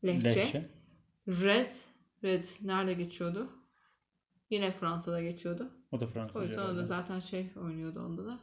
Lehçe. 0.04 0.28
Lehçe. 0.28 0.68
Red. 1.28 1.70
Red 2.24 2.44
nerede 2.62 2.94
geçiyordu? 2.94 3.50
Yine 4.50 4.70
Fransa'da 4.72 5.22
geçiyordu. 5.22 5.70
O 5.92 6.00
da 6.00 6.04
O 6.04 6.08
Fransızca. 6.08 6.46
yüzden 6.46 6.60
o 6.62 6.64
da 6.64 6.68
herhalde. 6.70 6.86
zaten 6.86 7.20
şey 7.20 7.52
oynuyordu 7.56 8.00
onda 8.00 8.26
da. 8.26 8.38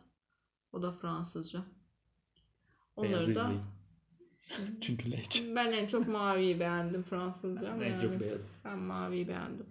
O 0.71 0.81
da 0.81 0.91
Fransızca. 0.91 1.59
Onları 2.95 3.35
da. 3.35 3.51
Çünkü 4.81 5.11
lehçe. 5.11 5.55
ben 5.55 5.71
en 5.71 5.87
çok 5.87 6.07
maviyi 6.07 6.59
beğendim 6.59 7.03
Fransızca. 7.03 7.71
ama 7.73 7.83
En 7.85 7.91
yani 7.91 8.01
çok 8.01 8.19
beyaz. 8.19 8.51
ben 8.65 8.79
maviyi 8.79 9.27
beğendim. 9.27 9.65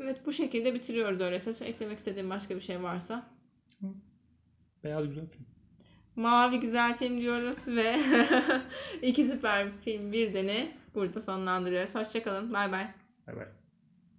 Evet 0.00 0.26
bu 0.26 0.32
şekilde 0.32 0.74
bitiriyoruz 0.74 1.20
öyleyse. 1.20 1.64
Eklemek 1.64 1.98
istediğim 1.98 2.30
başka 2.30 2.54
bir 2.56 2.60
şey 2.60 2.82
varsa. 2.82 3.30
Beyaz 4.84 5.08
güzel 5.08 5.26
film. 5.26 5.46
Mavi 6.16 6.60
güzel 6.60 6.96
film 6.98 7.20
diyoruz 7.20 7.68
ve 7.68 7.96
iki 9.02 9.24
süper 9.24 9.78
film 9.78 10.12
bir 10.12 10.34
deni 10.34 10.76
burada 10.94 11.20
sonlandırıyoruz. 11.20 11.94
Hoşçakalın. 11.94 12.52
Bay 12.52 12.72
bay. 12.72 12.94
Bay 13.26 13.34
bay. 13.36 13.61